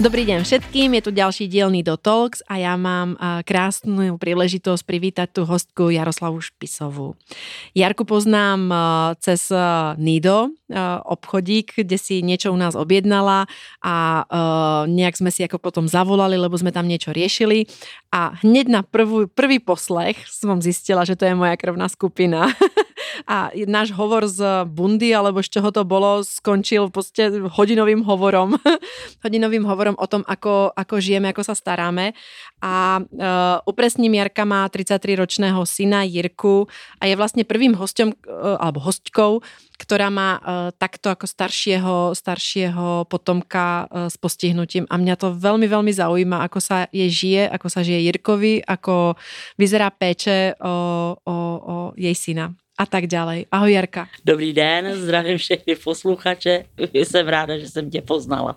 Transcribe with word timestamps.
Dobrý 0.00 0.24
deň 0.24 0.48
všetkým, 0.48 0.96
je 0.96 1.02
tu 1.04 1.12
ďalší 1.12 1.44
dielný 1.44 1.84
do 1.84 2.00
Talks 2.00 2.40
a 2.48 2.56
ja 2.56 2.72
mám 2.80 3.20
krásnu 3.44 4.16
príležitosť 4.16 4.80
privítať 4.88 5.28
tú 5.28 5.44
hostku 5.44 5.92
Jaroslavu 5.92 6.40
Špisovú. 6.40 7.20
Jarku 7.76 8.08
poznám 8.08 8.72
cez 9.20 9.52
Nido, 10.00 10.56
obchodík, 11.04 11.84
kde 11.84 12.00
si 12.00 12.24
niečo 12.24 12.48
u 12.48 12.56
nás 12.56 12.80
objednala 12.80 13.44
a 13.84 14.24
nejak 14.88 15.20
sme 15.20 15.28
si 15.28 15.44
ako 15.44 15.60
potom 15.60 15.84
zavolali, 15.84 16.40
lebo 16.40 16.56
sme 16.56 16.72
tam 16.72 16.88
niečo 16.88 17.12
riešili 17.12 17.68
a 18.08 18.40
hneď 18.40 18.72
na 18.72 18.80
prvú, 18.80 19.28
prvý 19.28 19.60
poslech 19.60 20.16
som 20.32 20.64
zistila, 20.64 21.04
že 21.04 21.12
to 21.12 21.28
je 21.28 21.36
moja 21.36 21.60
krvná 21.60 21.92
skupina. 21.92 22.48
a 23.26 23.50
náš 23.66 23.90
hovor 23.96 24.28
z 24.30 24.64
bundy, 24.68 25.10
alebo 25.10 25.42
z 25.42 25.58
čoho 25.58 25.72
to 25.74 25.82
bolo, 25.82 26.22
skončil 26.22 26.92
podstate 27.00 27.40
hodinovým 27.48 28.04
hovorom. 28.04 28.60
hodinovým 29.24 29.64
hovorom 29.64 29.96
o 29.96 30.06
tom, 30.06 30.20
ako, 30.28 30.76
ako 30.76 30.94
žijeme, 31.00 31.32
ako 31.32 31.42
sa 31.42 31.54
staráme. 31.56 32.12
A 32.60 33.00
uh, 33.00 33.64
upresním, 33.64 34.12
Jarka 34.20 34.44
má 34.44 34.68
33-ročného 34.68 35.64
syna 35.64 36.04
Jirku 36.04 36.68
a 37.00 37.08
je 37.08 37.16
vlastne 37.16 37.48
prvým 37.48 37.72
hostom, 37.72 38.12
uh, 38.28 38.60
alebo 38.60 38.84
hostkou, 38.84 39.40
ktorá 39.80 40.12
má 40.12 40.36
uh, 40.36 40.42
takto 40.76 41.08
ako 41.08 41.24
staršieho, 41.24 42.12
staršieho 42.12 43.08
potomka 43.08 43.88
uh, 43.88 44.12
s 44.12 44.20
postihnutím 44.20 44.84
a 44.92 45.00
mňa 45.00 45.14
to 45.16 45.32
veľmi, 45.32 45.64
veľmi 45.64 45.92
zaujíma, 45.96 46.44
ako 46.44 46.60
sa 46.60 46.84
je 46.92 47.08
žije, 47.08 47.48
ako 47.48 47.66
sa 47.72 47.80
žije 47.80 48.12
Jirkovi, 48.12 48.60
ako 48.60 49.16
vyzerá 49.56 49.88
péče 49.88 50.60
o, 50.60 51.16
o, 51.16 51.36
o 51.64 51.76
jej 51.96 52.12
syna 52.12 52.52
a 52.80 52.86
tak 52.88 53.04
ďalej. 53.04 53.52
Ahoj 53.52 53.72
Jarka. 53.76 54.08
Dobrý 54.24 54.56
den, 54.56 54.96
zdravím 54.96 55.36
všechny 55.38 55.76
posluchače. 55.76 56.64
Jsem 56.92 57.28
ráda, 57.28 57.58
že 57.58 57.68
jsem 57.68 57.90
tě 57.90 58.00
poznala. 58.00 58.56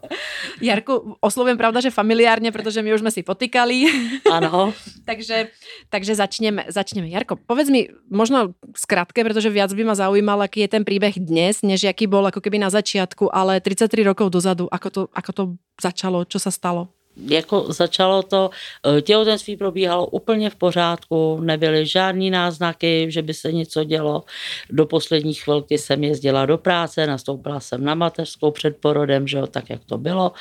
Jarku, 0.61 1.19
oslovím 1.19 1.57
pravda, 1.57 1.83
že 1.83 1.91
familiárně, 1.91 2.51
protože 2.51 2.81
my 2.81 2.93
už 2.93 2.99
jsme 2.99 3.11
si 3.11 3.23
potýkali. 3.23 3.83
Ano. 4.31 4.73
takže, 5.05 5.47
takže 5.89 6.15
začneme, 6.15 6.65
začneme. 6.71 7.11
Jarko, 7.11 7.35
povedz 7.35 7.69
mi 7.69 7.91
možno 8.07 8.55
zkrátke, 8.71 9.23
protože 9.23 9.49
viac 9.49 9.73
by 9.73 9.83
ma 9.83 9.95
zaujímal, 9.95 10.41
aký 10.41 10.59
je 10.59 10.67
ten 10.67 10.83
príbeh 10.87 11.19
dnes, 11.19 11.59
než 11.59 11.83
jaký 11.83 12.07
bol 12.07 12.23
ako 12.23 12.39
keby 12.39 12.63
na 12.63 12.71
začiatku, 12.71 13.27
ale 13.27 13.59
33 13.59 14.07
rokov 14.07 14.31
dozadu, 14.31 14.71
ako 14.71 14.89
to, 14.89 15.01
ako 15.11 15.31
to 15.33 15.43
začalo, 15.83 16.23
čo 16.23 16.39
sa 16.39 16.51
stalo? 16.51 16.87
Jako 17.17 17.65
začalo 17.73 18.23
to, 18.23 18.49
eh, 18.97 19.01
těhotenství 19.01 19.57
probíhalo 19.57 20.07
úplně 20.07 20.49
v 20.49 20.55
pořádku, 20.55 21.39
nebyly 21.41 21.85
žádný 21.85 22.31
náznaky, 22.31 23.05
že 23.09 23.21
by 23.21 23.33
se 23.33 23.51
něco 23.51 23.83
dělo. 23.83 24.23
Do 24.69 24.85
poslední 24.85 25.33
chvilky 25.33 25.77
jsem 25.77 26.03
jezdila 26.03 26.45
do 26.45 26.57
práce, 26.57 27.07
nastoupila 27.07 27.59
jsem 27.59 27.83
na 27.83 27.95
mateřskou 27.95 28.51
před 28.51 28.77
porodem, 28.77 29.27
že 29.27 29.37
jo, 29.37 29.47
tak 29.47 29.69
jak 29.69 29.85
to 29.85 29.97
bylo. 29.97 30.31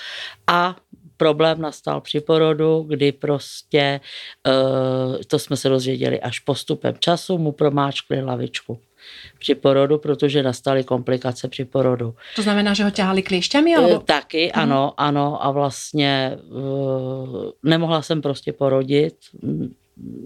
A 0.46 0.76
problém 1.16 1.60
nastal 1.60 2.00
při 2.00 2.20
porodu, 2.20 2.84
kdy 2.88 3.12
prostě, 3.12 4.00
eh, 4.46 5.24
to 5.24 5.38
jsme 5.38 5.56
se 5.56 5.68
dozvěděli 5.68 6.20
až 6.20 6.38
postupem 6.38 6.94
času, 6.98 7.38
mu 7.38 7.52
promáčkli 7.52 8.20
hlavičku 8.20 8.78
při 9.38 9.54
porodu, 9.54 9.98
protože 9.98 10.42
nastaly 10.42 10.84
komplikace 10.84 11.48
při 11.48 11.64
porodu. 11.64 12.14
To 12.36 12.42
znamená, 12.42 12.74
že 12.74 12.84
ho 12.84 12.90
ťahali 12.90 13.22
kliešťami? 13.22 13.76
Alebo? 13.76 14.00
Eh, 14.02 14.04
taky, 14.04 14.52
hmm. 14.54 14.62
ano, 14.62 14.94
ano 14.96 15.44
a 15.44 15.50
vlastně 15.50 16.38
uh, 16.50 17.50
nemohla 17.62 18.02
jsem 18.02 18.22
prostě 18.22 18.52
porodit, 18.52 19.14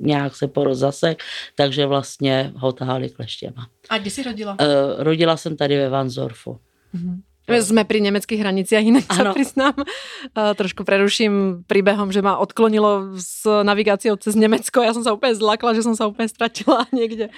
nějak 0.01 0.37
se 0.37 0.49
porod 0.49 0.75
zasek, 0.75 1.23
takže 1.55 1.87
vlastně 1.87 2.53
ho 2.57 2.73
tahali 2.73 3.11
kleštěma. 3.11 3.69
A 3.89 3.99
kde 3.99 4.11
jsi 4.11 4.23
rodila? 4.23 4.57
Uh, 4.61 4.67
rodila 4.99 5.37
jsem 5.37 5.57
tady 5.57 5.77
ve 5.77 5.89
Vanzorfu. 5.89 6.59
Hmm. 6.93 7.23
Sme 7.47 7.87
pri 7.87 8.03
nemeckých 8.03 8.43
hraniciach, 8.43 8.83
inak 8.83 9.07
ano. 9.07 9.31
sa 9.31 9.37
priznám. 9.39 9.77
Uh, 10.35 10.53
trošku 10.59 10.83
preruším 10.83 11.63
príbehom, 11.71 12.11
že 12.11 12.19
ma 12.19 12.43
odklonilo 12.43 13.15
s 13.15 13.47
navigáciou 13.47 14.19
cez 14.19 14.35
Nemecko. 14.35 14.83
Ja 14.83 14.91
som 14.91 15.07
sa 15.07 15.15
úplne 15.15 15.39
zlakla, 15.39 15.79
že 15.79 15.87
som 15.87 15.95
sa 15.95 16.11
úplne 16.11 16.27
stratila 16.27 16.91
niekde. 16.97 17.31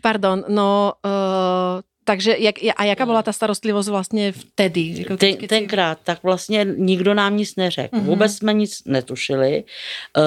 Pardon, 0.00 0.48
no 0.48 0.96
uh, 1.04 1.84
takže 2.04 2.36
jak, 2.38 2.54
a 2.76 2.84
jaká 2.84 3.06
byla 3.06 3.22
ta 3.22 3.32
starostlivost 3.32 3.88
vlastně 3.88 4.32
vtedy? 4.32 4.94
Jako 4.96 5.16
Ten, 5.16 5.36
tenkrát, 5.36 5.98
tak 6.04 6.22
vlastně 6.22 6.66
nikdo 6.76 7.14
nám 7.14 7.36
nic 7.36 7.56
neřekl. 7.56 7.96
Mm-hmm. 7.96 8.04
Vůbec 8.04 8.36
jsme 8.36 8.52
nic 8.52 8.82
netušili. 8.84 9.64
Eh, 10.16 10.22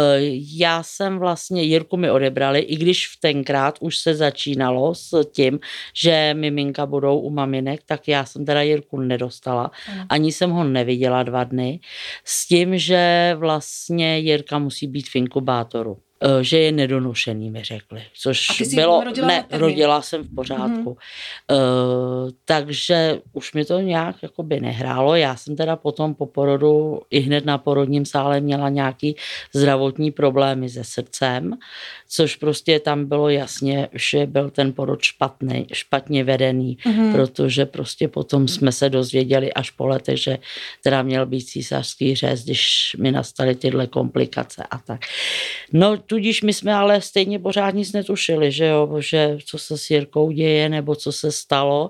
já 0.57 0.83
jsem 0.83 1.19
vlastně, 1.19 1.63
Jirku 1.63 1.97
mi 1.97 2.11
odebrali, 2.11 2.59
i 2.59 2.75
když 2.75 3.07
v 3.07 3.19
tenkrát 3.19 3.77
už 3.79 3.97
se 3.97 4.15
začínalo 4.15 4.95
s 4.95 5.23
tím, 5.31 5.59
že 5.93 6.33
miminka 6.33 6.85
budou 6.85 7.19
u 7.19 7.29
maminek, 7.29 7.81
tak 7.85 8.07
já 8.07 8.25
jsem 8.25 8.45
teda 8.45 8.61
Jirku 8.61 8.99
nedostala. 8.99 9.71
Mm. 9.93 10.01
Ani 10.09 10.31
jsem 10.31 10.49
ho 10.49 10.63
neviděla 10.63 11.23
dva 11.23 11.43
dny. 11.43 11.79
S 12.25 12.47
tím, 12.47 12.77
že 12.77 13.33
vlastně 13.37 14.19
Jirka 14.19 14.59
musí 14.59 14.87
být 14.87 15.09
v 15.09 15.15
inkubátoru. 15.15 15.97
Eh, 16.25 16.43
že 16.43 16.59
je 16.59 16.71
nedonošený, 16.71 17.49
mi 17.49 17.63
řekli. 17.63 18.01
Což 18.13 18.47
bylo, 18.75 19.03
rodila 19.03 19.27
ne, 19.27 19.45
rodila 19.51 20.01
jsem 20.01 20.23
v 20.23 20.35
pořádku. 20.35 20.97
Mm-hmm. 21.49 22.23
Uh, 22.25 22.31
takže 22.45 23.19
už 23.33 23.53
mi 23.53 23.65
to 23.65 23.79
nějak 23.79 24.15
jakoby 24.23 24.59
nehrálo. 24.59 25.15
Já 25.15 25.35
jsem 25.35 25.55
teda 25.55 25.75
potom 25.75 26.15
po 26.15 26.25
porodu 26.25 27.01
i 27.09 27.19
hned 27.19 27.45
na 27.45 27.57
porodním 27.57 28.05
sále 28.05 28.41
měla 28.41 28.69
nějaký 28.69 29.15
zdravotní 29.53 30.11
problémy 30.11 30.69
se 30.69 30.83
srdcem, 30.83 31.53
což 32.09 32.35
prostě 32.35 32.79
tam 32.79 33.05
bylo 33.05 33.29
jasně, 33.29 33.89
že 33.93 34.25
byl 34.25 34.49
ten 34.49 34.73
porod 34.73 35.01
špatný, 35.01 35.67
špatně 35.73 36.23
vedený, 36.23 36.77
mm-hmm. 36.85 37.11
protože 37.11 37.65
prostě 37.65 38.07
potom 38.07 38.47
jsme 38.47 38.71
se 38.71 38.89
dozvěděli 38.89 39.53
až 39.53 39.69
po 39.69 39.87
letech, 39.87 40.17
že 40.17 40.37
teda 40.83 41.01
měl 41.01 41.25
být 41.25 41.41
císařský 41.41 42.15
řez, 42.15 42.43
když 42.43 42.95
mi 42.99 43.11
nastaly 43.11 43.55
tyhle 43.55 43.87
komplikace 43.87 44.63
a 44.71 44.77
tak. 44.77 45.01
No 45.73 45.97
tudíž 46.13 46.41
my 46.41 46.53
jsme 46.53 46.73
ale 46.73 47.01
stejně 47.01 47.39
pořád 47.39 47.73
nic 47.73 47.93
netušili, 47.93 48.51
že 48.51 48.65
jo, 48.65 48.95
že 48.99 49.37
co 49.45 49.57
se 49.57 49.77
s 49.77 49.89
Jirkou 49.89 50.31
děje 50.31 50.69
nebo 50.69 50.95
co 50.95 51.11
se 51.11 51.31
stalo 51.31 51.89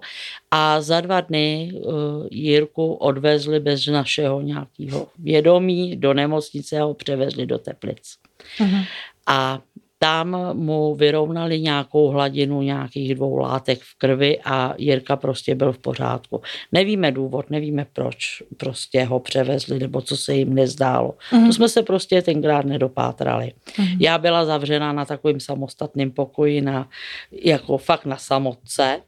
a 0.51 0.81
za 0.81 1.01
dva 1.01 1.21
dny 1.21 1.71
uh, 1.73 2.27
Jirku 2.31 2.93
odvezli 2.93 3.59
bez 3.59 3.87
našeho 3.87 4.41
nějakého 4.41 5.07
vědomí 5.17 5.95
do 5.95 6.13
nemocnice 6.13 6.79
a 6.79 6.83
ho 6.83 6.93
převezli 6.93 7.45
do 7.45 7.57
Teplic. 7.57 8.15
Uh-huh. 8.59 8.85
A 9.27 9.61
tam 10.03 10.37
mu 10.53 10.95
vyrovnali 10.95 11.61
nějakou 11.61 12.07
hladinu 12.07 12.61
nějakých 12.61 13.15
dvou 13.15 13.37
látek 13.37 13.79
v 13.81 13.97
krvi 13.97 14.39
a 14.45 14.73
Jirka 14.77 15.15
prostě 15.15 15.55
byl 15.55 15.71
v 15.71 15.77
pořádku. 15.77 16.41
Nevíme 16.71 17.11
důvod, 17.11 17.49
nevíme 17.49 17.85
proč 17.93 18.43
prostě 18.57 19.03
ho 19.03 19.19
převezli 19.19 19.79
nebo 19.79 20.01
co 20.01 20.17
se 20.17 20.35
jim 20.35 20.53
nezdálo. 20.53 21.15
Mm-hmm. 21.31 21.47
To 21.47 21.53
jsme 21.53 21.69
se 21.69 21.83
prostě 21.83 22.21
tenkrát 22.21 22.65
nedopátrali. 22.65 23.53
Mm-hmm. 23.67 23.97
Já 23.99 24.17
byla 24.17 24.45
zavřena 24.45 24.93
na 24.93 25.05
takovým 25.05 25.39
samostatném 25.39 26.11
pokoji 26.11 26.61
na, 26.61 26.89
jako 27.31 27.77
fakt 27.77 28.05
na 28.05 28.17
samotce, 28.17 28.99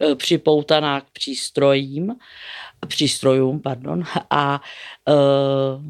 e, 0.00 0.14
připoutaná 0.14 1.00
k 1.00 1.04
přístrojím, 1.12 2.14
přístrojům, 2.86 3.60
pardon, 3.60 4.04
a 4.30 4.60
uh, 5.08 5.82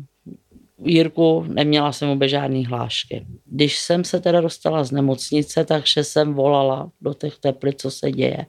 Jirku, 0.84 1.44
neměla 1.49 1.93
jsem 1.93 2.09
vůbec 2.09 2.31
žádný 2.31 2.66
hlášky. 2.66 3.27
Když 3.44 3.78
jsem 3.78 4.05
se 4.05 4.21
teda 4.21 4.41
dostala 4.41 4.84
z 4.84 4.91
nemocnice, 4.91 5.65
takže 5.65 6.05
jsem 6.05 6.34
volala 6.34 6.91
do 7.00 7.15
těch 7.15 7.39
teplic, 7.39 7.81
co 7.81 7.91
se 7.91 8.12
děje. 8.12 8.47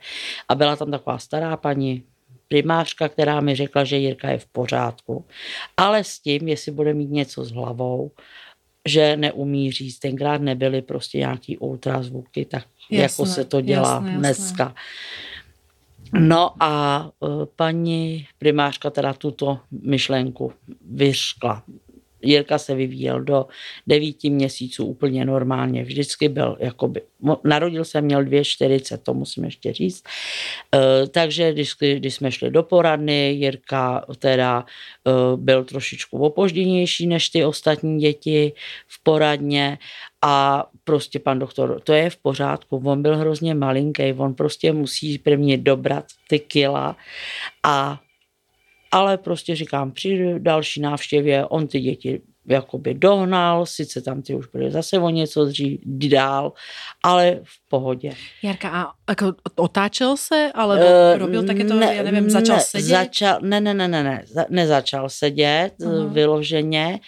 A 0.49 0.55
byla 0.55 0.75
tam 0.75 0.91
taková 0.91 1.17
stará 1.17 1.57
paní, 1.57 2.03
primářka, 2.49 3.09
která 3.09 3.41
mi 3.41 3.55
řekla, 3.55 3.83
že 3.83 3.97
Jirka 3.97 4.29
je 4.29 4.37
v 4.37 4.45
pořádku, 4.45 5.25
ale 5.77 6.03
s 6.03 6.19
tím, 6.19 6.47
jestli 6.47 6.71
bude 6.71 6.93
mít 6.93 7.11
něco 7.11 7.45
s 7.45 7.51
hlavou, 7.51 8.11
že 8.87 9.17
neumí 9.17 9.71
říct. 9.71 9.99
Tenkrát 9.99 10.41
nebyly 10.41 10.81
prostě 10.81 11.17
nějaký 11.17 11.57
ultrazvuky, 11.57 12.45
tak 12.45 12.65
jasné, 12.91 13.03
jako 13.03 13.25
se 13.25 13.45
to 13.45 13.61
dělá 13.61 13.93
jasné, 13.93 14.17
dneska. 14.17 14.63
Jasné. 14.63 16.27
No 16.27 16.51
a 16.59 17.05
e, 17.23 17.27
paní 17.55 18.27
primářka 18.37 18.89
teda 18.89 19.13
tuto 19.13 19.59
myšlenku 19.71 20.53
vyřkla. 20.91 21.63
Jirka 22.21 22.57
se 22.57 22.75
vyvíjel 22.75 23.21
do 23.21 23.45
devíti 23.87 24.29
měsíců 24.29 24.85
úplně 24.85 25.25
normálně. 25.25 25.83
Vždycky 25.83 26.29
byl, 26.29 26.57
jakoby, 26.59 27.01
narodil 27.43 27.85
se, 27.85 28.01
měl 28.01 28.23
2,40, 28.23 28.97
to 28.97 29.13
musím 29.13 29.43
ještě 29.43 29.73
říct. 29.73 30.03
E, 30.75 31.07
takže 31.07 31.53
když, 31.53 31.73
když 31.95 32.15
jsme 32.15 32.31
šli 32.31 32.51
do 32.51 32.63
poradny, 32.63 33.31
Jirka 33.31 34.05
teda 34.19 34.65
e, 34.65 35.11
byl 35.37 35.63
trošičku 35.63 36.17
opožděnější 36.19 37.07
než 37.07 37.29
ty 37.29 37.45
ostatní 37.45 37.99
děti 37.99 38.53
v 38.87 39.03
poradně 39.03 39.77
a 40.21 40.65
prostě 40.83 41.19
pan 41.19 41.39
doktor, 41.39 41.81
to 41.83 41.93
je 41.93 42.09
v 42.09 42.17
pořádku, 42.17 42.81
on 42.85 43.01
byl 43.01 43.17
hrozně 43.17 43.53
malinký, 43.53 44.13
on 44.13 44.33
prostě 44.33 44.73
musí 44.73 45.17
prvně 45.17 45.57
dobrat 45.57 46.05
ty 46.27 46.39
kila 46.39 46.97
a 47.63 47.99
ale 48.91 49.17
prostě 49.17 49.55
říkám, 49.55 49.91
při 49.91 50.35
další 50.37 50.81
návštěvě 50.81 51.45
on 51.45 51.67
ty 51.67 51.79
děti 51.79 52.21
jakoby 52.49 52.93
dohnal, 52.93 53.65
sice 53.65 54.01
tam 54.01 54.21
ty 54.21 54.35
už 54.35 54.47
byly 54.47 54.71
zase 54.71 54.99
o 54.99 55.09
něco 55.09 55.45
dřív, 55.45 55.79
dál, 55.85 56.53
ale 57.03 57.39
v 57.43 57.69
pohodě. 57.69 58.13
Jarka, 58.43 58.69
a 58.69 58.93
jako 59.09 59.33
otáčel 59.55 60.17
se, 60.17 60.51
alebo 60.55 60.83
uh, 60.83 61.17
robil 61.17 61.43
takéto, 61.43 61.73
ne, 61.73 61.95
já 61.95 62.03
nevím, 62.03 62.29
začal 62.29 62.55
ne, 62.55 62.61
sedět? 62.61 62.85
Začal, 62.85 63.39
ne, 63.41 63.61
ne, 63.61 63.73
ne, 63.73 63.87
ne, 63.87 64.03
ne, 64.03 64.45
nezačal 64.49 65.09
sedět 65.09 65.73
uh-huh. 65.79 66.09
vyloženě, 66.09 66.99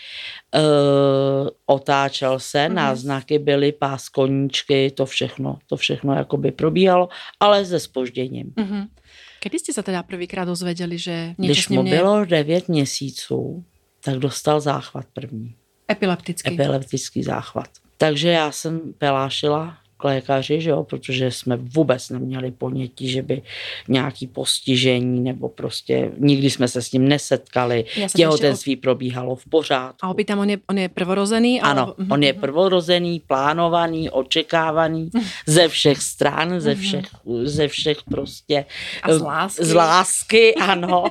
uh, 0.56 1.48
otáčel 1.66 2.39
se, 2.39 2.57
uh-huh. 2.57 2.74
náznaky 2.74 3.39
byly, 3.39 3.72
pás 3.72 4.10
koníčky, 4.10 4.92
to 4.92 5.06
všechno, 5.06 5.57
to 5.68 5.78
všechno 5.78 6.13
jakoby 6.13 6.51
probíhalo, 6.51 7.10
ale 7.39 7.66
se 7.66 7.80
spožděním. 7.80 8.54
Uh-huh. 8.57 8.88
Kdy 9.43 9.59
jste 9.59 9.73
se 9.73 9.83
teda 9.83 10.03
prvýkrát 10.03 10.45
dozvěděli, 10.45 10.97
že 10.97 11.35
Když 11.38 11.69
mu 11.69 11.83
bylo 11.83 12.25
9 12.25 12.69
měsíců, 12.69 13.65
tak 14.03 14.15
dostal 14.15 14.61
záchvat 14.61 15.05
první. 15.13 15.55
Epileptický. 15.91 16.53
Epileptický 16.53 17.23
záchvat. 17.23 17.69
Takže 17.97 18.29
já 18.29 18.51
jsem 18.51 18.93
pelášila 18.97 19.77
k 20.01 20.03
lékaři, 20.03 20.62
že 20.62 20.69
jo, 20.69 20.83
protože 20.83 21.31
jsme 21.31 21.57
vůbec 21.57 22.09
neměli 22.09 22.51
ponětí, 22.51 23.09
že 23.09 23.21
by 23.21 23.42
nějaký 23.88 24.27
postižení 24.27 25.19
nebo 25.19 25.50
prostě 25.50 26.12
nikdy 26.18 26.50
jsme 26.50 26.68
se 26.68 26.81
s 26.81 26.92
ním 26.92 27.07
nesetkali. 27.07 27.86
Těhotenství 28.15 28.75
op... 28.75 28.81
probíhalo 28.81 29.36
v 29.36 29.45
pořádku. 29.45 29.98
A 30.01 30.09
opýtam, 30.09 30.39
on 30.39 30.50
je, 30.50 30.57
on 30.69 30.77
je 30.77 30.89
prvorozený? 30.89 31.62
Ano, 31.62 31.81
alebo... 31.81 32.13
on 32.13 32.24
je 32.24 32.33
prvorozený, 32.33 33.19
plánovaný, 33.27 34.09
očekávaný 34.09 35.09
ze 35.48 35.68
všech 35.68 36.01
stran, 36.01 36.59
ze 36.59 36.74
mhm. 36.74 36.81
všech, 36.81 37.06
ze 37.44 37.68
všech 37.68 37.97
prostě 38.09 38.65
A 39.04 39.13
z 39.13 39.21
lásky. 39.21 39.65
Z 39.65 39.74
lásky, 39.74 40.56
ano. 40.56 41.06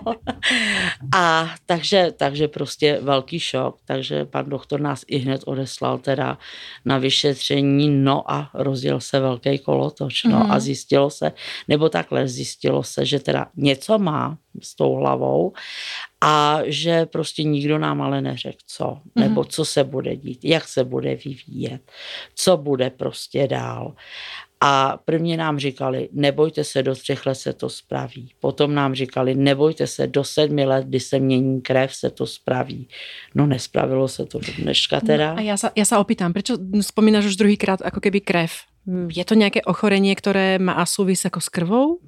A 1.15 1.55
takže, 1.67 2.13
takže 2.17 2.49
prostě 2.49 2.99
velký 3.03 3.41
šok, 3.41 3.79
takže 3.85 4.25
pan 4.25 4.51
doktor 4.51 4.81
nás 4.81 5.05
i 5.07 5.19
hned 5.19 5.41
odeslal 5.47 5.99
teda 5.99 6.39
na 6.85 6.99
vyšetření, 6.99 7.91
no 7.91 8.31
a 8.31 8.51
roz 8.55 8.80
rozjel 8.81 9.01
se 9.01 9.21
velký 9.21 9.59
kolotoč, 9.59 10.25
no 10.25 10.41
mm-hmm. 10.41 10.53
a 10.53 10.61
zjistilo 10.61 11.11
se, 11.11 11.33
nebo 11.69 11.89
takhle 11.89 12.29
zjistilo 12.29 12.83
se, 12.83 13.07
že 13.07 13.19
teda 13.19 13.47
něco 13.57 13.99
má 13.99 14.39
s 14.63 14.75
tou 14.75 14.95
hlavou 14.95 15.53
a 16.21 16.61
že 16.65 17.07
prostě 17.07 17.43
nikdo 17.43 17.79
nám 17.79 18.03
ale 18.03 18.21
neřekl 18.21 18.59
co, 18.67 18.99
nebo 19.17 19.45
co 19.45 19.65
se 19.65 19.85
bude 19.85 20.17
dít, 20.17 20.45
jak 20.45 20.69
se 20.69 20.85
bude 20.85 21.17
vyvíjet, 21.17 21.83
co 22.35 22.57
bude 22.57 22.91
prostě 22.91 23.49
dál. 23.49 23.95
A 24.63 24.99
prvně 25.05 25.37
nám 25.37 25.59
říkali, 25.59 26.09
nebojte 26.13 26.65
se, 26.65 26.83
do 26.83 26.95
třech 26.95 27.27
let 27.27 27.35
se 27.35 27.53
to 27.53 27.69
spraví. 27.69 28.33
Potom 28.41 28.75
nám 28.75 28.95
říkali, 28.95 29.35
nebojte 29.35 29.87
se, 29.87 30.07
do 30.07 30.25
sedmi 30.25 30.65
let, 30.65 30.87
kdy 30.87 31.01
se 31.01 31.19
mění 31.19 31.61
krev, 31.61 31.95
se 31.95 32.11
to 32.11 32.27
spraví. 32.27 32.89
No 33.35 33.47
nespravilo 33.47 34.09
se 34.09 34.27
to 34.27 34.39
do 34.39 34.53
dneška 34.59 35.01
teda. 35.01 35.33
No 35.33 35.39
a 35.39 35.41
já 35.41 35.57
se, 35.57 35.71
já 35.77 35.85
se 35.85 35.97
opýtam, 35.97 36.33
proč 36.33 36.45
vzpomínáš 36.81 37.25
už 37.25 37.37
druhýkrát 37.37 37.81
jako 37.85 38.01
keby 38.01 38.21
krev? 38.21 38.53
Je 39.15 39.25
to 39.25 39.35
nějaké 39.35 39.63
ochorení, 39.63 40.17
které 40.17 40.59
má 40.59 40.87
súvis 40.87 41.25
jako 41.25 41.41
s 41.41 41.49
krvou? 41.49 41.99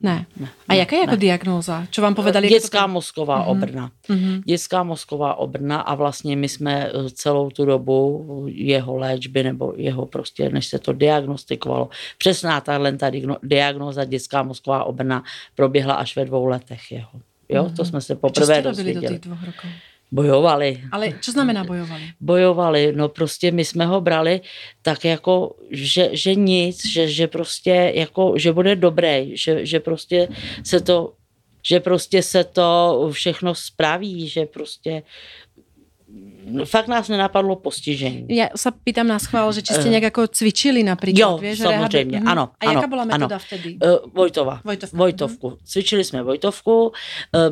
Ne. 0.00 0.26
ne. 0.36 0.48
A 0.68 0.74
jaká 0.74 0.96
je 0.96 1.00
jako 1.00 1.10
ne. 1.10 1.16
diagnóza? 1.16 1.86
Co 1.90 2.02
vám 2.02 2.14
povedali? 2.14 2.48
Dětská 2.48 2.82
to... 2.82 2.88
mozková 2.88 3.46
uh-huh. 3.46 3.50
obrna. 3.50 3.90
Uh-huh. 4.08 4.42
Dětská 4.44 4.82
mozková 4.82 5.34
obrna 5.34 5.80
a 5.80 5.94
vlastně 5.94 6.36
my 6.36 6.48
jsme 6.48 6.86
eh, 6.86 7.10
celou 7.10 7.50
tu 7.50 7.64
dobu 7.64 8.24
jeho 8.48 8.96
léčby 8.96 9.42
nebo 9.42 9.72
jeho 9.76 10.06
prostě, 10.06 10.48
než 10.48 10.66
se 10.66 10.78
to 10.78 10.92
diagnostikovalo, 10.92 11.88
přesná 12.18 12.60
tahle 12.60 12.96
ta 12.96 13.10
diagnóza 13.42 14.04
dětská 14.04 14.42
mozková 14.42 14.84
obrna 14.84 15.22
proběhla 15.54 15.94
až 15.94 16.16
ve 16.16 16.24
dvou 16.24 16.46
letech 16.46 16.92
jeho. 16.92 17.20
Jo, 17.48 17.64
uh-huh. 17.64 17.76
to 17.76 17.84
jsme 17.84 18.00
se 18.00 18.14
poprvé 18.14 18.62
dozvěděli. 18.62 19.06
do 19.06 19.12
těch 19.12 19.20
dvou 19.20 19.36
rokov? 19.46 19.70
Bojovali. 20.12 20.80
Ale 20.92 21.12
co 21.20 21.32
znamená 21.32 21.64
bojovali? 21.64 22.02
Bojovali, 22.20 22.92
no 22.96 23.08
prostě 23.08 23.50
my 23.50 23.64
jsme 23.64 23.86
ho 23.86 24.00
brali 24.00 24.40
tak 24.82 25.04
jako, 25.04 25.56
že, 25.70 26.10
že 26.12 26.34
nic, 26.34 26.86
že, 26.86 27.08
že 27.08 27.26
prostě 27.28 27.92
jako, 27.94 28.34
že 28.36 28.52
bude 28.52 28.76
dobrý, 28.76 29.36
že, 29.36 29.66
že 29.66 29.80
prostě 29.80 30.28
se 30.64 30.80
to 30.80 31.12
že 31.66 31.80
prostě 31.80 32.22
se 32.22 32.44
to 32.44 33.08
všechno 33.12 33.54
spraví, 33.54 34.28
že 34.28 34.46
prostě 34.46 35.02
fakt 36.64 36.88
nás 36.88 37.08
nenapadlo 37.08 37.56
postižení. 37.56 38.26
Já 38.28 38.48
se 38.56 38.70
pýtam 38.84 39.06
na 39.06 39.18
schvál, 39.18 39.52
že 39.52 39.62
či 39.62 39.74
jste 39.74 39.84
eh. 39.84 39.88
nějak 39.88 40.02
jako 40.02 40.26
cvičili 40.26 40.82
například, 40.82 41.30
jo, 41.30 41.38
vieš? 41.38 41.58
samozřejmě, 41.58 42.18
rehabi... 42.18 42.30
ano. 42.30 42.50
A 42.60 42.72
jaká 42.72 42.86
byla 42.86 43.04
metoda 43.04 43.26
ano. 43.26 43.38
vtedy? 43.38 43.78
Uh, 43.84 44.12
Vojtova. 44.14 44.60
Vojtovka. 44.64 44.96
Vojtovku. 44.96 45.48
Uh-huh. 45.48 45.58
Cvičili 45.64 46.04
jsme 46.04 46.22
Vojtovku, 46.22 46.86
uh, 46.86 46.92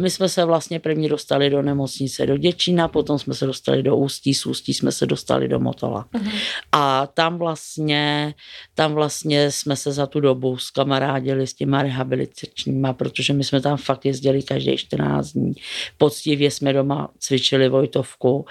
my 0.02 0.10
jsme 0.10 0.28
se 0.28 0.44
vlastně 0.44 0.80
první 0.80 1.08
dostali 1.08 1.50
do 1.50 1.62
nemocnice 1.62 2.26
do 2.26 2.36
Děčína, 2.36 2.88
potom 2.88 3.18
jsme 3.18 3.34
se 3.34 3.46
dostali 3.46 3.82
do 3.82 3.96
Ústí, 3.96 4.34
z 4.34 4.46
Ústí 4.46 4.74
jsme 4.74 4.92
se 4.92 5.06
dostali 5.06 5.48
do 5.48 5.60
Motola. 5.60 6.06
Uh-huh. 6.14 6.32
A 6.72 7.06
tam 7.06 7.38
vlastně, 7.38 8.34
tam 8.74 8.92
vlastně 8.92 9.50
jsme 9.50 9.76
se 9.76 9.92
za 9.92 10.06
tu 10.06 10.20
dobu 10.20 10.56
skamarádili 10.56 11.46
s 11.46 11.54
těma 11.54 11.82
rehabilitačníma, 11.82 12.92
protože 12.92 13.32
my 13.32 13.44
jsme 13.44 13.60
tam 13.60 13.76
fakt 13.76 14.04
jezdili 14.04 14.42
každý 14.42 14.76
14 14.76 15.32
dní. 15.32 15.52
Poctivě 15.98 16.50
jsme 16.50 16.72
doma 16.72 17.08
cvičili 17.18 17.68
Vojtovku 17.68 18.46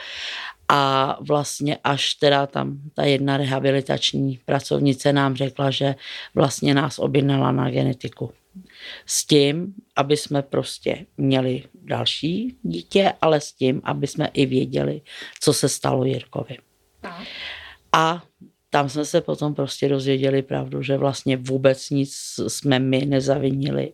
a 0.74 1.18
vlastně 1.22 1.78
až 1.84 2.14
teda 2.14 2.48
tam 2.48 2.80
ta 2.94 3.04
jedna 3.04 3.38
rehabilitační 3.38 4.40
pracovnice 4.46 5.14
nám 5.14 5.36
řekla, 5.36 5.72
že 5.72 5.96
vlastně 6.36 6.74
nás 6.74 7.00
objednala 7.00 7.52
na 7.52 7.70
genetiku. 7.70 8.32
S 9.06 9.26
tím, 9.26 9.74
aby 9.96 10.18
jsme 10.18 10.42
prostě 10.42 11.06
měli 11.18 11.64
další 11.84 12.58
dítě, 12.64 13.14
ale 13.22 13.42
s 13.42 13.54
tím, 13.54 13.82
aby 13.84 14.08
jsme 14.08 14.30
i 14.34 14.46
věděli, 14.46 15.02
co 15.42 15.54
se 15.54 15.70
stalo 15.70 16.06
Jirkovi. 16.06 16.58
A 17.94 18.24
tam 18.70 18.90
jsme 18.90 19.06
se 19.06 19.22
potom 19.22 19.56
prostě 19.56 19.90
dozvěděli 19.90 20.42
pravdu, 20.42 20.82
že 20.82 20.98
vlastně 20.98 21.38
vůbec 21.38 21.90
nic 21.90 22.14
jsme 22.48 22.80
my 22.80 23.06
nezavinili, 23.06 23.94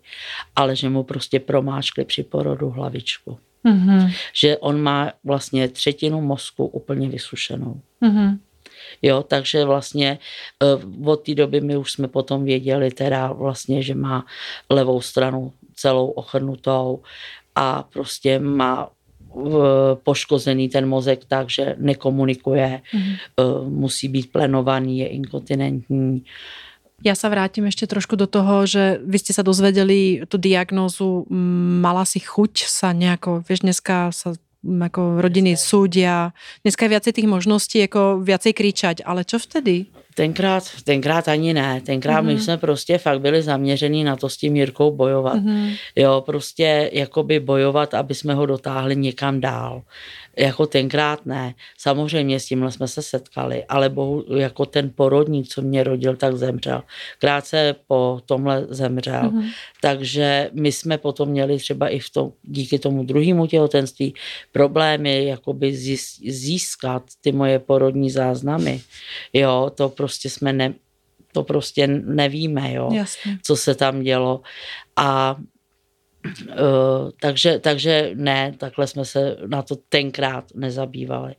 ale 0.56 0.76
že 0.76 0.90
mu 0.90 1.04
prostě 1.04 1.40
promáčkli 1.40 2.06
při 2.06 2.24
porodu 2.24 2.70
hlavičku. 2.70 3.40
Mm-hmm. 3.68 4.12
Že 4.34 4.58
on 4.58 4.82
má 4.82 5.12
vlastně 5.24 5.68
třetinu 5.68 6.22
mozku 6.22 6.66
úplně 6.66 7.10
vysušenou. 7.10 7.82
Mm-hmm. 8.02 8.38
Jo, 9.02 9.24
takže 9.24 9.66
vlastně 9.66 10.20
uh, 10.64 11.10
od 11.10 11.16
té 11.16 11.36
doby 11.36 11.62
my 11.62 11.78
už 11.78 11.92
jsme 11.92 12.08
potom 12.08 12.44
věděli 12.44 12.92
teda 12.92 13.32
vlastně, 13.32 13.84
že 13.84 13.96
má 13.96 14.26
levou 14.70 15.02
stranu 15.02 15.54
celou 15.76 16.08
ochrnutou 16.08 17.02
a 17.56 17.84
prostě 17.84 18.40
má 18.40 18.90
uh, 19.30 19.54
poškozený 20.04 20.70
ten 20.70 20.90
mozek 20.90 21.26
tak, 21.26 21.50
že 21.50 21.76
nekomunikuje, 21.78 22.82
mm-hmm. 22.94 23.16
uh, 23.36 23.70
musí 23.70 24.08
být 24.08 24.32
plenovaný, 24.32 25.00
je 25.00 25.08
inkontinentní. 25.08 26.24
Ja 27.06 27.14
sa 27.14 27.30
vrátim 27.30 27.70
ešte 27.70 27.86
trošku 27.86 28.18
do 28.18 28.26
toho, 28.26 28.66
že 28.66 28.98
vy 29.06 29.18
ste 29.22 29.30
sa 29.30 29.46
dozvedeli 29.46 30.26
tú 30.26 30.42
diagnózu, 30.42 31.30
mala 31.30 32.02
si 32.10 32.18
chuť 32.18 32.66
sa 32.66 32.90
nejako, 32.90 33.46
vieš, 33.46 33.62
dneska 33.62 34.10
sa 34.10 34.34
ako 34.66 35.22
rodiny 35.22 35.54
súdia. 35.54 36.34
Dneska 36.66 36.90
je 36.90 36.94
viacej 36.98 37.14
tých 37.14 37.30
možností, 37.30 37.78
jako 37.86 38.26
viacej 38.26 38.54
kričať, 38.58 38.96
ale 39.06 39.22
čo 39.22 39.38
vtedy? 39.38 39.94
Tenkrát, 40.18 40.64
tenkrát 40.84 41.28
ani 41.28 41.54
ne. 41.54 41.82
Tenkrát 41.82 42.22
mm-hmm. 42.22 42.26
my 42.26 42.34
mhm. 42.34 42.42
jsme 42.42 42.58
prostě 42.58 42.98
fakt 42.98 43.22
byli 43.22 43.42
zaměření 43.42 44.04
na 44.04 44.16
to 44.16 44.30
s 44.30 44.38
tím 44.38 44.56
Jirkou 44.56 44.92
bojovat. 44.92 45.38
Mm-hmm. 45.38 45.78
Jo, 45.96 46.24
prostě 46.26 46.90
jakoby 46.94 47.40
bojovat, 47.40 47.94
aby 47.94 48.16
jsme 48.16 48.34
ho 48.34 48.46
dotáhli 48.46 48.96
někam 48.96 49.42
dál. 49.42 49.82
Jako 50.38 50.66
tenkrát 50.66 51.26
ne. 51.26 51.54
Samozřejmě 51.78 52.40
s 52.40 52.46
tímhle 52.46 52.72
jsme 52.72 52.88
se 52.88 53.02
setkali, 53.02 53.66
ale 53.66 53.90
bohu, 53.90 54.26
jako 54.38 54.66
ten 54.66 54.92
porodník, 54.96 55.48
co 55.48 55.62
mě 55.62 55.84
rodil, 55.84 56.16
tak 56.16 56.38
zemřel. 56.38 56.84
Krátce 57.20 57.76
po 57.88 58.22
tomhle 58.26 58.66
zemřel. 58.70 59.22
Mm-hmm. 59.24 59.50
Takže 59.82 60.50
my 60.54 60.72
jsme 60.72 60.98
potom 60.98 61.30
měli 61.30 61.58
třeba 61.58 61.90
i 61.90 62.00
v 62.00 62.10
tom, 62.10 62.32
díky 62.44 62.80
tomu 62.80 63.04
druhému 63.04 63.48
těhotenství 63.48 64.14
problémy 64.52 65.26
jakoby 65.26 65.76
získat 66.28 67.04
ty 67.22 67.32
moje 67.32 67.60
porodní 67.60 68.10
záznamy. 68.10 68.82
Jo, 69.34 69.72
to 69.76 69.90
prostě 69.90 70.07
jsme 70.16 70.54
ne, 70.54 70.74
to 71.34 71.44
prostě 71.44 71.88
nevíme, 71.88 72.74
jo, 72.74 72.90
Jasně. 72.94 73.38
co 73.44 73.56
se 73.56 73.76
tam 73.76 74.02
dělo. 74.02 74.42
A 74.96 75.38
Uh, 76.50 77.10
takže, 77.22 77.60
takže 77.60 78.12
ne, 78.14 78.54
takhle 78.58 78.88
jsme 78.88 79.06
se 79.06 79.38
na 79.48 79.62
to 79.62 79.76
tenkrát 79.90 80.46
nezabývali. 80.56 81.36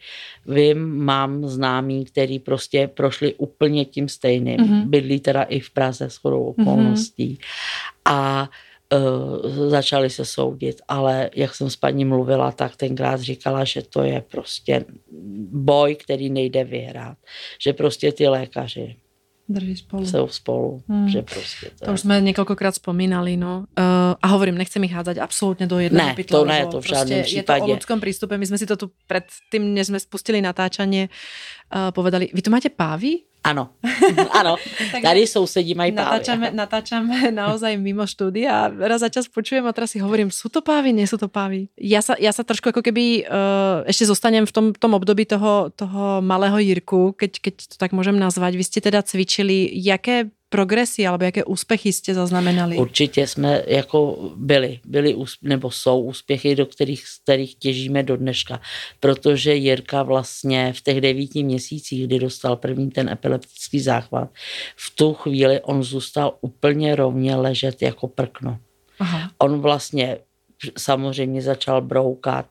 Vím, 0.46 1.04
mám 1.04 1.46
známí, 1.46 2.04
který 2.04 2.38
prostě 2.38 2.88
prošli 2.88 3.34
úplně 3.34 3.84
tím 3.84 4.08
stejným. 4.08 4.56
Mm-hmm. 4.56 4.88
Bydlí 4.88 5.20
teda 5.20 5.42
i 5.42 5.60
v 5.60 5.70
Praze 5.70 6.10
s 6.10 6.16
chodou 6.16 6.54
mhm. 6.56 6.68
okolností. 6.68 7.38
Mm-hmm. 7.40 8.12
A 8.12 8.50
uh, 8.92 9.68
začali 9.68 10.10
se 10.10 10.24
soudit, 10.24 10.76
ale 10.88 11.30
jak 11.36 11.54
jsem 11.54 11.70
s 11.70 11.76
paní 11.76 12.04
mluvila, 12.04 12.52
tak 12.52 12.76
tenkrát 12.76 13.20
říkala, 13.20 13.64
že 13.64 13.82
to 13.82 14.02
je 14.02 14.20
prostě 14.20 14.84
boj, 15.52 15.94
který 15.96 16.30
nejde 16.30 16.64
vyhrát. 16.64 17.18
Že 17.60 17.72
prostě 17.72 18.12
ty 18.12 18.28
lékaři 18.28 18.96
Drží 19.50 19.76
spolu. 19.76 20.06
Jsou 20.06 20.28
spolu, 20.28 20.82
Hmm. 20.88 21.08
že 21.08 21.22
prostě 21.22 21.66
to, 21.78 21.84
To 21.84 21.90
je- 21.90 21.94
už 21.94 22.00
jsme 22.00 22.20
několikrát 22.20 22.70
vzpomínali, 22.70 23.36
no. 23.36 23.58
Uh, 23.58 23.64
a 24.22 24.26
hovorím, 24.28 24.60
nechcem 24.60 24.84
ich 24.84 24.92
hádzať 24.92 25.16
absolútne 25.24 25.64
do 25.64 25.80
jedného 25.80 26.08
Ne, 26.08 26.14
pytla. 26.14 26.38
to 26.38 26.44
ne, 26.44 26.60
to 26.68 26.80
v 26.80 26.86
žádném 26.86 27.18
proste 27.24 27.36
Je 27.36 27.42
to 27.42 27.52
o 27.52 27.56
případě. 27.56 27.72
ľudskom 27.72 27.98
prístupe. 28.00 28.36
My 28.38 28.44
sme 28.46 28.58
si 28.60 28.66
to 28.68 28.76
tu 28.76 28.92
pred 29.08 29.24
tým, 29.48 29.72
než 29.72 29.88
sme 29.88 29.96
spustili 29.96 30.44
natáčanie, 30.44 31.08
uh, 31.08 31.12
povedali, 31.68 32.32
vy 32.32 32.40
tu 32.40 32.50
máte 32.50 32.72
pávy? 32.72 33.28
Ano, 33.44 33.70
ano. 34.40 34.56
Tady 35.02 35.26
sousedí 35.26 35.74
mají 35.74 35.92
pávy. 35.92 36.04
Natáčame, 36.04 36.46
natáčame 36.64 37.16
naozaj 37.30 37.78
mimo 37.78 38.04
štúdia 38.04 38.66
a 38.66 38.68
raz 38.68 39.00
za 39.00 39.08
čas 39.08 39.30
počujem 39.30 39.62
a 39.64 39.72
teraz 39.72 39.94
si 39.94 40.02
hovorím, 40.02 40.28
sú 40.28 40.50
to 40.50 40.60
pávy, 40.60 40.90
nie 40.90 41.06
sú 41.06 41.16
to 41.16 41.30
pávy. 41.30 41.70
Ja 41.78 42.02
sa, 42.02 42.18
ja 42.18 42.34
sa 42.34 42.42
trošku 42.42 42.74
ako 42.74 42.82
keby 42.82 43.24
uh, 43.24 43.86
ešte 43.86 44.10
zostanem 44.10 44.44
v 44.44 44.52
tom, 44.52 44.66
tom 44.74 44.92
období 44.98 45.24
toho, 45.24 45.70
toho 45.70 46.18
malého 46.18 46.58
Jirku, 46.58 47.14
keď, 47.14 47.32
keď 47.40 47.54
to 47.72 47.76
tak 47.78 47.94
môžem 47.94 48.18
nazvať. 48.18 48.58
Vy 48.58 48.64
ste 48.66 48.80
teda 48.82 49.00
cvičili, 49.06 49.70
jaké 49.70 50.34
progresy 50.48 51.06
alebo 51.06 51.24
jaké 51.24 51.44
úspechy 51.44 51.92
ste 51.92 52.14
zaznamenali? 52.14 52.76
Určitě 52.76 53.26
jsme 53.26 53.62
jako 53.66 54.32
byli, 54.36 54.80
byli 54.84 55.16
nebo 55.42 55.70
jsou 55.70 56.00
úspěchy, 56.00 56.56
do 56.56 56.66
kterých, 56.66 57.06
z 57.06 57.18
kterých 57.18 57.54
těžíme 57.54 58.02
do 58.02 58.16
dneška, 58.16 58.60
protože 59.00 59.54
Jirka 59.54 60.02
vlastně 60.02 60.72
v 60.72 60.80
těch 60.80 61.00
devíti 61.00 61.44
měsících, 61.44 62.06
kdy 62.06 62.18
dostal 62.18 62.56
první 62.56 62.90
ten 62.90 63.08
epileptický 63.08 63.80
záchvat, 63.80 64.30
v 64.76 64.96
tu 64.96 65.14
chvíli 65.14 65.60
on 65.60 65.82
zůstal 65.82 66.36
úplně 66.40 66.96
rovně 66.96 67.36
ležet 67.36 67.82
jako 67.82 68.08
prkno. 68.08 68.58
Aha. 68.98 69.30
On 69.38 69.60
vlastně 69.60 70.18
samozřejmě 70.78 71.42
začal 71.42 71.82
broukat 71.82 72.46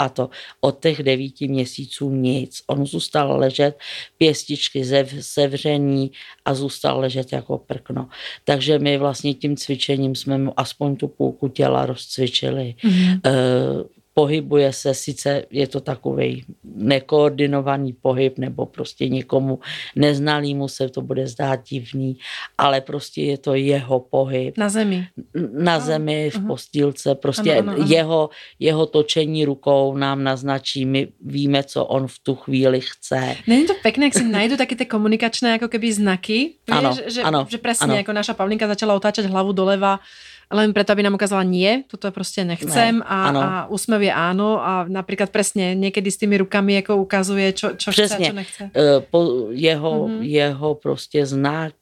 a 0.00 0.08
to 0.08 0.30
od 0.60 0.80
těch 0.80 1.02
devíti 1.02 1.48
měsíců 1.48 2.10
nic. 2.10 2.62
On 2.66 2.86
zůstal 2.86 3.38
ležet, 3.38 3.78
pěstičky 4.18 4.84
zev, 4.84 5.14
sevření 5.20 6.10
a 6.44 6.54
zůstal 6.54 7.00
ležet 7.00 7.32
jako 7.32 7.58
prkno. 7.58 8.08
Takže 8.44 8.78
my 8.78 8.98
vlastně 8.98 9.34
tím 9.34 9.56
cvičením 9.56 10.14
jsme 10.14 10.38
mu 10.38 10.60
aspoň 10.60 10.96
tu 10.96 11.08
půlku 11.08 11.48
těla 11.48 11.86
rozcvičili. 11.86 12.74
Mhm. 12.84 13.20
E, 13.26 13.30
pohybuje 14.14 14.72
se, 14.72 14.94
sice 14.94 15.44
je 15.50 15.66
to 15.66 15.80
takový 15.80 16.44
nekoordinovaný 16.64 17.92
pohyb, 17.92 18.38
nebo 18.38 18.66
prostě 18.66 19.08
někomu 19.08 19.58
neznalýmu 19.96 20.68
se 20.68 20.88
to 20.88 21.00
bude 21.02 21.26
zdát 21.26 21.62
divný, 21.68 22.16
ale 22.58 22.80
prostě 22.80 23.22
je 23.22 23.38
to 23.38 23.54
jeho 23.54 24.00
pohyb 24.00 24.58
Na 24.58 24.68
zemi. 24.68 25.06
na 25.52 25.80
zemi, 25.80 26.30
v 26.30 26.36
aha. 26.36 26.46
postýlce, 26.46 27.14
prostě 27.14 27.52
Ano, 27.58 27.72
ano, 27.72 27.82
ano. 27.82 27.84
Jeho, 27.88 28.30
jeho 28.58 28.86
točení 28.86 29.44
rukou 29.44 29.96
nám 29.96 30.24
naznačí, 30.24 30.84
my 30.86 31.08
víme, 31.20 31.62
co 31.64 31.84
on 31.84 32.06
v 32.06 32.18
tu 32.22 32.34
chvíli 32.34 32.80
chce. 32.80 33.36
Není 33.46 33.66
to 33.66 33.74
pekné, 33.82 34.04
jak 34.04 34.14
si 34.14 34.24
najdu 34.24 34.56
také 34.56 34.74
tie 34.76 34.86
komunikačné 34.86 35.54
ako 35.58 35.68
keby 35.68 35.88
znaky? 35.92 36.38
Vieš, 36.66 36.76
Áno, 36.78 36.90
že, 37.08 37.20
áno, 37.22 37.40
že 37.48 37.58
presne 37.58 37.94
áno. 37.98 38.02
ako 38.02 38.12
naša 38.12 38.34
Pavlinka 38.34 38.66
začala 38.68 38.94
otáčať 38.94 39.26
hlavu 39.30 39.52
doleva 39.52 40.00
len 40.50 40.72
preto, 40.72 40.92
aby 40.92 41.02
nám 41.02 41.14
ukázala 41.14 41.42
nie, 41.42 41.84
toto 41.86 42.10
proste 42.10 42.42
nechcem 42.44 42.98
Ne, 42.98 43.06
a, 43.06 43.18
áno. 43.30 43.38
a 43.40 43.48
úsmev 43.70 44.02
je 44.02 44.10
áno 44.10 44.58
a 44.58 44.82
napríklad 44.84 45.30
presne 45.30 45.74
niekedy 45.74 46.10
s 46.10 46.18
tými 46.18 46.38
rukami 46.38 46.82
ako 46.82 46.96
ukazuje, 46.98 47.54
čo, 47.54 47.78
čo 47.78 47.90
chce 47.90 48.02
a 48.02 48.06
Přesně. 48.06 48.26
čo 48.26 48.32
nechce. 48.34 48.62
E, 48.74 49.00
Po, 49.10 49.20
jeho, 49.50 50.08
Mhm. 50.08 50.22
jeho 50.22 50.74
prostě 50.74 51.26
znak 51.26 51.74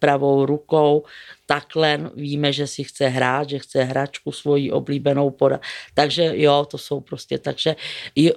pravou 0.00 0.46
rukou, 0.46 1.04
takhle 1.46 2.10
víme, 2.14 2.52
že 2.52 2.66
si 2.66 2.84
chce 2.84 3.08
hrát, 3.08 3.48
že 3.48 3.58
chce 3.58 3.82
hračku 3.84 4.32
svoji 4.32 4.72
oblíbenou 4.72 5.30
podat. 5.30 5.60
Takže 5.94 6.32
jo, 6.34 6.66
to 6.70 6.78
jsou 6.78 7.00
prostě, 7.00 7.38
takže 7.38 7.76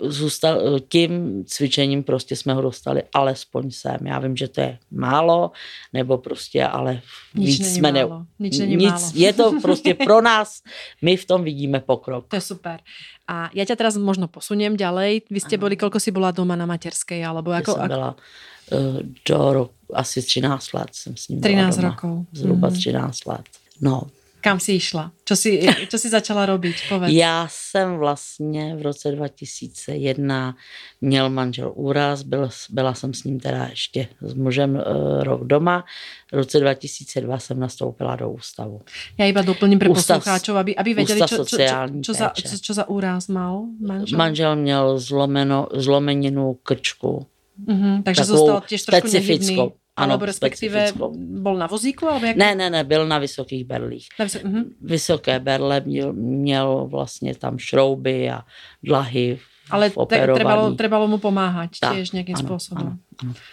zůstal, 0.02 0.80
tím 0.90 1.44
cvičením 1.46 2.04
prostě 2.04 2.36
jsme 2.36 2.54
ho 2.54 2.62
dostali 2.62 3.04
alespoň 3.14 3.72
sem. 3.72 3.98
Já 4.06 4.20
vím, 4.20 4.38
že 4.38 4.48
to 4.48 4.62
je 4.62 4.78
málo, 4.92 5.52
nebo 5.94 6.18
prostě, 6.18 6.66
ale 6.66 7.02
Nič 7.36 7.48
víc 7.48 7.60
není 7.60 7.76
jsme 7.76 7.92
ne, 7.92 8.06
málo. 8.06 8.26
Nič 8.40 8.58
není 8.58 8.76
nic, 8.76 8.92
málo. 8.92 9.12
je 9.14 9.34
to 9.34 9.62
prostě 9.62 9.94
pro 9.94 10.22
nás, 10.32 10.62
my 11.02 11.18
v 11.18 11.26
tom 11.26 11.44
vidíme 11.44 11.80
pokrok. 11.80 12.28
To 12.28 12.36
je 12.36 12.42
super. 12.42 12.80
A 13.24 13.48
ja 13.52 13.64
ťa 13.64 13.76
teraz 13.76 13.96
možno 13.96 14.28
posuniem 14.28 14.76
ďalej. 14.76 15.32
Vy 15.32 15.40
ste 15.40 15.56
Ano. 15.56 15.64
boli, 15.64 15.76
koľko 15.76 15.96
si 15.96 16.12
bola 16.12 16.30
doma 16.30 16.56
na 16.56 16.66
materskej? 16.66 17.24
Alebo 17.24 17.52
Já 17.52 17.58
ako, 17.58 17.72
jsem 17.72 17.82
ako 17.82 17.88
byla 17.90 18.10
eh, 18.72 19.00
do 19.26 19.54
roku, 19.54 19.74
asi 19.94 20.22
13 20.22 20.74
let 20.74 20.90
jsem 20.92 21.14
s 21.16 21.28
ním 21.28 21.40
byla 21.40 21.52
13 21.72 21.78
doma. 21.78 21.90
rokov. 21.90 22.26
Zhruba 22.34 22.68
Mhm. 22.68 22.76
13 22.76 23.26
let. 23.26 23.46
No, 23.82 24.02
Kam 24.44 24.60
si 24.60 24.76
išla? 24.76 25.16
Čo 25.24 25.40
si, 25.40 25.64
čo 25.88 25.96
si 26.04 26.12
začala 26.12 26.44
robiť? 26.44 26.76
Povedz. 26.92 27.16
Já 27.16 27.48
jsem 27.48 27.98
vlastně 27.98 28.76
v 28.76 28.82
roce 28.82 29.12
2001 29.12 30.56
měl 31.02 31.30
manžel 31.30 31.72
úraz, 31.76 32.24
byl, 32.24 32.50
byla 32.70 32.94
jsem 32.94 33.14
s 33.14 33.24
ním 33.24 33.40
teda 33.40 33.68
ještě 33.72 34.08
s 34.22 34.34
mužem 34.34 34.76
e, 34.78 34.84
rok 35.24 35.44
doma. 35.48 35.86
V 36.32 36.36
roce 36.36 36.60
2002 36.60 37.40
jsem 37.40 37.60
nastoupila 37.60 38.16
do 38.16 38.32
ústavu. 38.32 38.82
Ja 39.18 39.26
iba 39.26 39.42
doplním 39.42 39.80
pre 39.80 39.88
Ústav- 39.88 40.20
poslucháčov, 40.20 40.60
aby, 40.60 40.76
aby 40.76 40.90
čo, 41.06 41.16
čo, 41.16 41.28
čo, 41.28 41.36
sociální 41.48 42.04
čo, 42.04 42.14
za, 42.14 42.36
čo, 42.36 42.56
čo 42.60 42.74
za 42.74 42.90
úraz 42.90 43.32
mal 43.32 43.64
manžel. 43.80 44.18
Manžel 44.18 44.56
měl 44.56 45.00
zlomeno, 45.00 45.68
zlomeninu 45.74 46.54
krčku. 46.64 47.26
Uh-huh, 47.54 48.04
takže 48.04 48.24
zostal 48.26 48.62
tiež 48.66 48.82
trošku 48.82 49.08
specifickou. 49.08 49.70
nehybný. 49.70 49.83
Ano, 49.96 50.18
respektíve 50.18 50.90
specifickou. 50.90 51.14
bol 51.46 51.54
na 51.58 51.68
vozíku? 51.70 52.10
Alebo 52.10 52.26
jak? 52.26 52.36
Ne, 52.38 52.56
ne, 52.56 52.70
ne, 52.70 52.82
byl 52.84 53.06
na 53.08 53.20
vysokých 53.22 53.66
berlích. 53.66 54.08
Na 54.20 54.26
vysok- 54.26 54.42
uh-huh. 54.44 54.66
Vysoké 54.82 55.40
berle 55.40 55.82
měl, 55.86 56.14
měl 56.14 56.88
vlastně 56.92 57.36
tam 57.36 57.58
šrouby 57.58 58.30
a 58.30 58.42
dlahy 58.84 59.40
Ale 59.70 59.90
te, 59.90 60.28
trebalo, 60.28 60.76
trebalo 60.76 61.08
mu 61.08 61.18
pomáhať 61.24 61.80
Tak, 61.80 61.96
tiež 61.96 62.12
nejakým 62.12 62.36
ano, 62.36 62.58
ano. 62.76 62.92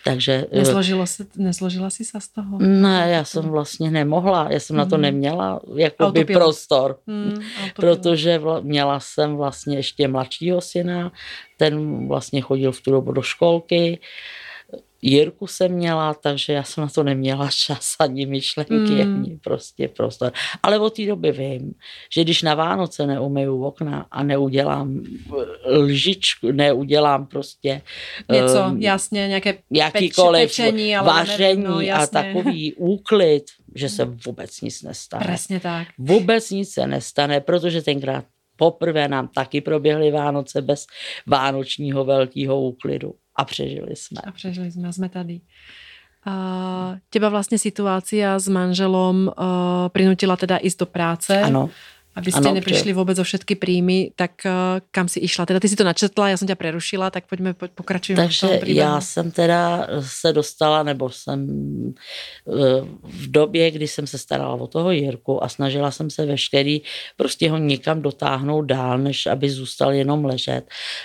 Takže 0.03 0.51
eh, 0.51 0.59
Nezložilo 0.59 1.07
se, 1.07 1.23
nezložila 1.39 1.87
si 1.87 2.03
sa 2.03 2.19
z 2.19 2.29
toho? 2.35 2.59
Ne, 2.59 3.15
já 3.15 3.25
jsem 3.25 3.45
vlastně 3.47 3.91
nemohla, 3.95 4.51
já 4.51 4.61
jsem 4.61 4.77
na 4.77 4.85
to 4.91 4.97
Mhm. 4.99 5.03
neměla 5.03 5.61
jakoby 5.77 6.21
Autopilot. 6.27 6.43
prostor, 6.43 6.99
Hmm, 7.07 7.39
protože 7.77 8.39
vla, 8.39 8.61
měla 8.61 9.01
jsem 9.01 9.37
vlastně 9.37 9.77
ještě 9.77 10.09
mladšího 10.09 10.61
syna, 10.61 11.13
ten 11.57 12.09
vlastně 12.09 12.41
chodil 12.43 12.73
v 12.73 12.81
tu 12.81 12.91
dobu 12.91 13.13
do 13.13 13.23
školky, 13.23 13.99
Jirku 15.03 15.47
jsem 15.47 15.73
měla, 15.73 16.15
takže 16.15 16.53
já 16.53 16.63
jsem 16.63 16.83
na 16.83 16.89
to 16.89 17.03
neměla 17.03 17.49
čas 17.51 17.95
ani 17.99 18.27
myšlenky, 18.27 18.75
Mm. 18.75 19.15
ani 19.25 19.39
prostě 19.45 19.89
prostor. 19.89 20.33
Ale 20.63 20.79
od 20.79 20.97
té 20.97 21.07
doby 21.07 21.33
vím, 21.33 21.75
že 22.15 22.23
když 22.25 22.43
na 22.43 22.55
Vánoce 22.55 23.07
neumyju 23.07 23.65
okna 23.65 24.07
a 24.11 24.23
neudělám 24.23 25.01
eh, 25.67 25.71
lžičku, 25.79 26.53
neudělám 26.53 27.27
prostě 27.27 27.83
Něco, 28.33 28.59
ehm, 28.59 28.83
jasně, 28.83 29.29
nějaké 29.29 29.59
jakýkoliv 29.73 30.49
pečení, 30.51 30.97
alebo 30.97 31.11
vaření 31.11 31.63
nevím, 31.63 31.71
no, 31.71 31.77
a 31.77 31.83
jasné. 31.83 32.23
takový 32.23 32.75
úklid, 32.75 33.45
že 33.75 33.89
se 33.89 34.05
vůbec 34.05 34.61
nic 34.61 34.83
nestane. 34.83 35.25
Presne 35.25 35.61
tak. 35.61 35.89
Vůbec 35.99 36.51
nic 36.51 36.73
se 36.73 36.87
nestane, 36.87 37.41
protože 37.41 37.83
tenkrát 37.83 38.25
poprvé 38.57 39.09
nám 39.09 39.29
taky 39.29 39.61
proběhly 39.61 40.11
Vánoce 40.11 40.63
bez 40.63 40.87
vánočního 41.27 42.05
velkého 42.05 42.61
úklidu 42.61 43.15
a 43.37 43.45
přežili 43.45 43.97
jsme. 43.97 44.21
A 44.25 44.31
prežili 44.33 44.71
sme, 44.71 44.89
a 44.89 44.93
sme 44.93 45.09
tady. 45.09 45.41
A 46.21 46.35
teba 47.09 47.33
vlastne 47.33 47.57
situácia 47.57 48.37
s 48.37 48.45
manželom 48.53 49.33
uh, 49.33 49.89
prinútila 49.89 50.37
teda 50.37 50.61
ísť 50.61 50.79
do 50.85 50.89
práce, 50.89 51.33
Ano, 51.33 51.73
aby 52.21 52.31
ste 52.31 52.49
ano, 52.53 52.57
neprišli 52.61 52.93
vôbec 52.93 53.17
o 53.17 53.25
všetky 53.25 53.57
príjmy, 53.57 54.13
tak 54.13 54.45
uh, 54.45 54.85
kam 54.93 55.09
si 55.09 55.25
išla? 55.25 55.49
Teda 55.49 55.59
ty 55.59 55.69
si 55.69 55.77
to 55.77 55.89
načetla, 55.89 56.31
ja 56.31 56.37
som 56.37 56.47
ťa 56.47 56.61
prerušila, 56.61 57.09
tak 57.09 57.25
poďme, 57.27 57.57
poď, 57.57 57.71
pokračujeme 57.73 58.21
takže 58.21 58.61
já 58.67 59.01
jsem 59.01 59.31
teda 59.31 59.89
se 60.01 60.33
dostala, 60.33 60.83
nebo 60.83 61.11
jsem 61.11 61.49
eh, 62.49 62.53
v 63.03 63.31
době, 63.31 63.71
kdy 63.71 63.89
jsem 63.89 64.07
se 64.07 64.19
starala 64.19 64.55
o 64.55 64.67
toho 64.67 64.91
Jirku 64.91 65.45
a 65.45 65.49
snažila 65.49 65.91
jsem 65.91 66.11
se 66.11 66.27
veškerý 66.27 66.83
prostě 67.17 67.51
ho 67.51 67.59
někam 67.59 68.03
dotáhnout 68.03 68.63
dál, 68.63 68.99
než 68.99 69.27
aby 69.27 69.51
zůstal 69.51 69.93
jenom 69.93 70.25
ležet, 70.25 70.63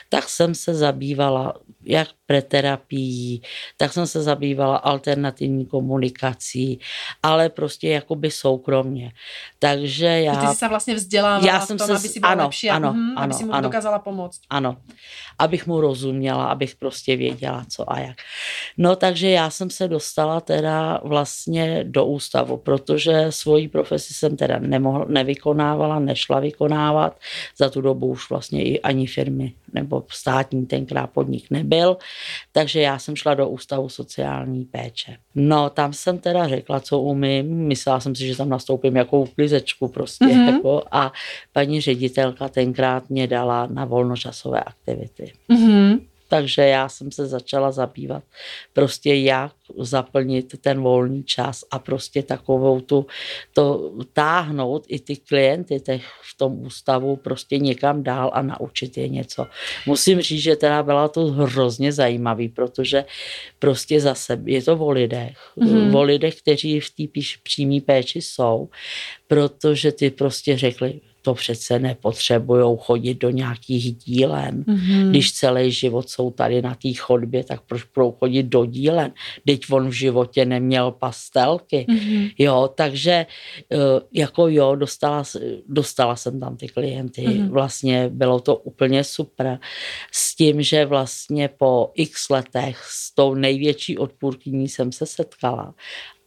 tak 0.09 0.29
jsem 0.29 0.55
se 0.55 0.73
zabývala 0.73 1.53
jak 1.85 2.07
preterapií, 2.25 3.41
tak 3.77 3.93
jsem 3.93 4.07
se 4.07 4.23
zabývala 4.23 4.77
alternativní 4.77 5.65
komunikací, 5.65 6.79
ale 7.23 7.49
prostě 7.49 7.89
jakoby 7.89 8.31
soukromně. 8.31 9.11
Takže 9.59 10.05
Že 10.05 10.21
já... 10.21 10.35
Ty 10.35 10.47
si 10.47 10.59
sa 10.59 10.67
vlastne 10.67 10.93
vzdelávala 10.95 11.47
Já 11.47 11.57
v 11.59 11.65
jsem 11.65 11.77
tom, 11.77 11.87
se 11.87 11.95
aby 11.95 12.07
si 12.07 12.19
bola 12.19 12.33
ano, 12.33 12.43
lepšia, 12.43 12.71
ano, 12.75 12.89
aby 13.15 13.31
ano, 13.31 13.33
si 13.33 13.43
mu 13.47 13.51
ano. 13.53 13.65
dokázala 13.65 13.99
pomôcť. 14.03 14.39
Ano, 14.49 14.77
abych 15.39 15.67
mu 15.67 15.81
rozuměla, 15.81 16.45
abych 16.45 16.75
prostě 16.75 17.15
věděla, 17.15 17.65
co 17.69 17.91
a 17.91 17.99
jak. 17.99 18.17
No 18.77 18.95
takže 18.95 19.29
já 19.29 19.49
jsem 19.49 19.69
se 19.69 19.87
dostala 19.87 20.41
teda 20.41 20.99
vlastně 21.03 21.83
do 21.83 22.05
ústavu, 22.05 22.57
protože 22.57 23.25
svoji 23.29 23.67
profesi 23.67 24.13
jsem 24.13 24.37
teda 24.37 24.59
nemohla, 24.59 25.05
nevykonávala, 25.07 25.99
nešla 25.99 26.39
vykonávat. 26.39 27.19
Za 27.57 27.69
tu 27.69 27.81
dobu 27.81 28.07
už 28.07 28.29
vlastně 28.29 28.63
i 28.63 28.81
ani 28.81 29.07
firmy 29.07 29.53
nebo 29.73 30.03
státní 30.09 30.65
tenkrát 30.65 31.07
podnik 31.07 31.51
nebyl, 31.51 31.97
takže 32.51 32.81
já 32.81 32.99
jsem 32.99 33.15
šla 33.15 33.33
do 33.33 33.49
ústavu 33.49 33.89
sociální 33.89 34.65
péče. 34.65 35.17
No 35.35 35.69
tam 35.69 35.93
jsem 35.93 36.17
teda 36.17 36.47
řekla, 36.47 36.79
co 36.79 36.99
umím, 36.99 37.45
myslela 37.47 37.99
jsem 37.99 38.15
si, 38.15 38.27
že 38.27 38.37
tam 38.37 38.49
nastoupím 38.49 38.95
jako 38.95 39.19
uklizečku 39.19 39.87
prostě 39.87 40.25
Mhm. 40.25 40.35
mm-hmm. 40.35 40.53
jako 40.55 40.83
a 40.91 41.11
paní 41.53 41.81
ředitelka 41.81 42.49
tenkrát 42.49 43.09
mě 43.09 43.27
dala 43.27 43.67
na 43.67 43.85
volnočasové 43.85 44.59
aktivity. 44.63 45.33
Mhm. 45.49 45.99
Takže 46.27 46.61
já 46.61 46.89
jsem 46.89 47.11
se 47.11 47.27
začala 47.27 47.71
zabývat 47.71 48.23
prostě 48.73 49.15
jak 49.15 49.51
zaplnit 49.77 50.61
ten 50.61 50.81
volný 50.81 51.23
čas 51.23 51.63
a 51.71 51.79
prostě 51.79 52.23
takovou 52.23 52.81
tu, 52.81 53.05
to 53.53 53.93
táhnout 54.13 54.85
i 54.87 54.99
ty 54.99 55.15
klienty 55.15 55.79
těch 55.79 56.05
v 56.05 56.37
tom 56.37 56.61
ústavu 56.61 57.15
prostě 57.15 57.57
někam 57.57 58.03
dál 58.03 58.31
a 58.33 58.41
naučit 58.41 58.97
je 58.97 59.07
něco. 59.07 59.47
Musím 59.85 60.21
říct, 60.21 60.41
že 60.41 60.55
teda 60.55 60.83
byla 60.83 61.07
to 61.07 61.25
hrozně 61.25 61.91
zajímavý, 61.91 62.49
protože 62.49 63.05
prostě 63.59 64.01
zase 64.01 64.41
je 64.45 64.63
to 64.63 64.77
o 64.77 64.91
lidech, 64.91 65.37
mm-hmm. 65.57 65.97
o 65.97 66.03
lidech, 66.03 66.35
kteří 66.35 66.79
v 66.79 66.89
té 66.89 67.03
přímé 67.43 67.81
péči 67.81 68.21
jsou, 68.21 68.69
protože 69.27 69.91
ty 69.91 70.09
prostě 70.09 70.57
řekli, 70.57 71.01
to 71.25 71.33
přece 71.33 71.79
nepotřebují 71.79 72.77
chodit 72.79 73.13
do 73.13 73.29
nějakých 73.29 73.95
dílen. 73.95 74.63
Mm-hmm. 74.63 75.09
Když 75.09 75.33
celý 75.33 75.71
život 75.71 76.09
jsou 76.09 76.31
tady 76.31 76.61
na 76.61 76.75
té 76.75 76.93
chodbě, 76.93 77.43
tak 77.43 77.61
proč 77.61 77.83
budou 77.95 78.11
chodit 78.11 78.43
do 78.43 78.65
dílen? 78.65 79.11
Teď 79.45 79.61
on 79.71 79.89
v 79.89 79.91
životě 79.91 80.45
neměl 80.45 80.91
pastelky. 80.91 81.85
Mm-hmm. 81.89 82.33
Jo, 82.37 82.69
takže 82.75 83.11
eh, 83.71 83.77
jako 84.13 84.47
jo, 84.47 84.75
dostala, 84.75 85.23
dostala 85.67 86.15
jsem 86.15 86.39
tam 86.39 86.57
ty 86.57 86.67
klienty. 86.67 87.21
Mm-hmm. 87.21 87.49
Vlastně 87.49 88.09
bylo 88.09 88.39
to 88.39 88.55
úplně 88.55 89.03
super. 89.03 89.59
S 90.11 90.35
tím, 90.35 90.61
že 90.61 90.85
vlastně 90.85 91.49
po 91.57 91.91
x 91.95 92.29
letech 92.29 92.77
s 92.89 93.15
tou 93.15 93.33
největší 93.33 93.97
odpůrkyní 93.97 94.69
jsem 94.69 94.91
se 94.91 95.05
setkala. 95.05 95.73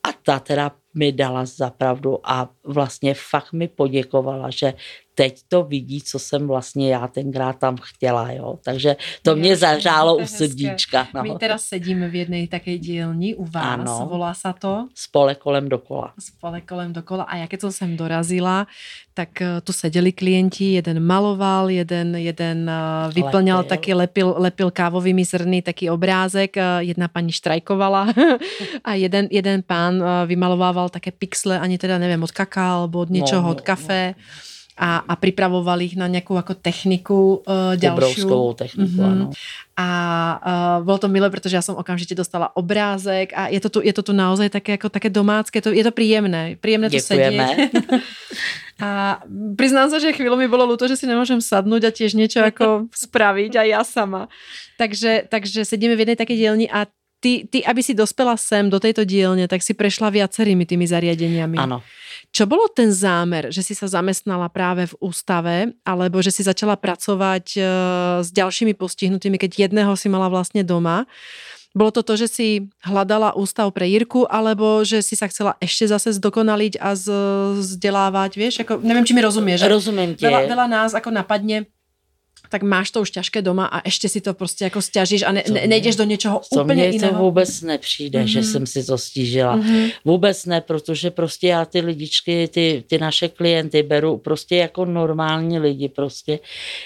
A 0.03 0.13
ta 0.23 0.39
teda 0.39 0.73
mi 0.95 1.13
dala 1.13 1.45
za 1.45 1.71
pravdu 1.71 2.19
a 2.25 2.51
vlastně 2.65 3.15
fakt 3.15 3.53
mi 3.53 3.69
poděkovala, 3.69 4.51
že 4.51 4.75
teď 5.19 5.41
to 5.49 5.65
vidí, 5.65 6.03
co 6.03 6.19
jsem 6.19 6.47
vlastně 6.47 6.93
já 6.93 7.07
tenkrát 7.07 7.59
tam 7.59 7.77
chtěla, 7.83 8.33
jo. 8.33 8.59
Takže 8.65 8.97
to 9.23 9.37
mě 9.37 9.57
zahřálo 9.57 10.17
u 10.17 10.27
srdíčka. 10.27 11.09
No. 11.15 11.23
My 11.23 11.35
teda 11.39 11.59
sedíme 11.59 12.09
v 12.09 12.15
jedné 12.15 12.47
také 12.47 12.79
dílni 12.79 13.35
u 13.35 13.45
vás, 13.45 13.81
ano. 13.81 14.07
volá 14.11 14.35
se 14.35 14.49
to? 14.59 14.87
Spole 14.95 15.35
kolem 15.35 15.69
dokola. 15.69 16.15
Spole 16.21 16.61
kolem 16.61 16.93
dokola 16.93 17.25
a 17.25 17.37
jak 17.37 17.51
to 17.61 17.73
jsem 17.73 17.97
dorazila, 17.97 18.67
tak 19.15 19.43
eh, 19.43 19.61
tu 19.61 19.73
seděli 19.73 20.13
klienti, 20.13 20.73
jeden 20.73 21.07
maloval, 21.07 21.71
jeden, 21.71 22.17
jeden 22.17 22.71
eh, 22.71 23.13
vyplňal 23.13 23.59
lepil. 23.59 23.69
taky, 23.69 23.95
lepil, 23.95 24.35
lepil 24.39 24.71
kávovými 24.71 25.25
zrny 25.25 25.63
taký 25.63 25.91
obrázek, 25.91 26.57
eh, 26.57 26.63
jedna 26.79 27.09
paní 27.09 27.33
štrajkovala 27.33 28.15
a 28.85 28.95
jeden, 28.95 29.29
jeden 29.31 29.63
pán 29.67 30.03
vymalovával 30.79 30.95
také 30.95 31.11
pixle, 31.11 31.59
ani 31.59 31.79
teda 31.79 31.99
nevím, 31.99 32.23
od 32.23 32.31
kaká 32.31 32.79
alebo 32.79 33.01
od 33.01 33.11
něčoho, 33.11 33.43
no, 33.43 33.51
od 33.51 33.61
kafe. 33.61 34.15
No 34.15 34.23
a, 34.79 35.03
a 35.03 35.19
pripravoval 35.19 35.83
ich 35.83 35.99
na 35.99 36.07
nejakú 36.07 36.39
ako 36.39 36.55
techniku 36.55 37.43
uh, 37.43 37.75
ďalšiu. 37.75 38.31
Obrovskou 38.31 38.55
techniku, 38.55 38.95
mm-hmm. 38.95 39.11
ano. 39.11 39.27
A 39.75 39.89
uh, 40.39 40.87
bolo 40.87 41.03
to 41.03 41.11
milé, 41.11 41.27
pretože 41.35 41.59
ja 41.59 41.67
som 41.67 41.75
okamžite 41.75 42.15
dostala 42.15 42.55
obrázek 42.55 43.35
a 43.35 43.51
je 43.51 43.59
to 43.59 43.75
tu, 43.75 43.79
je 43.83 43.91
to 43.91 44.07
tu 44.07 44.13
naozaj 44.15 44.55
také, 44.55 44.79
ako, 44.79 44.87
také 44.87 45.11
domácké, 45.11 45.59
to, 45.59 45.75
je 45.75 45.83
to 45.83 45.91
príjemné. 45.91 46.55
Príjemné 46.63 46.95
tu 46.95 47.03
sedieť. 47.03 47.75
a 48.87 49.19
priznám 49.59 49.91
sa, 49.91 49.99
že 49.99 50.15
chvíľu 50.15 50.39
mi 50.39 50.47
bolo 50.47 50.63
ľúto, 50.63 50.87
že 50.87 50.95
si 50.95 51.11
nemôžem 51.11 51.43
sadnúť 51.43 51.83
a 51.83 51.91
tiež 51.91 52.15
niečo 52.15 52.39
ako 52.47 52.87
spraviť 53.11 53.59
aj 53.59 53.67
ja 53.67 53.83
sama. 53.83 54.31
Takže, 54.79 55.27
takže 55.27 55.67
sedíme 55.67 55.99
v 55.99 56.07
jednej 56.07 56.19
takej 56.23 56.39
dielni 56.39 56.67
a 56.71 56.87
ty, 57.19 57.47
ty, 57.47 57.63
aby 57.67 57.81
si 57.83 57.95
dospela 57.95 58.39
sem 58.39 58.71
do 58.71 58.79
tejto 58.79 59.03
dielne, 59.03 59.47
tak 59.51 59.63
si 59.63 59.75
prešla 59.75 60.11
viacerými 60.11 60.65
tými 60.65 60.87
zariadeniami. 60.87 61.59
Áno. 61.59 61.83
Čo 62.31 62.45
bolo 62.45 62.69
ten 62.69 62.93
zámer, 62.93 63.49
že 63.49 63.65
si 63.65 63.73
sa 63.73 63.89
zamestnala 63.89 64.51
práve 64.53 64.91
v 64.91 64.95
ústave, 65.01 65.73
alebo 65.83 66.21
že 66.21 66.35
si 66.35 66.43
začala 66.45 66.77
pracovať 66.77 67.47
uh, 67.57 67.65
s 68.21 68.29
ďalšími 68.35 68.77
postihnutými, 68.77 69.41
keď 69.41 69.71
jedného 69.71 69.93
si 69.97 70.07
mala 70.13 70.29
vlastne 70.29 70.61
doma? 70.63 71.09
Bolo 71.77 71.93
to 71.93 72.03
to, 72.03 72.17
že 72.17 72.27
si 72.33 72.49
hľadala 72.81 73.37
ústav 73.37 73.69
pre 73.71 73.87
Jirku, 73.87 74.25
alebo 74.27 74.83
že 74.83 75.05
si 75.05 75.15
sa 75.15 75.29
chcela 75.29 75.55
ešte 75.61 75.85
zase 75.87 76.17
zdokonaliť 76.17 76.81
a 76.81 76.97
vzdelávať, 77.55 78.31
vieš? 78.35 78.55
Ako, 78.65 78.81
neviem, 78.81 79.05
či 79.05 79.13
mi 79.13 79.23
rozumieš. 79.23 79.63
Rozumiem 79.69 80.17
Veľa, 80.17 80.49
veľa 80.49 80.67
nás 80.67 80.91
ako 80.97 81.13
napadne, 81.13 81.69
tak 82.49 82.63
máš 82.63 82.91
to 82.91 83.01
už 83.01 83.11
těžké 83.11 83.43
doma 83.43 83.67
a 83.67 83.83
ještě 83.85 84.09
si 84.09 84.21
to 84.21 84.35
prostě 84.35 84.65
jako 84.65 84.83
stěžíš 84.83 85.23
a 85.23 85.33
ne, 85.33 85.43
ne, 85.53 85.67
nejdeš 85.67 85.97
do 85.97 86.05
něčeho 86.05 86.41
to 86.53 86.65
úplně 86.65 86.87
jiného. 86.87 87.13
to 87.13 87.19
vůbec 87.19 87.63
nepřijde, 87.63 88.23
mm-hmm. 88.23 88.27
že 88.27 88.41
mhm. 88.41 88.49
jsem 88.49 88.67
si 88.67 88.85
to 88.85 88.99
stížila. 88.99 89.57
Mm-hmm. 89.57 89.93
Vůbec 90.05 90.47
ne, 90.47 90.61
protože 90.61 91.11
prostě 91.11 91.49
já 91.49 91.65
ty 91.65 91.81
lidičky, 91.81 92.49
ty, 92.49 92.85
ty 92.87 92.99
naše 92.99 93.29
klienty 93.29 93.83
beru 93.83 94.17
prostě 94.17 94.57
jako 94.57 94.85
normální 94.85 95.59
lidi, 95.59 95.89
prostě 95.89 96.39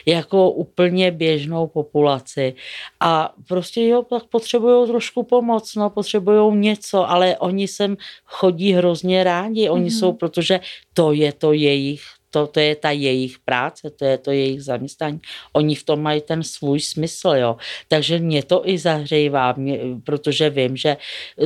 jako 0.06 0.50
úplně 0.50 1.10
běžnou 1.10 1.66
populaci 1.66 2.54
a 3.00 3.34
prostě 3.48 3.86
jo, 3.86 4.02
tak 4.02 4.24
potřebují 4.24 4.88
trošku 4.88 5.22
pomoc, 5.22 5.74
no, 5.74 5.90
potřebují 5.90 6.56
něco, 6.56 7.10
ale 7.10 7.36
oni 7.38 7.68
sem 7.68 7.96
chodí 8.24 8.72
hrozně 8.72 9.24
rádi, 9.24 9.68
oni 9.68 9.90
mm-hmm. 9.90 9.98
jsou, 9.98 10.12
protože 10.12 10.60
to 10.94 11.12
je 11.12 11.32
to 11.32 11.52
jejich 11.52 12.02
to, 12.32 12.46
to 12.46 12.60
je 12.60 12.76
ta 12.76 12.90
jejich 12.90 13.38
práce, 13.38 13.90
to 13.90 14.04
je 14.04 14.18
to 14.18 14.30
jejich 14.30 14.62
zaměstnání. 14.62 15.20
Oni 15.52 15.74
v 15.74 15.84
tom 15.84 16.02
mají 16.02 16.20
ten 16.20 16.42
svůj 16.42 16.80
smysl, 16.80 17.28
jo. 17.28 17.56
Takže 17.88 18.18
mě 18.18 18.42
to 18.42 18.68
i 18.68 18.78
zahřejvá, 18.78 19.52
mě, 19.52 19.78
protože 20.04 20.50
vím, 20.50 20.76
že 20.76 20.96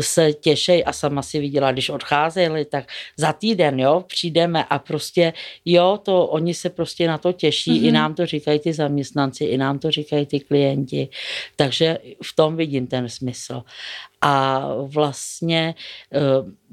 se 0.01 0.33
těšej 0.33 0.85
a 0.87 0.93
sama 0.93 1.23
si 1.23 1.41
viděla, 1.41 1.73
když 1.73 1.91
odcházeli, 1.91 2.65
tak 2.65 2.85
za 3.17 3.33
týden, 3.33 3.81
jo, 3.81 4.05
přijdeme 4.07 4.65
a 4.65 4.79
prostě, 4.79 5.33
jo, 5.65 5.99
to 6.03 6.27
oni 6.27 6.55
se 6.55 6.71
prostě 6.71 7.09
na 7.09 7.19
to 7.19 7.33
těší, 7.33 7.71
mm-hmm. 7.71 7.85
i 7.85 7.91
mhm. 7.91 7.95
nám 7.95 8.15
to 8.15 8.27
říkají 8.27 8.59
ty 8.59 8.73
zaměstnanci, 8.73 9.45
i 9.45 9.59
nám 9.59 9.79
to 9.79 9.91
říkají 9.91 10.27
ty 10.27 10.41
klienti. 10.41 11.09
Takže 11.57 11.99
v 12.23 12.37
tom 12.37 12.57
vidím 12.57 12.87
ten 12.87 13.09
smysl. 13.09 13.63
A 14.21 14.67
vlastně 14.83 15.75
eh, 16.13 16.21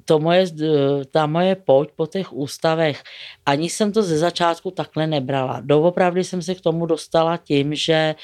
to 0.05 0.19
moje, 0.19 0.45
ta 1.11 1.25
moje 1.25 1.55
pojď 1.55 1.89
po 1.95 2.07
těch 2.07 2.33
ústavech, 2.33 3.03
ani 3.45 3.69
jsem 3.69 3.91
to 3.91 4.03
ze 4.03 4.17
začátku 4.17 4.71
takhle 4.71 5.07
nebrala. 5.07 5.61
Doopravdy 5.61 6.23
jsem 6.23 6.41
se 6.41 6.55
k 6.55 6.61
tomu 6.61 6.85
dostala 6.85 7.37
tím, 7.37 7.75
že 7.75 8.15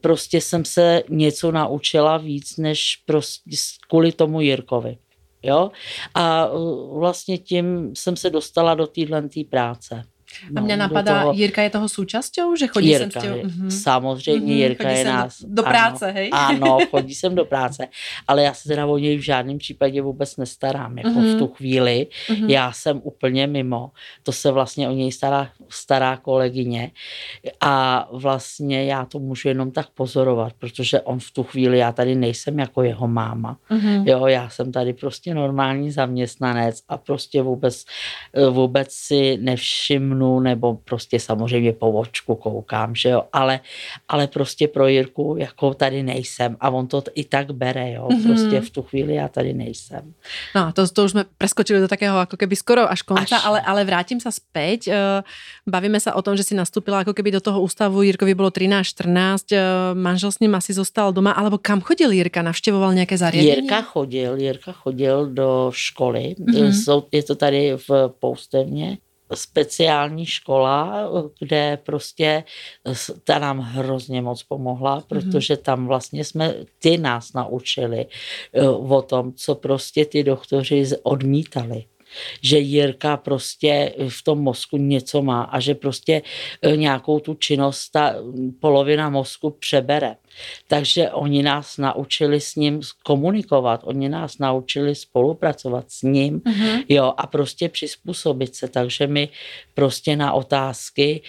prostě 0.00 0.40
jsem 0.40 0.64
se 0.64 1.02
něco 1.08 1.52
naučila 1.52 2.16
víc, 2.16 2.56
než 2.56 2.96
prostě 3.06 3.56
kvůli 3.88 4.12
tomu 4.12 4.40
Jirkovi. 4.40 4.98
Jo? 5.42 5.70
A 6.14 6.46
eh, 6.46 6.50
vlastně 6.98 7.38
tím 7.38 7.96
jsem 7.96 8.16
se 8.16 8.30
dostala 8.30 8.74
do 8.74 8.86
téhle 8.86 9.28
práce. 9.50 10.13
No, 10.50 10.62
a 10.62 10.64
mě 10.64 10.76
napadá, 10.76 11.20
toho... 11.20 11.32
Jirka 11.32 11.62
je 11.62 11.70
toho 11.70 11.88
součástí, 11.88 12.40
že 12.58 12.66
chodí 12.66 12.88
Jirka 12.88 13.10
sem 13.10 13.10
s 13.10 13.24
těho... 13.24 13.36
mm-hmm. 13.36 13.68
Samozřejmě, 13.68 14.54
mm-hmm, 14.54 14.58
Jirka 14.58 14.90
je 14.90 15.04
nás... 15.04 15.42
Do 15.42 15.62
práce, 15.62 16.04
ano, 16.04 16.14
hej? 16.14 16.30
Ano, 16.32 16.78
chodí 16.90 17.14
sem 17.14 17.34
do 17.34 17.44
práce, 17.44 17.88
ale 18.28 18.42
já 18.42 18.54
se 18.54 18.68
teda 18.68 18.86
o 18.86 18.98
něj 18.98 19.16
v 19.16 19.20
žádném 19.20 19.58
případě 19.58 20.02
vůbec 20.02 20.36
nestarám, 20.36 20.98
jako 20.98 21.10
mm-hmm. 21.10 21.36
v 21.36 21.38
tu 21.38 21.48
chvíli. 21.48 22.06
Mm-hmm. 22.28 22.48
Já 22.48 22.72
jsem 22.72 23.00
úplně 23.02 23.46
mimo. 23.46 23.90
To 24.22 24.32
se 24.32 24.50
vlastně 24.50 24.88
o 24.88 24.92
něj 24.92 25.12
stará 25.12 25.50
stará 25.68 26.16
kolegyně 26.16 26.90
a 27.60 28.08
vlastně 28.12 28.84
já 28.84 29.04
to 29.04 29.18
můžu 29.18 29.48
jenom 29.48 29.70
tak 29.70 29.90
pozorovat, 29.90 30.52
protože 30.58 31.00
on 31.00 31.18
v 31.18 31.30
tu 31.30 31.42
chvíli, 31.42 31.78
já 31.78 31.92
tady 31.92 32.14
nejsem 32.14 32.58
jako 32.58 32.82
jeho 32.82 33.08
máma. 33.08 33.58
Mm-hmm. 33.70 34.08
Jo, 34.08 34.26
já 34.26 34.48
jsem 34.48 34.72
tady 34.72 34.92
prostě 34.92 35.34
normální 35.34 35.90
zaměstnanec 35.90 36.82
a 36.88 36.96
prostě 36.96 37.42
vůbec, 37.42 37.84
vůbec 38.50 38.92
si 38.92 39.38
nevšimnu 39.40 40.23
stanu 40.24 40.40
nebo 40.40 40.74
prostě 40.74 41.20
samozřejmě 41.20 41.72
po 41.72 41.92
očku 41.92 42.34
koukám, 42.34 42.94
že 42.94 43.08
jo, 43.08 43.22
ale, 43.32 43.60
ale 44.08 44.26
prostě 44.26 44.68
pro 44.68 44.86
Jirku 44.86 45.36
jako 45.38 45.74
tady 45.74 46.02
nejsem 46.02 46.56
a 46.60 46.70
on 46.70 46.86
to 46.86 47.02
i 47.14 47.24
tak 47.24 47.50
bere, 47.50 47.92
jo, 47.92 48.08
mm-hmm. 48.08 48.26
prostě 48.26 48.60
v 48.60 48.70
tu 48.70 48.82
chvíli 48.82 49.14
já 49.14 49.28
tady 49.28 49.54
nejsem. 49.54 50.14
No, 50.54 50.72
to, 50.72 50.88
to 50.88 51.04
už 51.04 51.10
jsme 51.10 51.24
preskočili 51.38 51.80
do 51.80 51.88
takého 51.88 52.18
jako 52.18 52.36
keby 52.36 52.56
skoro 52.56 52.90
až 52.90 53.02
konca, 53.02 53.36
až... 53.36 53.42
ale, 53.44 53.60
ale 53.60 53.84
vrátím 53.84 54.20
se 54.20 54.32
zpět. 54.32 54.88
Eh, 54.88 55.22
bavíme 55.66 56.00
se 56.00 56.12
o 56.12 56.22
tom, 56.22 56.36
že 56.36 56.42
si 56.42 56.54
nastúpila 56.54 56.98
jako 56.98 57.14
keby 57.14 57.30
do 57.30 57.40
toho 57.40 57.60
ústavu, 57.60 58.02
Jirkovi 58.02 58.34
bylo 58.34 58.50
13-14, 58.50 59.52
eh, 59.52 59.94
manžel 59.94 60.32
s 60.32 60.38
ním 60.40 60.54
asi 60.54 60.72
zostal 60.72 61.12
doma, 61.12 61.30
alebo 61.30 61.58
kam 61.58 61.80
chodil 61.80 62.10
Jirka? 62.10 62.42
Navštěvoval 62.42 62.94
nějaké 62.94 63.18
zariadení? 63.18 63.56
Jirka 63.56 63.82
chodil, 63.82 64.36
Jirka 64.36 64.72
chodil 64.72 65.26
do 65.26 65.70
školy, 65.74 66.34
mm-hmm. 66.38 67.04
je 67.12 67.22
to 67.22 67.34
tady 67.34 67.76
v 67.88 67.90
Poustevně, 68.18 68.98
speciální 69.34 70.26
škola, 70.26 71.08
kde 71.40 71.78
prostě 71.82 72.44
ta 73.24 73.38
nám 73.38 73.58
hrozně 73.58 74.22
moc 74.22 74.42
pomohla, 74.42 74.94
mhm. 74.94 75.02
protože 75.08 75.56
tam 75.56 75.86
vlastně 75.86 76.24
jsme, 76.24 76.54
ty 76.78 76.98
nás 76.98 77.32
naučili 77.32 78.06
eh, 78.52 78.68
o 78.68 79.02
tom, 79.02 79.32
co 79.32 79.54
prostě 79.54 80.04
ty 80.04 80.22
doktoři 80.22 80.84
odmítali. 81.02 81.84
Že 82.42 82.58
Jirka 82.58 83.16
prostě 83.16 83.94
v 84.08 84.22
tom 84.22 84.40
mozku 84.40 84.76
něco 84.76 85.22
má 85.22 85.42
a 85.42 85.60
že 85.60 85.74
prostě 85.74 86.22
eh, 86.62 86.76
nějakou 86.76 87.20
tu 87.20 87.34
činnost 87.34 87.88
ta 87.90 88.14
polovina 88.60 89.10
mozku 89.10 89.50
přebere. 89.50 90.16
Takže 90.68 91.10
oni 91.10 91.42
nás 91.42 91.78
naučili 91.78 92.40
s 92.40 92.56
ním 92.56 92.80
komunikovat, 93.04 93.80
oni 93.84 94.08
nás 94.08 94.38
naučili 94.38 94.94
spolupracovat 94.94 95.84
s 95.88 96.02
ním, 96.02 96.40
mm-hmm. 96.40 96.84
jo, 96.88 97.12
a 97.16 97.26
prostě 97.26 97.68
přizpůsobit 97.68 98.54
se. 98.54 98.68
Takže 98.68 99.06
my 99.06 99.28
prostě 99.74 100.16
na 100.16 100.32
otázky, 100.32 101.22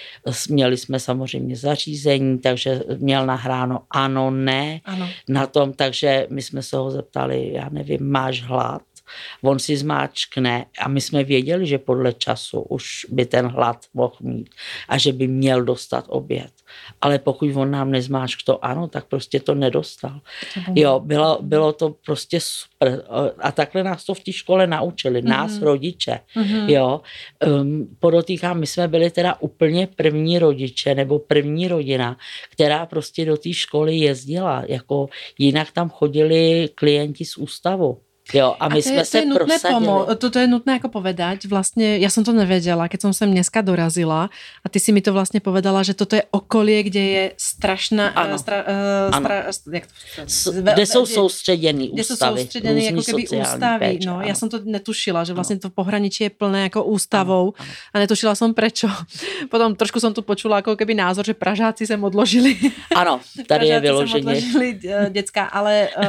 měli 0.49 0.77
jsme 0.77 0.99
samozřejmě 0.99 1.55
zařízení, 1.55 2.39
takže 2.39 2.81
měl 2.97 3.25
nahráno 3.25 3.81
ano, 3.89 4.31
ne, 4.31 4.81
ano. 4.85 5.09
na 5.29 5.47
tom, 5.47 5.73
takže 5.73 6.27
my 6.29 6.41
jsme 6.41 6.61
se 6.61 6.77
ho 6.77 6.91
zeptali, 6.91 7.53
já 7.53 7.69
nevím, 7.69 8.11
máš 8.11 8.41
hlad? 8.41 8.81
On 9.41 9.59
si 9.59 9.77
zmáčkne 9.77 10.65
a 10.79 10.89
my 10.89 11.01
jsme 11.01 11.23
věděli, 11.23 11.67
že 11.67 11.77
podle 11.77 12.13
času 12.13 12.61
už 12.61 13.05
by 13.09 13.25
ten 13.25 13.47
hlad 13.47 13.85
mohl 13.93 14.15
mít 14.21 14.49
a 14.89 14.97
že 14.97 15.13
by 15.13 15.27
měl 15.27 15.63
dostat 15.63 16.05
oběd. 16.07 16.51
Ale 17.01 17.19
pokud 17.19 17.55
on 17.55 17.71
nám 17.71 17.91
nezmáčk 17.91 18.39
to 18.45 18.65
ano, 18.65 18.87
tak 18.87 19.05
prostě 19.05 19.39
to 19.39 19.55
nedostal. 19.55 20.21
Jo, 20.75 20.99
bylo, 20.99 21.37
bylo 21.41 21.73
to 21.73 21.95
prostě 22.05 22.39
super. 22.39 23.03
A 23.39 23.51
takhle 23.51 23.83
nás 23.83 24.05
to 24.05 24.13
v 24.13 24.19
té 24.19 24.31
škole 24.31 24.67
naučili, 24.67 25.21
nás 25.21 25.51
mm-hmm. 25.51 25.63
rodiče. 25.63 26.19
Mm-hmm. 26.35 26.69
Jo, 26.69 27.01
um, 27.47 27.87
podotýkám, 27.99 28.59
my 28.59 28.67
jsme 28.67 28.87
byli 28.87 29.11
teda 29.11 29.35
úplně 29.39 29.87
první 29.87 30.39
rodiče 30.39 30.95
nebo 30.95 31.19
první 31.19 31.67
rodina, 31.67 32.17
která 32.51 32.85
prostě 32.85 33.25
do 33.25 33.37
té 33.37 33.53
školy 33.53 33.97
jezdila. 33.97 34.63
Jako 34.67 35.09
jinak 35.37 35.71
tam 35.71 35.89
chodili 35.89 36.69
klienti 36.75 37.25
z 37.25 37.37
ústavu. 37.37 38.01
Jo, 38.33 38.55
a 38.59 38.69
my 38.69 38.73
a 38.73 38.77
to 38.77 38.81
jsme 38.81 38.95
je, 38.95 39.05
se 39.05 39.11
to 39.11 39.17
je 39.17 39.25
nutné 39.25 39.57
pomo- 39.57 40.15
to, 40.15 40.29
to 40.29 40.39
je 40.39 40.47
nutné 40.47 40.73
jako 40.73 40.89
povedať. 40.89 41.45
Vlastně, 41.45 41.97
já 41.97 42.09
jsem 42.09 42.23
to 42.23 42.33
nevěděla, 42.33 42.87
keď 42.87 43.01
jsem 43.01 43.13
sem 43.13 43.31
dneska 43.31 43.61
dorazila 43.61 44.29
a 44.63 44.69
ty 44.69 44.79
si 44.79 44.91
mi 44.91 45.01
to 45.01 45.13
vlastně 45.13 45.39
povedala, 45.39 45.83
že 45.83 45.93
toto 45.93 46.15
je 46.15 46.23
okolie, 46.31 46.83
kde 46.83 46.99
je 46.99 47.31
strašná... 47.37 48.07
Ano. 48.07 48.33
Uh, 48.33 48.37
stra, 48.37 48.63
uh, 48.63 49.15
ano. 49.15 49.25
Stra, 49.51 49.71
jak 49.71 49.85
to, 49.85 50.21
S, 50.27 50.51
kde 50.73 50.85
jsou 50.85 51.05
soustředěný 51.05 51.87
kde 51.93 52.01
ústavy. 52.01 52.33
Kde 52.33 52.41
jsou 52.41 52.43
soustředěný 52.43 52.85
jako 52.85 53.01
keby 53.03 53.27
ústavy. 53.27 53.79
Péče, 53.79 54.07
no, 54.07 54.15
ano. 54.15 54.27
já 54.27 54.35
jsem 54.35 54.49
to 54.49 54.59
netušila, 54.63 55.23
že 55.23 55.33
vlastně 55.33 55.53
ano. 55.53 55.61
to 55.61 55.69
pohraničí 55.69 56.23
je 56.23 56.29
plné 56.29 56.61
jako 56.63 56.83
ústavou 56.83 57.53
ano, 57.57 57.67
ano. 57.69 57.77
a 57.93 57.99
netušila 57.99 58.35
jsem 58.35 58.53
prečo. 58.53 58.89
Potom 59.49 59.75
trošku 59.75 59.99
jsem 59.99 60.13
tu 60.13 60.21
počula 60.21 60.55
jako 60.55 60.75
keby 60.75 60.93
názor, 60.93 61.25
že 61.25 61.33
Pražáci 61.33 61.87
sem 61.87 62.03
odložili. 62.03 62.57
Ano, 62.95 63.19
tady 63.47 63.67
je 63.67 63.79
vyloženě. 63.79 64.19
odložili 64.19 64.79
eh, 64.87 65.09
děcka, 65.09 65.43
ale 65.43 65.87
uh, 65.97 66.03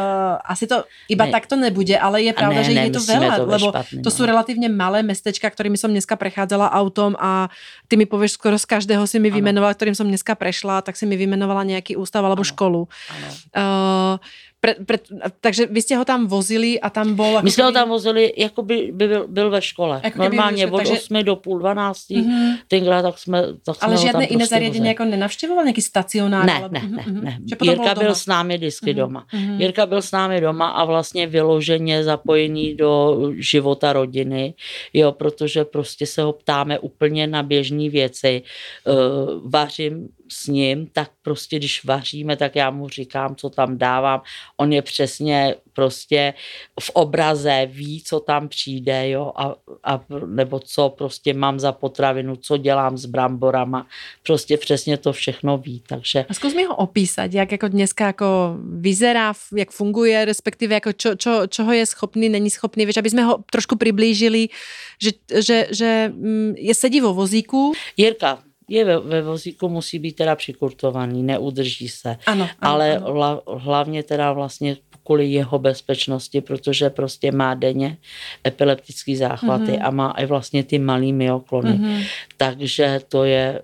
asi 0.45 0.67
to 0.67 0.85
iba 1.09 1.25
ne. 1.25 1.31
tak 1.31 1.47
to 1.47 1.57
nebude 1.57 1.99
ale 2.07 2.23
je 2.23 2.33
pravda, 2.33 2.61
ne, 2.63 2.67
že 2.67 2.73
je 2.73 2.95
to 2.95 3.03
veľa, 3.03 3.35
to 3.37 3.47
lebo 3.51 3.67
to 4.07 4.11
sú 4.15 4.23
relatívne 4.23 4.71
malé 4.71 5.03
mestečka, 5.03 5.51
ktorými 5.51 5.75
som 5.75 5.91
dneska 5.91 6.15
prechádzala 6.15 6.71
autom 6.71 7.19
a 7.19 7.51
ty 7.91 7.99
mi 7.99 8.07
povieš 8.07 8.39
skoro 8.39 8.55
z 8.55 8.67
každého 8.71 9.03
si 9.11 9.19
mi 9.19 9.35
vymenovala, 9.35 9.75
ktorým 9.75 9.99
som 9.99 10.07
dneska 10.07 10.39
prešla, 10.39 10.87
tak 10.87 10.95
si 10.95 11.05
mi 11.05 11.19
vymenovala 11.19 11.67
nejaký 11.67 11.99
ústav 11.99 12.23
alebo 12.23 12.47
ano. 12.47 12.51
školu. 12.55 12.83
Ano. 12.87 13.29
Uh, 13.51 14.15
pre, 14.61 14.75
pre, 14.75 14.99
takže 15.41 15.67
vy 15.67 15.83
jste 15.83 15.97
ho 15.97 16.05
tam 16.05 16.27
vozili 16.27 16.81
a 16.81 16.91
tam 16.91 17.15
bol... 17.15 17.43
My 17.43 17.51
jsme 17.51 17.65
ho 17.65 17.73
tam 17.73 17.89
vozili, 17.89 18.33
jako 18.37 18.63
by, 18.63 18.91
by 18.93 19.09
byl, 19.09 19.29
byl 19.29 19.51
ve 19.51 19.63
škole. 19.63 20.01
Jako 20.05 20.19
Normálně 20.19 20.67
od 20.67 20.77
takže... 20.77 20.93
8 20.93 21.25
do 21.25 21.37
půl 21.37 21.59
12. 21.59 22.11
Mm-hmm. 22.11 22.59
Tenkrát 22.69 23.03
tak 23.03 23.19
jsme, 23.19 23.43
tak 23.65 23.77
Ale 23.81 23.97
žádné 23.97 24.25
jiné 24.25 24.29
prostě 24.29 24.47
zariadení 24.47 24.89
jako 24.89 25.05
nenavštěvoval, 25.05 25.65
nějaký 25.65 25.83
stacionár? 25.83 26.47
Ne, 26.47 26.53
ale... 26.53 26.69
ne, 26.73 26.83
ne, 26.89 27.03
mm-hmm. 27.03 27.23
ne. 27.23 27.39
Jirka 27.63 27.95
byl 27.95 28.15
s 28.15 28.27
námi 28.27 28.57
vždycky 28.57 28.87
mm-hmm. 28.87 28.97
doma. 28.97 29.27
Mm-hmm. 29.33 29.61
Jirka 29.61 29.87
byl 29.87 30.03
s 30.03 30.13
námi 30.13 30.41
doma 30.41 30.69
a 30.69 30.85
vlastně 30.85 31.27
vyloženě 31.27 32.05
zapojený 32.05 32.75
do 32.75 33.21
života 33.37 33.93
rodiny, 33.93 34.55
jo, 34.93 35.13
protože 35.13 35.65
prostě 35.65 36.07
se 36.07 36.23
ho 36.23 36.33
ptáme 36.33 36.79
úplně 36.79 37.27
na 37.27 37.43
běžné 37.43 37.89
věci. 37.89 38.43
Uh, 38.85 39.51
vařím 39.51 40.09
s 40.29 40.47
ním, 40.47 40.87
tak 40.87 41.11
prostě 41.23 41.57
když 41.57 41.85
vaříme, 41.85 42.37
tak 42.37 42.57
já 42.57 42.71
mu 42.71 42.89
říkám, 42.89 43.37
co 43.37 43.51
tam 43.51 43.79
dávám. 43.79 44.23
On 44.57 44.73
je 44.73 44.83
přesně 44.83 45.55
prostě 45.73 46.35
v 46.81 46.91
obraze, 46.91 47.69
ví, 47.71 48.03
co 48.03 48.21
tam 48.21 48.49
přijde, 48.49 49.11
jo, 49.11 49.33
a, 49.37 49.55
a 49.85 50.05
nebo 50.27 50.61
co 50.61 50.89
prostě 50.89 51.35
mám 51.35 51.61
za 51.61 51.73
potravinu, 51.73 52.37
co 52.37 52.57
dělám 52.57 52.99
s 52.99 53.07
bramborama, 53.07 53.87
prostě 54.23 54.57
přesně 54.57 54.97
to 54.97 55.13
všechno 55.13 55.59
ví, 55.59 55.83
takže... 55.89 56.25
A 56.29 56.35
zkus 56.35 56.55
mi 56.55 56.65
ho 56.65 56.77
opísať, 56.77 57.35
jak 57.35 57.53
jako 57.53 57.69
dneska 57.69 58.07
jako 58.07 58.57
vyzerá, 58.81 59.33
jak 59.57 59.71
funguje, 59.71 60.25
respektive 60.25 60.75
jako 60.75 60.93
čo, 60.93 61.15
čo, 61.15 61.47
čoho 61.47 61.73
je 61.73 61.87
schopný, 61.87 62.29
není 62.29 62.51
schopný, 62.51 62.87
víš, 62.87 62.97
aby 62.97 63.11
jsme 63.11 63.23
ho 63.23 63.39
trošku 63.51 63.77
přiblížili, 63.77 64.49
že, 65.03 65.11
že, 65.41 65.67
že 65.71 66.13
mm, 66.15 66.55
je 66.57 66.75
sedí 66.75 67.01
vo 67.01 67.15
vozíku. 67.15 67.73
Jirka, 67.97 68.46
je 68.69 68.85
ve, 68.85 69.01
ve 69.01 69.23
vozíku, 69.23 69.69
musí 69.69 69.99
být 69.99 70.13
teda 70.13 70.37
přikurtovaný, 70.37 71.23
neudrží 71.23 71.89
se. 71.89 72.17
Ano, 72.27 72.45
ano, 72.45 72.51
Ale 72.61 72.97
ano. 72.97 73.13
Hla, 73.13 73.43
hlavně 73.57 74.03
teda 74.03 74.33
vlastně 74.33 74.77
kvůli 75.05 75.27
jeho 75.27 75.59
bezpečnosti, 75.59 76.41
protože 76.41 76.91
prostě 76.91 77.33
má 77.33 77.55
denně 77.55 77.97
epileptické 78.47 79.17
záchvaty 79.17 79.65
mm-hmm. 79.65 79.87
a 79.87 79.91
má 79.91 80.11
i 80.11 80.27
vlastně 80.27 80.65
ty 80.65 80.79
malý 80.79 81.13
myoklony. 81.13 81.71
Mm-hmm. 81.71 82.07
Takže 82.37 83.01
to 83.09 83.25
je 83.25 83.63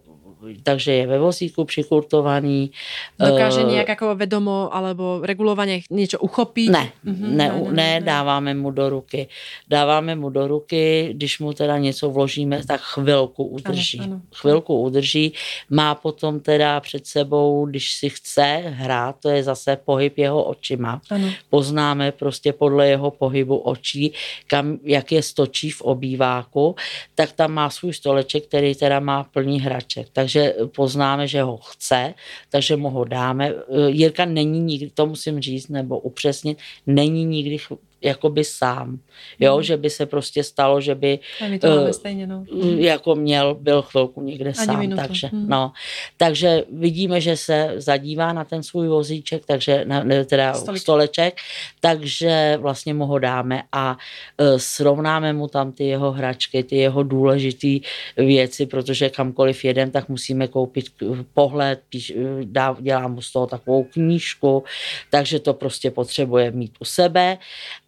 takže 0.62 0.92
je 0.92 1.06
ve 1.06 1.18
vozíku 1.18 1.64
přikurtovaný. 1.64 2.70
Dokáže 3.18 3.64
uh, 3.64 3.70
nějak 3.70 3.88
jako 3.88 4.14
vedomo 4.14 4.68
alebo 4.72 5.20
regulovaně 5.22 5.80
něco 5.90 6.18
uchopit? 6.18 6.70
Ne, 6.70 6.92
mm-hmm, 7.04 7.28
ne, 7.28 7.48
ne, 7.48 7.60
ne, 7.60 7.72
ne, 7.72 8.00
dáváme 8.00 8.54
mu 8.54 8.70
do 8.70 8.90
ruky. 8.90 9.28
Dáváme 9.68 10.14
mu 10.14 10.30
do 10.30 10.46
ruky, 10.46 11.08
když 11.12 11.38
mu 11.38 11.52
teda 11.52 11.78
něco 11.78 12.10
vložíme, 12.10 12.60
tak 12.66 12.80
chvilku 12.80 13.44
udrží. 13.44 14.00
Ano, 14.00 14.12
ano. 14.12 14.22
Chvilku 14.34 14.78
udrží. 14.78 15.32
Má 15.70 15.94
potom 15.94 16.40
teda 16.40 16.80
před 16.80 17.06
sebou, 17.06 17.66
když 17.66 17.92
si 17.92 18.10
chce 18.10 18.62
hrát, 18.66 19.16
to 19.20 19.28
je 19.28 19.42
zase 19.42 19.76
pohyb 19.84 20.18
jeho 20.18 20.44
očima. 20.44 21.00
Ano. 21.10 21.28
Poznáme 21.50 22.12
prostě 22.12 22.52
podle 22.52 22.88
jeho 22.88 23.10
pohybu 23.10 23.56
očí, 23.56 24.12
kam, 24.46 24.78
jak 24.82 25.12
je 25.12 25.22
stočí 25.22 25.70
v 25.70 25.80
obýváku, 25.80 26.74
tak 27.14 27.32
tam 27.32 27.52
má 27.52 27.70
svůj 27.70 27.92
stoleček, 27.92 28.46
který 28.46 28.74
teda 28.74 29.00
má 29.00 29.24
plný 29.24 29.60
hraček. 29.60 30.08
Takže 30.12 30.31
takže 30.32 30.54
poznáme, 30.76 31.28
že 31.28 31.42
ho 31.42 31.56
chce, 31.56 32.14
takže 32.50 32.76
mu 32.76 32.90
ho 32.90 33.04
dáme. 33.04 33.54
Jirka 33.86 34.24
není 34.24 34.60
nikdy, 34.60 34.90
to 34.90 35.06
musím 35.06 35.40
říct, 35.40 35.68
nebo 35.68 35.98
upřesnit, 35.98 36.58
není 36.86 37.24
nikdy 37.24 37.56
jakoby 38.04 38.44
sám, 38.44 38.98
jo, 39.40 39.56
mm. 39.56 39.62
že 39.62 39.76
by 39.76 39.90
se 39.90 40.06
prostě 40.06 40.44
stalo, 40.44 40.80
že 40.80 40.94
by 40.94 41.18
to 41.60 41.68
uh, 41.68 41.90
stejně, 41.90 42.26
no. 42.26 42.44
jako 42.76 43.14
měl, 43.14 43.54
byl 43.54 43.82
chvilku 43.82 44.22
někde 44.22 44.52
Ani 44.58 44.66
sám, 44.66 44.78
minutu. 44.78 45.02
takže 45.02 45.28
mm. 45.32 45.48
no, 45.48 45.72
takže 46.16 46.64
vidíme, 46.72 47.20
že 47.20 47.36
se 47.36 47.72
zadívá 47.76 48.32
na 48.32 48.44
ten 48.44 48.62
svůj 48.62 48.88
vozíček, 48.88 49.46
takže 49.46 49.84
na, 49.84 50.04
teda 50.24 50.54
Stolik. 50.54 50.82
stoleček, 50.82 51.36
takže 51.80 52.58
vlastně 52.60 52.94
mu 52.94 53.06
ho 53.06 53.18
dáme 53.18 53.62
a 53.72 53.96
uh, 54.40 54.46
srovnáme 54.56 55.32
mu 55.32 55.48
tam 55.48 55.72
ty 55.72 55.84
jeho 55.84 56.12
hračky, 56.12 56.62
ty 56.62 56.76
jeho 56.76 57.02
důležité 57.02 57.86
věci, 58.16 58.66
protože 58.66 59.10
kamkoliv 59.10 59.64
jedem, 59.64 59.90
tak 59.90 60.08
musíme 60.08 60.48
koupit 60.48 60.86
pohled, 61.34 61.80
píš, 61.88 62.12
dá, 62.44 62.76
dělám 62.80 63.14
mu 63.14 63.20
z 63.20 63.32
toho 63.32 63.46
takovou 63.46 63.84
knížku, 63.84 64.64
takže 65.10 65.38
to 65.38 65.54
prostě 65.54 65.90
potřebuje 65.90 66.50
mít 66.50 66.72
u 66.80 66.84
sebe 66.84 67.38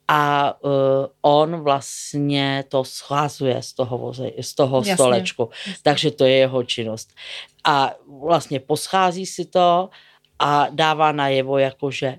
a 0.08 0.54
uh, 0.64 0.70
on 1.22 1.56
vlastně 1.56 2.64
to 2.68 2.84
scházuje 2.84 3.62
z 3.62 3.72
toho, 3.72 3.98
voze, 3.98 4.30
z 4.40 4.54
toho 4.54 4.78
jasně, 4.78 4.94
stolečku. 4.94 5.50
Jasně. 5.66 5.82
Takže 5.82 6.10
to 6.10 6.24
je 6.24 6.36
jeho 6.36 6.62
činnost. 6.62 7.14
A 7.64 7.94
vlastně 8.20 8.60
poschází 8.60 9.26
si 9.26 9.44
to 9.44 9.90
a 10.38 10.66
dává 10.70 11.12
najevo, 11.12 11.58
jakože 11.58 12.18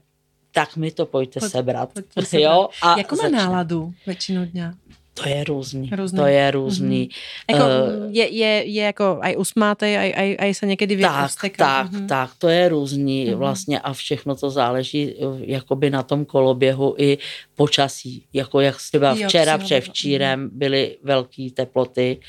tak 0.51 0.75
mi 0.75 0.91
to 0.91 1.05
pojďte 1.05 1.39
Pojď, 1.39 1.51
sebrat. 1.51 1.93
Pojďte 1.93 2.21
sebrat. 2.25 2.43
Jo? 2.43 2.69
A 2.81 2.97
Jakou 2.97 3.15
má 3.15 3.29
náladu 3.29 3.93
většinu 4.05 4.45
dňa? 4.45 4.73
To 5.15 5.29
je 5.29 5.43
různý. 5.43 5.89
různý. 5.95 6.19
To 6.19 6.25
je 6.25 6.51
různý. 6.51 7.09
Mm-hmm. 7.09 7.55
Jako, 7.55 7.65
uh, 7.65 8.11
je, 8.11 8.25
je, 8.27 8.51
je 8.67 8.83
jako 8.83 9.19
aj 9.21 9.35
usmátej, 9.37 9.97
aj, 9.97 10.13
aj, 10.17 10.29
aj 10.39 10.53
se 10.53 10.65
někdy 10.65 10.97
Tak, 11.01 11.31
tak, 11.57 11.91
mm-hmm. 11.91 12.07
tak, 12.07 12.29
to 12.37 12.47
je 12.49 12.69
různý 12.69 13.27
mm-hmm. 13.27 13.35
vlastně 13.35 13.79
a 13.79 13.93
všechno 13.93 14.35
to 14.35 14.49
záleží 14.49 15.15
eh, 15.15 15.23
jakoby 15.39 15.89
na 15.89 16.03
tom 16.03 16.25
koloběhu 16.25 16.95
i 16.97 17.17
počasí. 17.55 18.25
Jako 18.33 18.59
jak 18.59 18.77
třeba 18.77 19.15
včera, 19.15 19.57
převčírem 19.57 20.47
mm-hmm. 20.47 20.57
byly 20.57 20.97
velké 21.03 21.47
teploty 21.53 22.19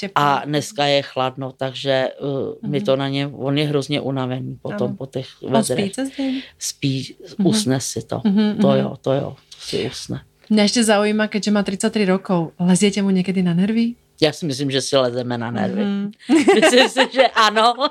Těplo. 0.00 0.22
a 0.22 0.42
dneska 0.44 0.84
je 0.84 1.02
chladno, 1.02 1.52
takže 1.52 2.08
uh, 2.20 2.28
mm-hmm. 2.28 2.68
my 2.68 2.80
to 2.80 2.96
na 2.96 3.08
ně, 3.08 3.26
on 3.26 3.58
je 3.58 3.64
hrozně 3.66 4.00
unavený 4.00 4.58
potom 4.62 4.88
ano. 4.88 4.96
po 4.96 5.06
těch 5.06 5.28
vedrech. 5.42 5.92
spí, 5.92 6.42
spí 6.58 7.02
mm-hmm. 7.02 7.48
usne 7.48 7.80
si 7.80 8.02
to. 8.02 8.16
Mm-hmm. 8.18 8.60
To 8.60 8.74
jo, 8.74 8.96
to 9.00 9.12
jo, 9.12 9.36
si 9.58 9.86
usne. 9.86 10.20
Mňa 10.54 10.70
ešte 10.70 10.86
zaujíma, 10.86 11.26
keďže 11.26 11.50
má 11.50 11.66
33 11.66 12.14
rokov, 12.14 12.54
leziete 12.62 13.02
mu 13.02 13.10
niekedy 13.10 13.42
na 13.42 13.58
nervy? 13.58 13.98
Já 14.22 14.32
si 14.32 14.46
myslím, 14.46 14.70
že 14.70 14.80
si 14.80 14.96
lezeme 14.96 15.38
na 15.38 15.50
nervy. 15.50 15.84
Mm. 15.84 16.10
myslím 16.54 16.88
si, 16.88 17.02
že 17.12 17.26
ano. 17.34 17.74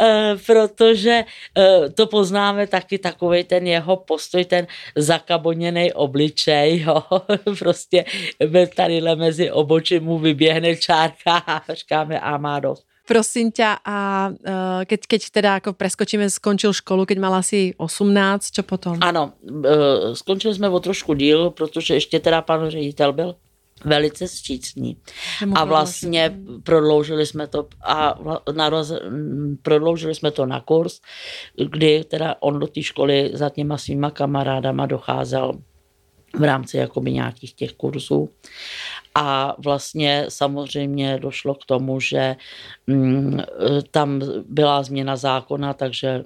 Eh, 0.00 0.36
protože 0.46 1.24
eh, 1.58 1.90
to 1.90 2.06
poznáme 2.06 2.66
taky 2.66 2.98
takový 2.98 3.44
ten 3.44 3.66
jeho 3.66 3.96
postoj, 3.96 4.44
ten 4.44 4.66
zakaboněný 4.96 5.92
obličej, 5.92 6.80
jo. 6.86 7.02
prostě 7.58 8.04
tadyhle 8.76 9.16
mezi 9.16 9.50
obočí 9.50 10.00
mu 10.00 10.18
vyběhne 10.18 10.76
čárka 10.76 11.36
a 11.36 11.74
říkáme 11.74 12.20
a 12.20 12.36
má 12.38 12.60
dost. 12.60 12.86
Prosím 13.04 13.52
ťa, 13.52 13.84
a 13.84 13.96
uh, 14.32 14.80
keď, 14.88 15.00
keď 15.04 15.22
teda 15.28 15.50
ako 15.60 15.76
preskočíme, 15.76 16.24
skončil 16.32 16.72
školu, 16.72 17.04
keď 17.04 17.18
mal 17.20 17.36
asi 17.36 17.76
18, 17.76 18.48
čo 18.48 18.62
potom? 18.64 18.96
Ano, 19.04 19.36
uh, 19.44 20.16
skončili 20.16 20.54
jsme 20.54 20.68
o 20.68 20.80
trošku 20.80 21.14
díl, 21.14 21.50
protože 21.50 21.94
ještě 21.94 22.20
teda 22.20 22.42
pan 22.42 22.70
ředitel 22.70 23.12
byl 23.12 23.34
velice 23.84 24.28
střícný. 24.28 24.96
A 25.54 25.64
vlastně 25.64 26.38
prodloužili 26.62 27.26
jsme 27.26 27.46
to 27.46 27.68
a 27.84 28.18
naroz, 28.52 28.92
prodloužili 29.62 30.14
jsme 30.14 30.30
to 30.30 30.46
na 30.46 30.60
kurz, 30.60 31.00
kdy 31.56 32.04
teda 32.04 32.36
on 32.40 32.58
do 32.58 32.66
té 32.66 32.82
školy 32.82 33.30
za 33.32 33.50
těma 33.50 33.78
svýma 33.78 34.10
kamarádama 34.10 34.86
docházel 34.86 35.52
v 36.34 36.42
rámci 36.42 36.76
jakoby 36.76 37.12
nějakých 37.12 37.54
těch 37.54 37.72
kurzů. 37.72 38.28
A 39.14 39.54
vlastně 39.58 40.26
samozřejmě 40.28 41.18
došlo 41.18 41.54
k 41.54 41.64
tomu, 41.64 42.00
že 42.00 42.36
mm, 42.86 43.40
tam 43.90 44.20
byla 44.48 44.82
změna 44.82 45.16
zákona, 45.16 45.74
takže 45.74 46.24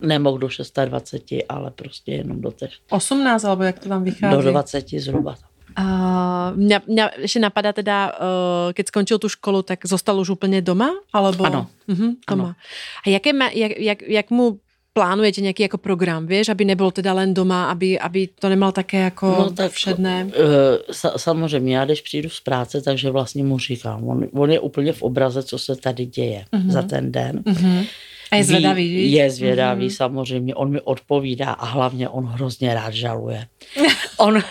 nemohl 0.00 0.38
do 0.38 0.48
26, 0.86 1.44
ale 1.48 1.70
prostě 1.70 2.12
jenom 2.12 2.40
do 2.40 2.52
těch... 2.52 2.70
18, 2.90 3.44
alebo 3.44 3.62
jak 3.62 3.78
to 3.78 3.88
tam 3.88 4.04
vychází? 4.04 4.36
Do 4.36 4.50
20 4.50 4.88
zhruba. 4.88 5.34
Uh, 5.74 6.54
mňa, 6.54 6.86
mňa 6.86 7.04
ešte 7.26 7.42
napadá 7.42 7.74
teda, 7.74 8.14
uh, 8.14 8.70
keď 8.70 8.94
skončil 8.94 9.18
tú 9.18 9.26
školu, 9.26 9.66
tak 9.66 9.82
zostal 9.82 10.14
už 10.22 10.38
úplne 10.38 10.62
doma? 10.62 10.94
Alebo... 11.10 11.42
Ano. 11.42 11.66
Uh-huh, 11.90 12.14
doma. 12.22 12.54
Ano. 12.54 13.02
A 13.02 13.06
jaké 13.10 13.34
ma, 13.34 13.50
jak, 13.50 13.74
jak, 13.82 13.98
jak 14.06 14.26
mu 14.30 14.62
plánujete 14.94 15.40
nějaký 15.40 15.62
jako 15.62 15.78
program, 15.78 16.26
víš, 16.26 16.48
aby 16.48 16.64
nebyl 16.64 16.90
teda 16.90 17.12
len 17.12 17.34
doma, 17.34 17.70
aby, 17.70 17.98
aby 17.98 18.28
to 18.38 18.48
nemal 18.48 18.72
také 18.72 18.98
jako 18.98 19.26
no, 19.26 19.50
tak, 19.50 19.72
všedné? 19.72 20.24
Uh, 20.24 21.12
samozřejmě, 21.16 21.76
já 21.76 21.84
když 21.84 22.00
přijdu 22.00 22.28
z 22.28 22.40
práce, 22.40 22.80
takže 22.80 23.10
vlastně 23.10 23.44
mu 23.44 23.58
říkám, 23.58 24.08
on, 24.08 24.28
on 24.32 24.50
je 24.50 24.60
úplně 24.60 24.92
v 24.92 25.02
obraze, 25.02 25.42
co 25.42 25.58
se 25.58 25.76
tady 25.76 26.06
děje 26.06 26.44
uh-huh. 26.52 26.70
za 26.70 26.82
ten 26.82 27.12
den. 27.12 27.38
Uh-huh. 27.38 27.86
A 28.30 28.36
je 28.36 28.44
zvědavý, 28.44 28.88
Ví, 28.88 29.12
Je 29.12 29.30
zvědavý, 29.30 29.86
uh-huh. 29.86 29.96
samozřejmě, 29.96 30.54
on 30.54 30.70
mi 30.70 30.80
odpovídá 30.80 31.50
a 31.50 31.64
hlavně 31.66 32.08
on 32.08 32.24
hrozně 32.26 32.74
rád 32.74 32.94
žaluje. 32.94 33.46
on, 34.18 34.42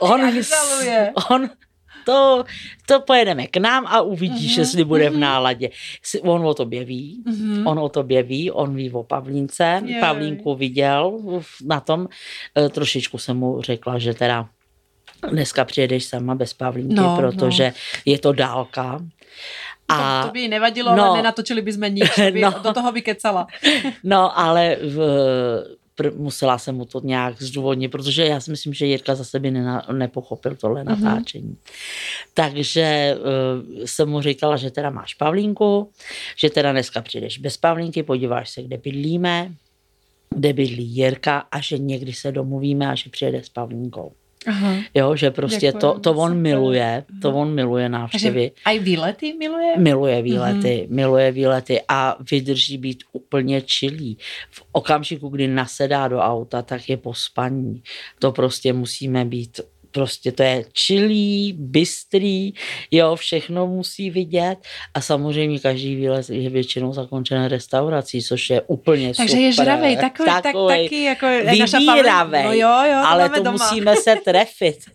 on, 0.00 0.20
on, 1.30 1.50
to, 2.04 2.44
to 2.86 3.00
pojedeme 3.00 3.46
k 3.46 3.56
nám 3.56 3.86
a 3.86 4.00
uvidíš, 4.00 4.54
mm-hmm. 4.54 4.60
jestli 4.60 4.84
bude 4.84 5.10
v 5.10 5.12
mhm. 5.12 5.20
náladě. 5.20 5.70
On 6.22 6.46
o 6.46 6.54
tobě 6.54 6.84
ví, 6.84 7.22
mm-hmm. 7.26 7.68
on 7.68 7.78
o 7.78 7.88
tobě 7.88 8.22
ví, 8.22 8.50
on 8.50 8.74
ví 8.74 8.90
o 8.90 9.02
Pavlínce. 9.02 9.82
Jej. 9.84 10.00
Pavlínku 10.00 10.54
viděl 10.54 11.18
na 11.64 11.80
tom. 11.80 12.08
E, 12.58 12.68
trošičku 12.68 13.18
jsem 13.18 13.36
mu 13.36 13.62
řekla, 13.62 13.98
že 13.98 14.14
teda 14.14 14.48
dneska 15.30 15.64
přijedeš 15.64 16.04
sama 16.04 16.34
bez 16.34 16.54
Pavlínky, 16.54 16.94
no, 16.94 17.16
protože 17.16 17.64
no. 17.64 18.00
je 18.12 18.18
to 18.18 18.32
dálka. 18.32 19.00
A, 19.88 20.22
to, 20.22 20.28
to 20.28 20.32
by 20.32 20.48
nevadilo, 20.48 20.96
no, 20.96 21.04
ale 21.04 21.16
nenatočili 21.16 21.62
bychom 21.62 21.94
nic, 21.94 22.08
by 22.32 22.40
no, 22.44 22.54
do 22.62 22.72
toho 22.72 22.92
vykecala. 22.92 23.46
no, 24.04 24.38
ale 24.38 24.76
v, 24.80 24.98
pr- 25.98 26.16
musela 26.16 26.58
jsem 26.58 26.74
mu 26.74 26.84
to 26.84 27.00
nějak 27.04 27.42
zdůvodnit, 27.42 27.90
protože 27.90 28.24
já 28.24 28.40
si 28.40 28.50
myslím, 28.50 28.74
že 28.74 28.86
Jirka 28.86 29.14
za 29.14 29.24
sebe 29.24 29.48
nena- 29.48 29.92
nepochopil 29.92 30.56
tohle 30.56 30.84
mm-hmm. 30.84 31.00
natáčení. 31.00 31.56
Takže 32.34 33.16
uh, 33.18 33.84
jsem 33.84 34.08
mu 34.08 34.20
říkala, 34.20 34.56
že 34.56 34.70
teda 34.70 34.90
máš 34.90 35.14
Pavlínku, 35.14 35.90
že 36.36 36.50
teda 36.50 36.72
dneska 36.72 37.02
přijdeš 37.02 37.38
bez 37.38 37.56
Pavlínky, 37.56 38.02
podíváš 38.02 38.50
se, 38.50 38.62
kde 38.62 38.78
bydlíme, 38.78 39.54
kde 40.30 40.52
bydlí 40.52 40.84
Jirka 40.84 41.38
a 41.38 41.60
že 41.60 41.78
někdy 41.78 42.12
se 42.12 42.32
domluvíme 42.32 42.90
a 42.90 42.94
že 42.94 43.10
přijede 43.10 43.42
s 43.42 43.48
Pavlínkou. 43.48 44.12
Aha. 44.46 44.76
Jo, 44.94 45.16
že 45.16 45.30
prostě 45.30 45.72
to, 45.72 45.98
to 45.98 46.12
on 46.12 46.36
miluje, 46.36 47.04
to 47.22 47.30
on 47.30 47.54
miluje 47.54 47.88
návštěvy. 47.88 48.50
A 48.64 48.70
i 48.70 48.78
výlety 48.78 49.34
miluje? 49.38 49.74
Miluje 49.78 50.22
výlety, 50.22 50.86
mm. 50.88 50.96
miluje 50.96 51.32
výlety 51.32 51.80
a 51.88 52.16
vydrží 52.30 52.78
být 52.78 53.04
úplně 53.12 53.60
čilý. 53.60 54.18
V 54.50 54.62
okamžiku, 54.72 55.28
kdy 55.28 55.48
nasedá 55.48 56.08
do 56.08 56.18
auta, 56.18 56.62
tak 56.62 56.88
je 56.88 56.96
po 56.96 57.14
spaní. 57.14 57.82
To 58.18 58.32
prostě 58.32 58.72
musíme 58.72 59.24
být 59.24 59.60
prostě 59.94 60.32
to 60.32 60.42
je 60.42 60.64
čilý, 60.72 61.54
bystrý, 61.58 62.52
jo, 62.90 63.16
všechno 63.16 63.66
musí 63.66 64.10
vidět 64.10 64.56
a 64.94 65.00
samozřejmě 65.00 65.58
každý 65.58 65.96
výlet 65.96 66.30
je 66.30 66.50
většinou 66.50 66.92
zakončen 66.92 67.44
restaurací, 67.44 68.22
což 68.22 68.50
je 68.50 68.60
úplně 68.66 69.14
Takže 69.14 69.30
super. 69.30 69.44
je 69.44 69.52
žravej, 69.52 69.96
takový, 69.96 70.30
takový 70.42 70.68
tak, 70.68 70.82
taky 70.82 71.02
jako 71.04 71.26
vybíravej, 71.26 72.44
no 72.44 72.52
jo, 72.52 72.82
jo, 72.92 73.02
ale 73.04 73.28
to 73.28 73.42
doma. 73.42 73.50
musíme 73.52 73.96
se 73.96 74.16
trefit. 74.24 74.78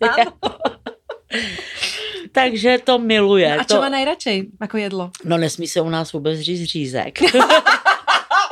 Takže 2.32 2.78
to 2.84 2.98
miluje. 2.98 3.54
No 3.54 3.60
a 3.60 3.64
čo 3.64 3.80
má 3.80 3.88
nejradšej 3.88 4.50
jako 4.60 4.76
jedlo? 4.76 5.10
No 5.24 5.38
nesmí 5.38 5.68
se 5.68 5.80
u 5.80 5.88
nás 5.88 6.12
vůbec 6.12 6.40
říct 6.40 6.64
řízek. 6.64 7.18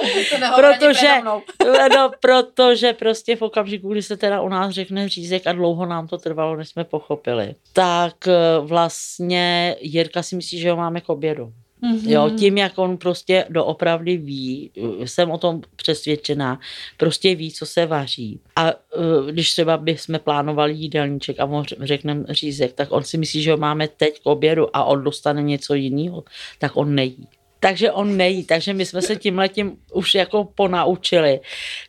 protože, 0.56 1.08
no, 1.94 2.10
protože 2.20 2.92
prostě 2.92 3.36
v 3.36 3.42
okamžiku, 3.42 3.88
kdy 3.88 4.02
se 4.02 4.16
teda 4.16 4.40
u 4.40 4.48
nás 4.48 4.74
řekne 4.74 5.08
řízek 5.08 5.46
a 5.46 5.52
dlouho 5.52 5.86
nám 5.86 6.08
to 6.08 6.18
trvalo, 6.18 6.56
než 6.56 6.68
jsme 6.68 6.84
pochopili, 6.84 7.54
tak 7.72 8.28
eh, 8.28 8.34
vlastně 8.60 9.76
Jirka 9.80 10.22
si 10.22 10.36
myslí, 10.36 10.58
že 10.58 10.70
ho 10.70 10.76
máme 10.76 11.00
k 11.00 11.08
obědu. 11.08 11.52
Mm-hmm. 11.82 12.10
Jo, 12.10 12.30
tím, 12.38 12.58
jak 12.58 12.78
on 12.78 12.96
prostě 12.96 13.44
doopravdy 13.48 14.16
ví, 14.16 14.70
jsem 15.04 15.30
o 15.30 15.38
tom 15.38 15.62
přesvědčená, 15.76 16.60
prostě 16.96 17.34
ví, 17.34 17.52
co 17.52 17.66
se 17.66 17.86
vaří. 17.86 18.40
A 18.56 18.72
uh, 18.72 19.30
když 19.30 19.50
třeba 19.50 19.76
bychom 19.76 20.18
plánovali 20.18 20.74
jídelníček 20.74 21.40
a 21.40 21.46
mu 21.46 21.62
řekneme 21.80 22.24
řízek, 22.28 22.72
tak 22.72 22.88
on 22.90 23.04
si 23.04 23.18
myslí, 23.18 23.42
že 23.42 23.50
ho 23.50 23.56
máme 23.56 23.88
teď 23.88 24.22
k 24.22 24.26
obědu 24.26 24.76
a 24.76 24.84
on 24.84 25.04
dostane 25.04 25.42
něco 25.42 25.74
jiného, 25.74 26.24
tak 26.58 26.76
on 26.76 26.94
nejí 26.94 27.28
takže 27.60 27.92
on 27.92 28.16
nejí. 28.16 28.44
Takže 28.44 28.74
my 28.74 28.86
jsme 28.86 29.02
se 29.02 29.16
tím 29.16 29.38
letím 29.38 29.76
už 29.92 30.14
jako 30.14 30.44
ponaučili, 30.44 31.40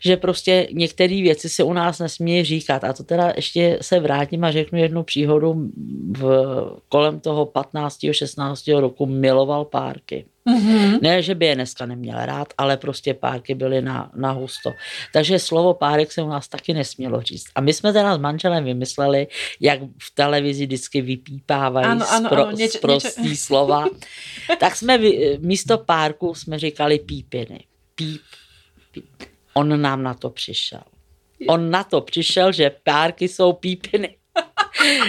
že 0.01 0.17
prostě 0.17 0.67
některé 0.71 1.21
věci 1.21 1.49
se 1.49 1.63
u 1.63 1.73
nás 1.73 1.99
nesmí 1.99 2.43
říkat. 2.43 2.83
A 2.83 2.93
to 2.93 3.03
teda 3.03 3.33
ještě 3.35 3.77
se 3.81 3.99
vrátím 3.99 4.43
a 4.43 4.51
řeknu 4.51 4.79
jednu 4.79 5.03
příhodu. 5.03 5.69
V, 6.17 6.21
kolem 6.89 7.19
toho 7.19 7.45
15. 7.45 7.99
16. 8.11 8.67
roku 8.67 9.05
miloval 9.05 9.65
párky. 9.65 10.25
Mm-hmm. 10.47 10.99
Ne, 11.01 11.21
že 11.21 11.35
by 11.35 11.45
je 11.45 11.55
dneska 11.55 11.85
neměl 11.85 12.25
rád, 12.25 12.53
ale 12.57 12.77
prostě 12.77 13.13
párky 13.13 13.55
byly 13.55 13.81
na, 13.81 14.11
na 14.15 14.31
husto. 14.31 14.73
Takže 15.13 15.39
slovo 15.39 15.73
párek 15.73 16.11
se 16.11 16.21
u 16.21 16.27
nás 16.27 16.47
taky 16.47 16.73
nesmělo 16.73 17.21
říct. 17.21 17.45
A 17.55 17.61
my 17.61 17.73
jsme 17.73 17.93
teda 17.93 18.15
s 18.15 18.17
manželem 18.17 18.63
vymysleli, 18.63 19.27
jak 19.59 19.79
v 19.81 20.15
televizi 20.15 20.65
vždycky 20.65 21.01
vypípávají 21.01 21.87
ano, 21.87 22.05
ano, 22.09 22.29
spro, 22.29 22.47
ano, 22.47 22.51
něč, 22.51 22.71
sprostý 22.71 23.29
něč... 23.29 23.39
slova. 23.49 23.85
tak 24.59 24.75
jsme 24.75 24.99
místo 25.39 25.77
párku 25.77 26.35
jsme 26.35 26.59
říkali 26.59 26.99
pípiny. 26.99 27.63
Píp, 27.95 28.21
píp. 28.91 29.05
On 29.53 29.81
nám 29.81 30.03
na 30.03 30.13
to 30.13 30.29
přišel. 30.29 30.81
On 31.47 31.71
na 31.71 31.83
to 31.83 32.01
přišel, 32.01 32.51
že 32.51 32.71
párky 32.83 33.27
jsou 33.27 33.53
pípiny. 33.53 34.18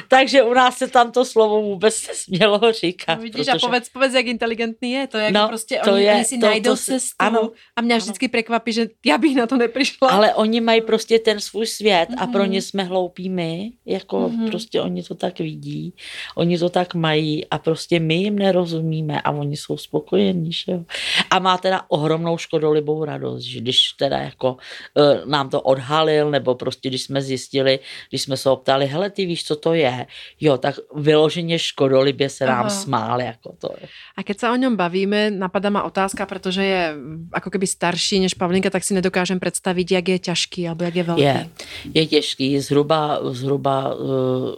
Takže 0.09 0.42
u 0.42 0.54
nás 0.54 0.78
se 0.78 0.88
tam 0.88 1.12
to 1.12 1.24
slovo 1.24 1.62
vůbec 1.62 2.09
nesmělo 2.09 2.72
říkat. 2.72 3.14
No, 3.14 3.22
vidíš, 3.22 3.46
protože... 3.46 3.50
a 3.50 3.59
povedz, 3.59 3.88
povedz, 3.88 4.14
jak 4.14 4.26
inteligentní 4.26 4.92
je. 4.92 5.06
To 5.06 5.18
je 5.18 5.33
no, 5.33 5.48
prostě, 5.48 5.80
to 5.85 5.92
oni, 5.92 6.02
je, 6.02 6.14
oni 6.14 6.24
si 6.24 6.38
to, 6.38 6.46
najdou 6.46 6.70
to 6.70 6.76
cestu 6.76 7.16
ano, 7.18 7.50
a 7.76 7.80
mě 7.80 7.94
ano. 7.94 8.00
vždycky 8.00 8.28
překvapí, 8.28 8.72
že 8.72 8.87
já 9.06 9.18
bych 9.18 9.37
na 9.37 9.46
to 9.46 9.56
nepřišla. 9.56 10.09
Ale 10.11 10.35
oni 10.35 10.61
mají 10.61 10.80
prostě 10.80 11.18
ten 11.18 11.40
svůj 11.40 11.66
svět 11.66 12.09
mm-hmm. 12.11 12.22
a 12.22 12.26
pro 12.26 12.42
mhm. 12.42 12.50
ně 12.50 12.62
jsme 12.62 12.83
hloupí 12.83 13.28
my, 13.28 13.72
jako 13.87 14.16
mm-hmm. 14.16 14.50
prostě 14.50 14.80
oni 14.80 15.02
to 15.02 15.14
tak 15.14 15.38
vidí, 15.38 15.94
oni 16.37 16.59
to 16.59 16.68
tak 16.68 16.94
mají 16.94 17.46
a 17.46 17.59
prostě 17.59 18.00
my 18.00 18.14
jim 18.14 18.38
nerozumíme 18.38 19.20
a 19.20 19.30
oni 19.30 19.56
jsou 19.56 19.76
spokojení, 19.76 20.52
že 20.52 20.72
jo. 20.72 20.85
A 21.30 21.38
má 21.38 21.59
teda 21.59 21.83
ohromnou 21.88 22.38
škodolibou 22.38 23.04
radost, 23.04 23.42
že 23.42 23.61
když 23.61 23.92
teda 23.92 24.18
jako 24.18 24.56
uh, 24.94 25.30
nám 25.30 25.50
to 25.50 25.61
odhalil, 25.61 26.30
nebo 26.30 26.54
prostě 26.54 26.88
když 26.88 27.02
jsme 27.02 27.22
zjistili, 27.22 27.78
když 28.09 28.22
jsme 28.22 28.37
se 28.37 28.48
ho 28.48 28.56
ptali, 28.56 28.87
hele, 28.87 29.11
ty 29.11 29.26
víš, 29.26 29.44
co 29.44 29.56
to 29.61 29.75
je, 29.75 30.07
jo, 30.40 30.59
tak 30.59 30.75
vyloženě 30.96 31.59
škodolibě 31.59 32.29
se 32.29 32.46
nám 32.46 32.61
Aha. 32.61 32.70
smál, 32.70 33.20
jako 33.20 33.53
to 33.59 33.68
je. 33.81 33.88
A 34.16 34.23
keď 34.23 34.38
se 34.38 34.51
o 34.51 34.57
něm 34.57 34.77
bavíme, 34.77 35.31
napadá 35.31 35.70
ma 35.70 35.83
otázka, 35.83 36.27
protože 36.27 36.64
je 36.64 36.94
jako 37.35 37.51
keby 37.51 37.66
starší 37.66 38.20
než 38.20 38.35
Pavlinka, 38.35 38.70
tak 38.70 38.85
si 38.85 38.94
nedokážem 38.94 39.40
představit, 39.40 39.90
jak 39.90 40.09
je 40.09 40.18
těžký, 40.18 40.68
alebo 40.68 40.85
jak 40.85 40.94
je 40.96 41.03
velký. 41.03 41.23
Je, 41.23 41.49
je 41.94 42.07
těžký, 42.07 42.61
zhruba, 42.61 43.20
zhruba 43.33 43.94
uh, 43.94 44.55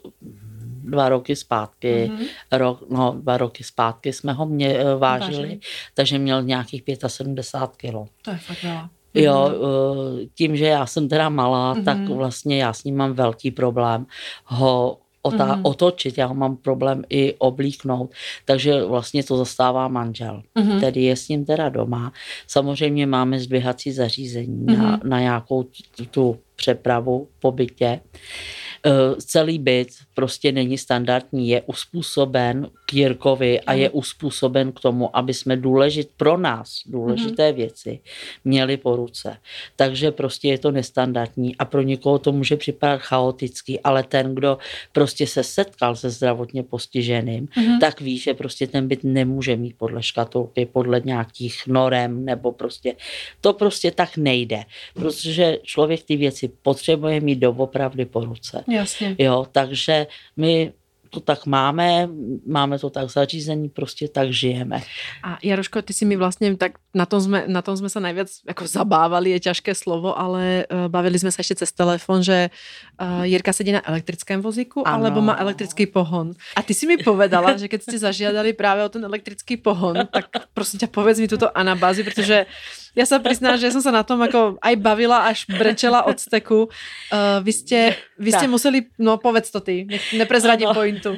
dva 0.85 1.09
roky 1.09 1.37
zpátky, 1.37 2.11
mm-hmm. 2.13 2.27
rok, 2.53 2.85
no 2.91 3.17
dva 3.23 3.37
roky 3.37 3.65
zpátky 3.65 4.13
jsme 4.13 4.33
ho 4.33 4.47
mě, 4.47 4.85
uh, 4.85 5.01
vážili, 5.01 5.37
Vážili. 5.37 5.61
takže 5.95 6.19
měl 6.19 6.43
nějakých 6.43 6.83
75 7.07 7.77
kilo. 7.77 8.07
To 8.23 8.31
je 8.31 8.37
fakt 8.39 8.63
veľa. 8.63 8.89
Jo, 9.15 9.49
mhm. 9.49 9.57
eh, 10.23 10.27
tím, 10.35 10.57
že 10.57 10.65
já 10.67 10.87
jsem 10.87 11.09
teda 11.09 11.29
malá, 11.29 11.75
mm-hmm. 11.75 11.85
tak 11.85 11.99
vlastně 12.09 12.63
já 12.63 12.73
s 12.73 12.85
ním 12.85 12.97
mám 12.97 13.13
velký 13.13 13.51
problém 13.51 14.07
ho 14.45 14.99
otá- 15.27 15.55
Mhm. 15.57 15.61
otočit, 15.67 16.19
já 16.19 16.27
ho 16.27 16.35
mám 16.35 16.57
problém 16.57 17.03
i 17.11 17.35
oblíknout, 17.39 18.11
takže 18.45 18.85
vlastně 18.85 19.25
to 19.25 19.37
zastává 19.37 19.89
manžel, 19.89 20.43
Mhm. 20.55 20.77
který 20.79 21.05
je 21.05 21.17
s 21.17 21.29
ním 21.29 21.45
teda 21.45 21.69
doma. 21.69 22.13
Samozřejmě 22.47 23.07
máme 23.07 23.39
zdvihací 23.39 23.93
zařízení 23.93 24.65
na, 24.67 24.75
Mhm. 24.75 25.01
na 25.05 25.21
nějakou 25.21 25.63
tu, 25.63 26.05
tu 26.11 26.39
přepravu 26.57 27.29
po 27.41 27.53
bytě. 27.53 28.01
Eh, 28.05 28.72
Celý 29.19 29.59
byt 29.59 29.89
prostě 30.15 30.53
není 30.53 30.79
standardní, 30.79 31.49
je 31.49 31.63
uspůsoben 31.67 32.71
k 32.87 32.95
Jirkovi 32.95 33.61
a 33.61 33.73
je 33.73 33.91
uspůsoben 33.91 34.73
k 34.73 34.81
tomu, 34.81 35.17
aby 35.17 35.35
jsme 35.35 35.57
důležit 35.57 36.11
pro 36.17 36.37
nás 36.39 36.81
důležité 36.87 37.53
věci 37.53 38.01
měli 38.45 38.77
po 38.77 38.97
ruce. 38.97 39.37
Takže 39.77 40.11
prostě 40.11 40.49
je 40.49 40.59
to 40.59 40.71
nestandardní 40.71 41.57
a 41.57 41.65
pro 41.65 41.83
někoho 41.83 42.19
to 42.19 42.33
může 42.33 42.57
připadat 42.57 43.01
chaotický, 43.01 43.81
ale 43.81 44.03
ten, 44.03 44.35
kdo 44.35 44.59
prostě 44.93 45.27
se 45.27 45.43
setkal 45.45 45.97
se 45.97 46.11
zdravotně 46.11 46.63
postiženým, 46.63 47.49
Mhm. 47.57 47.81
tak 47.81 48.01
ví, 48.01 48.19
že 48.19 48.35
prostě 48.35 48.67
ten 48.67 48.89
byt 48.89 49.05
nemůže 49.05 49.57
mít 49.57 49.75
podle 49.79 50.03
škatulky, 50.03 50.67
podle 50.67 51.01
nějakých 51.05 51.63
norem, 51.67 52.25
nebo 52.25 52.53
prostě 52.53 52.95
to 53.41 53.53
prostě 53.53 53.91
tak 53.91 54.17
nejde, 54.17 54.65
protože 54.95 55.59
člověk 55.63 56.03
ty 56.03 56.17
věci 56.17 56.51
potřebuje 56.63 57.21
mít 57.21 57.37
doopravdy 57.39 58.05
po 58.05 58.25
ruce. 58.25 58.65
Jasně. 58.73 59.17
Jo, 59.19 59.47
takže 59.53 60.07
my 60.37 60.73
to 61.11 61.21
tak 61.21 61.47
máme, 61.47 62.09
máme 62.47 62.79
to 62.79 62.91
tak 62.91 63.11
zařízení, 63.11 63.69
prostě 63.69 64.09
tak 64.09 64.33
žijeme. 64.33 64.81
A 65.23 65.39
Jaroško, 65.43 65.83
ty 65.83 65.93
si 65.93 66.05
mi 66.05 66.17
vlastně, 66.17 66.57
tak 66.57 66.73
na 66.95 67.07
tom 67.07 67.21
jsme, 67.21 67.45
na 67.47 67.63
tom 67.63 67.77
jsme 67.77 67.89
se 67.89 68.01
najviac 68.01 68.29
jako 68.49 68.67
zabávali, 68.67 69.31
je 69.31 69.41
ťažké 69.41 69.75
slovo, 69.75 70.19
ale 70.19 70.67
uh, 70.69 70.89
bavili 70.89 71.19
jsme 71.19 71.33
se 71.33 71.41
ještě 71.41 71.55
cez 71.55 71.73
telefon, 71.73 72.23
že 72.23 72.51
uh, 73.03 73.23
Jirka 73.25 73.53
sedí 73.53 73.73
na 73.73 73.89
elektrickém 73.89 74.41
vozíku, 74.43 74.89
Ano. 74.89 74.97
alebo 75.07 75.21
má 75.21 75.37
elektrický 75.41 75.87
pohon. 75.87 76.33
A 76.57 76.63
ty 76.63 76.75
si 76.75 76.87
mi 76.87 76.97
povedala, 77.01 77.57
že 77.57 77.69
keď 77.69 77.81
ste 77.83 77.99
zažiadali 77.99 78.53
právě 78.53 78.85
o 78.85 78.89
ten 78.89 79.05
elektrický 79.05 79.57
pohon, 79.57 79.97
tak 80.13 80.29
prosím 80.55 80.79
ťa 80.85 80.89
povedz 80.93 81.21
mi 81.21 81.29
tuto 81.29 81.49
anabázi, 81.59 82.05
protože 82.05 82.47
ja 82.93 83.09
sa 83.09 83.17
priznám, 83.17 83.57
že 83.57 83.73
som 83.73 83.81
sa 83.81 83.89
na 83.89 84.05
tom 84.05 84.21
ako 84.21 84.61
aj 84.61 84.77
bavila, 84.77 85.25
až 85.25 85.49
brečela 85.49 86.05
od 86.05 86.21
steku. 86.21 86.69
Uh, 87.09 87.41
vy 87.41 87.53
ste, 87.53 87.79
vy 88.21 88.37
ste 88.37 88.45
Tak. 88.45 88.53
museli, 88.53 88.79
no 89.01 89.17
povedz 89.17 89.49
to 89.49 89.65
ty, 89.65 89.89
neprezradím 90.13 90.69
Ano. 90.69 90.77
pointu. 90.77 91.17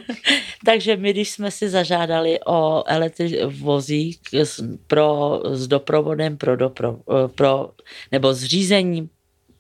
Takže 0.65 0.97
my, 0.97 1.11
když 1.11 1.31
jsme 1.31 1.51
si 1.51 1.67
zažádali 1.69 2.39
o 2.47 2.85
elektri- 2.87 3.43
vozík 3.59 4.21
pro, 4.87 5.43
s 5.65 5.69
doprovodem 5.69 6.37
pro, 6.37 6.57
dopro, 6.57 6.97
eh, 7.11 7.29
pro 7.29 7.71
nebo 8.13 8.35
zřízením 8.35 9.09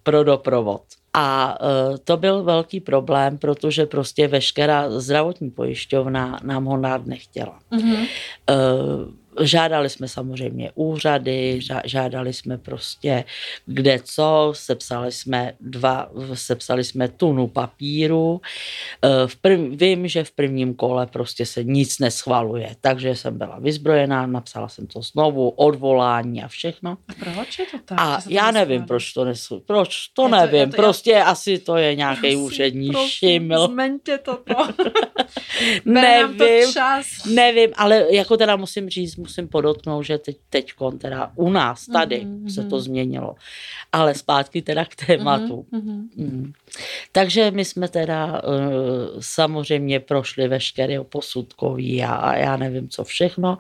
pro 0.02 0.24
doprovod. 0.24 0.82
A 1.14 1.58
eh, 1.60 1.98
to 1.98 2.16
byl 2.16 2.42
velký 2.42 2.80
problém, 2.80 3.38
protože 3.38 3.86
prostě 3.86 4.28
veškerá 4.28 5.00
zdravotní 5.00 5.50
pojišťovna 5.50 6.40
nám 6.42 6.64
ho 6.64 6.76
dát 6.76 7.06
nechtěla. 7.06 7.58
Mhm. 7.70 7.96
Eh, 8.50 8.54
Žádali 9.40 9.90
jsme 9.90 10.08
samozřejmě 10.08 10.70
úřady, 10.74 11.60
žádali 11.84 12.32
jsme 12.32 12.58
prostě 12.58 13.24
kde 13.66 13.98
co, 14.04 14.52
sepsali 14.56 15.12
jsme 15.12 15.52
dva, 15.60 16.10
sepsali 16.34 16.84
jsme 16.84 17.08
tunu 17.08 17.46
papíru. 17.46 18.40
Eh, 19.04 19.08
V 19.26 19.36
prv, 19.36 19.60
vím, 19.60 20.08
že 20.08 20.24
v 20.24 20.30
prvním 20.32 20.74
kole 20.74 21.06
prostě 21.06 21.46
se 21.46 21.64
nic 21.64 21.98
neschvaluje, 21.98 22.76
takže 22.80 23.16
jsem 23.16 23.38
byla 23.38 23.58
vyzbrojená, 23.58 24.26
napsala 24.26 24.68
jsem 24.68 24.86
to 24.86 25.02
znovu, 25.02 25.48
odvolání 25.48 26.42
a 26.42 26.48
všechno. 26.48 26.90
A 27.08 27.12
proč 27.18 27.58
je 27.58 27.64
to 27.66 27.78
tak? 27.84 27.98
A 28.00 28.16
to 28.20 28.28
já 28.30 28.50
nevím, 28.50 28.84
proč 28.86 29.12
to 29.12 29.24
nesu, 29.24 29.60
proč, 29.66 30.08
to 30.08 30.22
Je 30.22 30.28
to- 30.30 30.36
nevím, 30.36 30.60
je 30.60 30.66
to- 30.66 30.76
já- 30.76 30.82
prostě 30.82 31.16
asi 31.22 31.58
to 31.58 31.76
je 31.76 31.94
nějaký 31.94 32.36
úřední 32.36 32.90
šiml. 33.06 33.66
Zmeňte 33.66 34.18
nám 35.84 36.36
to 36.36 36.44
Nevím, 36.44 36.72
čas. 36.72 37.06
Nevím, 37.26 37.70
ale 37.76 38.06
jako 38.10 38.36
teda 38.36 38.56
musím 38.56 38.88
říct, 38.88 39.16
musím 39.24 39.48
podotknout, 39.48 40.02
že 40.02 40.18
teď, 40.18 40.36
teďkon 40.50 40.98
teda 40.98 41.32
u 41.34 41.50
nás 41.50 41.86
tady 41.86 42.24
Mhm, 42.24 42.50
se 42.50 42.60
mhm. 42.60 42.70
to 42.70 42.80
změnilo. 42.80 43.34
Ale 43.92 44.14
zpátky 44.14 44.62
teda 44.62 44.84
k 44.84 45.06
tématu. 45.06 45.66
Mhm, 45.70 45.82
mhm. 45.82 46.08
Mm. 46.16 46.52
Takže 47.12 47.50
my 47.50 47.64
jsme 47.64 47.88
teda 47.88 48.26
uh, 48.26 48.40
samozřejmě 49.20 50.00
prošli 50.00 50.48
veškeré 50.48 51.00
posudkový 51.04 52.04
a, 52.04 52.14
a 52.14 52.36
já 52.36 52.56
nevím 52.56 52.88
co 52.88 53.04
všechno 53.04 53.56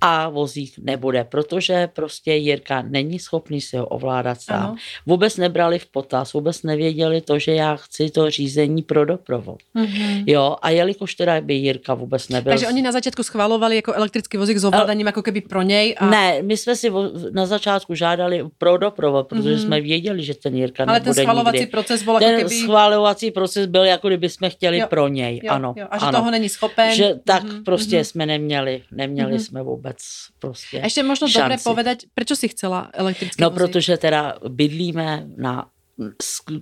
a 0.00 0.28
vozík 0.28 0.78
nebude, 0.78 1.24
protože 1.24 1.86
prostě 1.86 2.32
Jirka 2.32 2.82
není 2.82 3.18
schopný 3.18 3.60
si 3.60 3.76
ho 3.76 3.86
ovládat 3.86 4.40
sám. 4.40 4.62
Ano. 4.62 4.76
Vůbec 5.06 5.36
nebrali 5.36 5.78
v 5.78 5.86
potaz, 5.86 6.32
vůbec 6.32 6.62
nevěděli 6.62 7.20
to, 7.20 7.38
že 7.38 7.54
já 7.54 7.76
chci 7.76 8.10
to 8.10 8.30
řízení 8.30 8.82
pro 8.82 9.04
doprovod. 9.04 9.58
Mhm. 9.74 10.24
Jo, 10.26 10.56
a 10.62 10.70
jelikož 10.70 11.14
teda 11.14 11.40
by 11.40 11.54
Jirka 11.54 11.94
vůbec 11.94 12.28
nebyl... 12.28 12.52
Takže 12.52 12.68
oni 12.68 12.82
na 12.82 12.92
začátku 12.92 13.22
schvalovali 13.22 13.76
jako 13.76 13.92
elektrický 13.94 14.36
vozík 14.36 14.58
s 14.58 14.64
ovládaním 15.06 15.16
jako 15.16 15.22
keby 15.22 15.40
pro 15.40 15.62
něj. 15.62 15.94
A... 15.98 16.06
Ne, 16.10 16.42
my 16.42 16.56
jsme 16.56 16.76
si 16.76 16.90
na 17.32 17.46
začátku 17.46 17.94
žádali 17.94 18.44
pro 18.58 18.76
doprovod, 18.78 19.28
protože 19.28 19.50
Mhm. 19.50 19.58
jsme 19.58 19.80
věděli, 19.80 20.22
že 20.24 20.34
ten 20.34 20.54
Jirka 20.56 20.84
ale 20.88 21.00
ten 21.00 21.14
schvalovací 21.14 21.58
nikdy. 21.58 21.70
proces 21.70 22.02
byl 22.02 22.18
Ten 22.18 22.28
jako 22.34 22.48
keby... 22.48 22.54
schvalovací 22.60 23.30
proces 23.30 23.66
byl, 23.66 23.84
jako 23.84 24.08
kdyby 24.08 24.28
jsme 24.28 24.50
chtěli 24.50 24.78
Jo, 24.78 24.86
pro 24.86 25.08
něj. 25.08 25.40
Jo, 25.44 25.52
ano, 25.52 25.74
jo. 25.76 25.86
A 25.90 25.98
že 25.98 26.06
ano. 26.06 26.18
toho 26.18 26.30
není 26.30 26.48
schopen. 26.48 26.94
Že 26.94 27.14
tak 27.24 27.42
Mhm, 27.44 27.64
prostě 27.64 27.96
mhm. 27.96 28.04
jsme 28.04 28.26
neměli, 28.26 28.82
neměli 28.92 29.30
Mhm. 29.30 29.40
jsme 29.40 29.62
vůbec 29.62 29.96
prostě 30.38 30.80
Ešte 30.84 31.02
možno 31.02 31.28
dobre 31.28 31.54
šanci. 31.58 31.64
povedať, 31.64 31.98
prečo 32.14 32.36
si 32.36 32.48
chcela 32.48 32.90
elektrický 32.94 33.42
No, 33.42 33.50
vozík? 33.50 33.56
protože 33.58 33.96
teda 33.96 34.34
bydlíme 34.48 35.26
na 35.36 35.66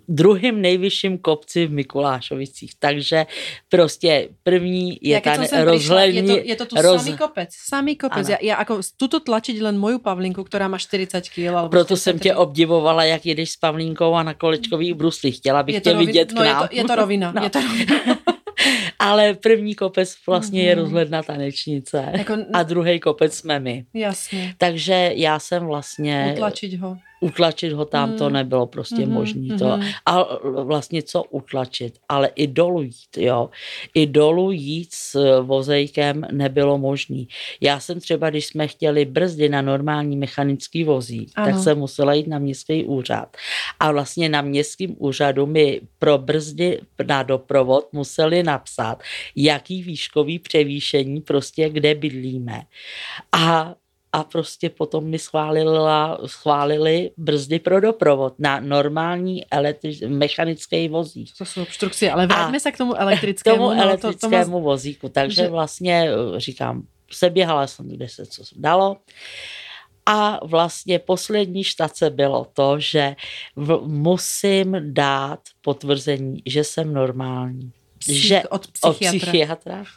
druhým 0.09 0.63
nejvyšším 0.63 1.19
kopci 1.19 1.67
v 1.67 1.73
Mikulášovicích, 1.73 2.73
takže 2.79 3.27
prostě 3.69 4.29
první 4.43 4.99
je 5.03 5.15
ja 5.15 5.21
keď 5.21 5.35
ta 5.35 5.37
som 5.37 5.47
sem 5.47 5.59
prišla, 5.67 5.73
rozhlední... 5.73 6.31
je 6.37 6.43
to, 6.43 6.49
je 6.49 6.57
to 6.57 6.65
tu 6.67 6.75
roz- 6.77 7.03
samý 7.05 7.17
kopec. 7.19 7.49
Samý 7.53 7.93
kopec. 7.97 8.25
Ano. 8.27 8.31
Ja, 8.31 8.39
ja 8.43 8.55
ako 8.63 8.81
tuto 8.97 9.19
tlačiť 9.21 9.59
len 9.59 9.75
moju 9.79 9.99
Pavlinku, 9.99 10.45
ktorá 10.47 10.71
má 10.71 10.79
40 10.79 11.19
kg. 11.31 11.51
Alebo 11.51 11.69
Proto 11.75 11.97
jsem 11.97 12.15
43. 12.19 12.23
tě 12.23 12.33
obdivovala, 12.37 13.05
jak 13.05 13.27
jedeš 13.27 13.51
s 13.51 13.57
Pavlínkou 13.57 14.15
a 14.15 14.23
na 14.23 14.35
kolečkových 14.35 14.95
bruslích. 14.95 15.37
Chtěla 15.37 15.63
bych 15.63 15.75
je 15.75 15.81
tě 15.81 15.91
to 15.91 15.95
rovina, 15.95 16.07
vidět 16.07 16.29
k 16.33 16.35
no, 16.35 16.43
je 16.45 16.53
nám. 16.53 16.69
to, 16.69 16.75
je 16.77 16.85
to 16.85 16.95
rovina. 16.95 17.33
No. 17.33 17.43
Je 17.43 17.51
to 17.51 17.61
rovina. 17.61 17.95
Ale 18.99 19.35
první 19.35 19.75
kopec 19.75 20.15
vlastně 20.27 20.63
je 20.63 20.75
Mhm. 20.77 20.85
rozhledna 20.85 21.23
tanečnice 21.23 22.13
Jako- 22.19 22.37
a 22.53 22.63
druhý 22.63 23.01
kopec 23.01 23.35
jsme 23.35 23.61
my. 23.61 23.85
Jasně. 23.95 24.55
Takže 24.59 25.11
já 25.15 25.39
jsem 25.39 25.67
vlastně 25.67 26.31
Utlačiť 26.35 26.79
ho. 26.79 26.97
Utlačit 27.21 27.73
ho 27.73 27.85
tam 27.85 28.13
to 28.17 28.27
Mm. 28.27 28.33
nebylo 28.33 28.67
prostě 28.67 29.07
Mhm, 29.07 29.13
možné. 29.13 29.59
To. 29.59 29.65
mhm. 29.77 29.87
A 30.07 30.27
vlastně 30.63 31.03
co 31.03 31.23
utlačit, 31.25 31.95
ale 32.09 32.31
i 32.35 32.47
dolů 32.47 32.83
jít, 32.83 33.17
jo. 33.19 33.51
I 33.95 34.07
dolů 34.07 34.51
jít 34.51 34.89
s 34.93 35.41
vozejkem 35.43 36.27
nebylo 36.33 36.79
možné. 36.79 37.25
Já 37.61 37.81
jsem 37.81 38.01
třeba, 38.01 38.31
když 38.31 38.47
jsme 38.47 38.69
chtěli 38.69 39.05
brzdy 39.05 39.49
na 39.49 39.63
normální 39.63 40.17
mechanický 40.17 40.85
vozík, 40.85 41.33
Ano. 41.37 41.47
tak 41.53 41.63
jsem 41.63 41.79
musela 41.79 42.15
jít 42.15 42.27
na 42.27 42.39
městský 42.39 42.85
úřad. 42.85 43.37
A 43.81 43.93
vlastně 43.93 44.29
na 44.29 44.43
městském 44.43 44.95
úřadu 44.99 45.47
mi 45.47 45.81
pro 45.99 46.19
brzdy 46.19 46.81
na 47.07 47.23
doprovod 47.23 47.89
museli 47.93 48.43
napsat, 48.43 49.03
jaký 49.37 49.83
výškový 49.83 50.39
převýšení 50.39 51.21
prostě 51.21 51.69
kde 51.71 51.95
bydlíme. 51.95 52.63
A 53.33 53.75
a 54.15 54.25
prostě 54.25 54.71
potom 54.71 55.05
mi 55.05 55.19
schválila, 55.19 56.19
schválili 56.27 57.11
brzdy 57.17 57.59
pro 57.59 57.81
doprovod 57.81 58.35
na 58.39 58.61
normální 58.61 59.51
električ, 59.51 60.01
mechanický 60.07 60.89
vozík. 60.89 61.31
To 61.39 61.45
jsou 61.45 61.63
obstrukcie, 61.63 62.13
ale 62.13 62.27
vraťme 62.27 62.61
se 62.61 62.73
k 62.73 62.79
tomu 62.79 62.93
K 62.93 62.99
elektrickému. 63.01 63.57
tomu 63.57 63.69
no, 63.69 63.75
to- 63.75 63.81
to 63.81 63.89
elektrickému 63.89 64.61
vozíku. 64.61 65.09
Takže 65.09 65.43
že- 65.43 65.49
vlastně 65.49 66.09
eh, 66.11 66.41
říkám, 66.41 66.83
seběhala 67.13 67.67
jsem, 67.67 67.89
kde 67.89 68.09
se 68.09 68.27
co 68.27 68.43
dalo. 68.57 68.97
A 70.07 70.47
vlastně 70.47 70.99
poslední 70.99 71.65
štace 71.65 72.11
bylo 72.11 72.47
to, 72.53 72.79
že 72.79 73.17
v, 73.57 73.81
musím 73.87 74.77
dát 74.95 75.41
potvrzení, 75.63 76.43
že 76.47 76.65
jsem 76.65 76.95
normální. 76.95 77.73
Psych- 77.99 78.27
že 78.27 78.43
od 78.51 78.67
od 78.83 78.97
psychiatra. 78.97 79.95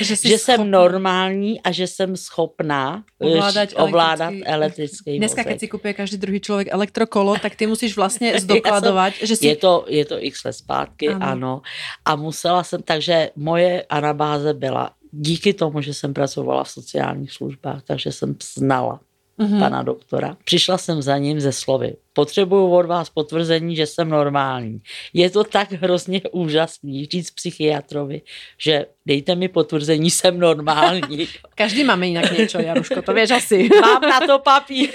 Že, 0.00 0.16
jsi 0.16 0.28
že 0.28 0.38
jsem 0.38 0.54
schopný- 0.56 0.70
normální 0.70 1.60
a 1.60 1.72
že 1.72 1.86
jsem 1.86 2.16
schopná 2.16 3.04
Ovládat 3.18 3.68
ovládat, 3.76 3.88
ovládat 3.88 4.30
elektrický- 4.32 4.42
elektrický 4.46 5.18
Dneska, 5.18 5.44
keď 5.44 5.60
si 5.60 5.68
kupuje 5.68 5.94
každý 5.94 6.16
druhý 6.16 6.40
člověk 6.40 6.68
elektrokolo, 6.70 7.36
tak 7.42 7.54
ty 7.56 7.66
musíš 7.66 7.96
vlastně 7.96 8.40
zdokladovat, 8.40 9.12
že 9.22 9.36
si... 9.36 9.46
Je 9.46 9.56
to, 9.56 9.84
je 9.88 10.04
to 10.04 10.16
x 10.24 10.44
let 10.44 10.52
zpátky, 10.52 11.08
Ano. 11.08 11.16
ano. 11.16 11.30
ano. 11.32 11.62
A 12.04 12.16
musela 12.16 12.64
jsem, 12.64 12.82
takže 12.82 13.30
moje 13.36 13.82
anabáze 13.88 14.54
byla 14.54 14.90
díky 15.12 15.52
tomu, 15.54 15.80
že 15.80 15.94
jsem 15.94 16.14
pracovala 16.14 16.64
v 16.64 16.70
sociálních 16.70 17.32
službách, 17.32 17.82
takže 17.82 18.12
jsem 18.12 18.36
znala 18.54 19.00
Mhm. 19.38 19.50
hmm. 19.50 19.60
pana 19.60 19.82
doktora. 19.82 20.36
Přišla 20.44 20.78
jsem 20.78 21.02
za 21.02 21.18
ním 21.18 21.40
ze 21.40 21.52
slovy. 21.52 21.96
Potřebuju 22.12 22.70
od 22.70 22.86
vás 22.86 23.10
potvrzení, 23.10 23.76
že 23.76 23.86
jsem 23.86 24.08
normální. 24.08 24.80
Je 25.12 25.30
to 25.30 25.44
tak 25.44 25.72
hrozně 25.72 26.20
úžasný 26.32 27.06
říct 27.06 27.30
psychiatrovi, 27.30 28.22
že 28.58 28.86
dejte 29.06 29.34
mi 29.34 29.48
potvrzení, 29.48 30.10
jsem 30.10 30.40
normální. 30.40 31.28
Každý 31.54 31.84
máme 31.84 32.06
jinak 32.06 32.38
něco, 32.38 32.58
Jaruško, 32.58 33.02
to 33.02 33.14
víš 33.14 33.30
asi. 33.30 33.68
Mám 33.80 34.02
na 34.02 34.20
to 34.20 34.38
papír. 34.38 34.90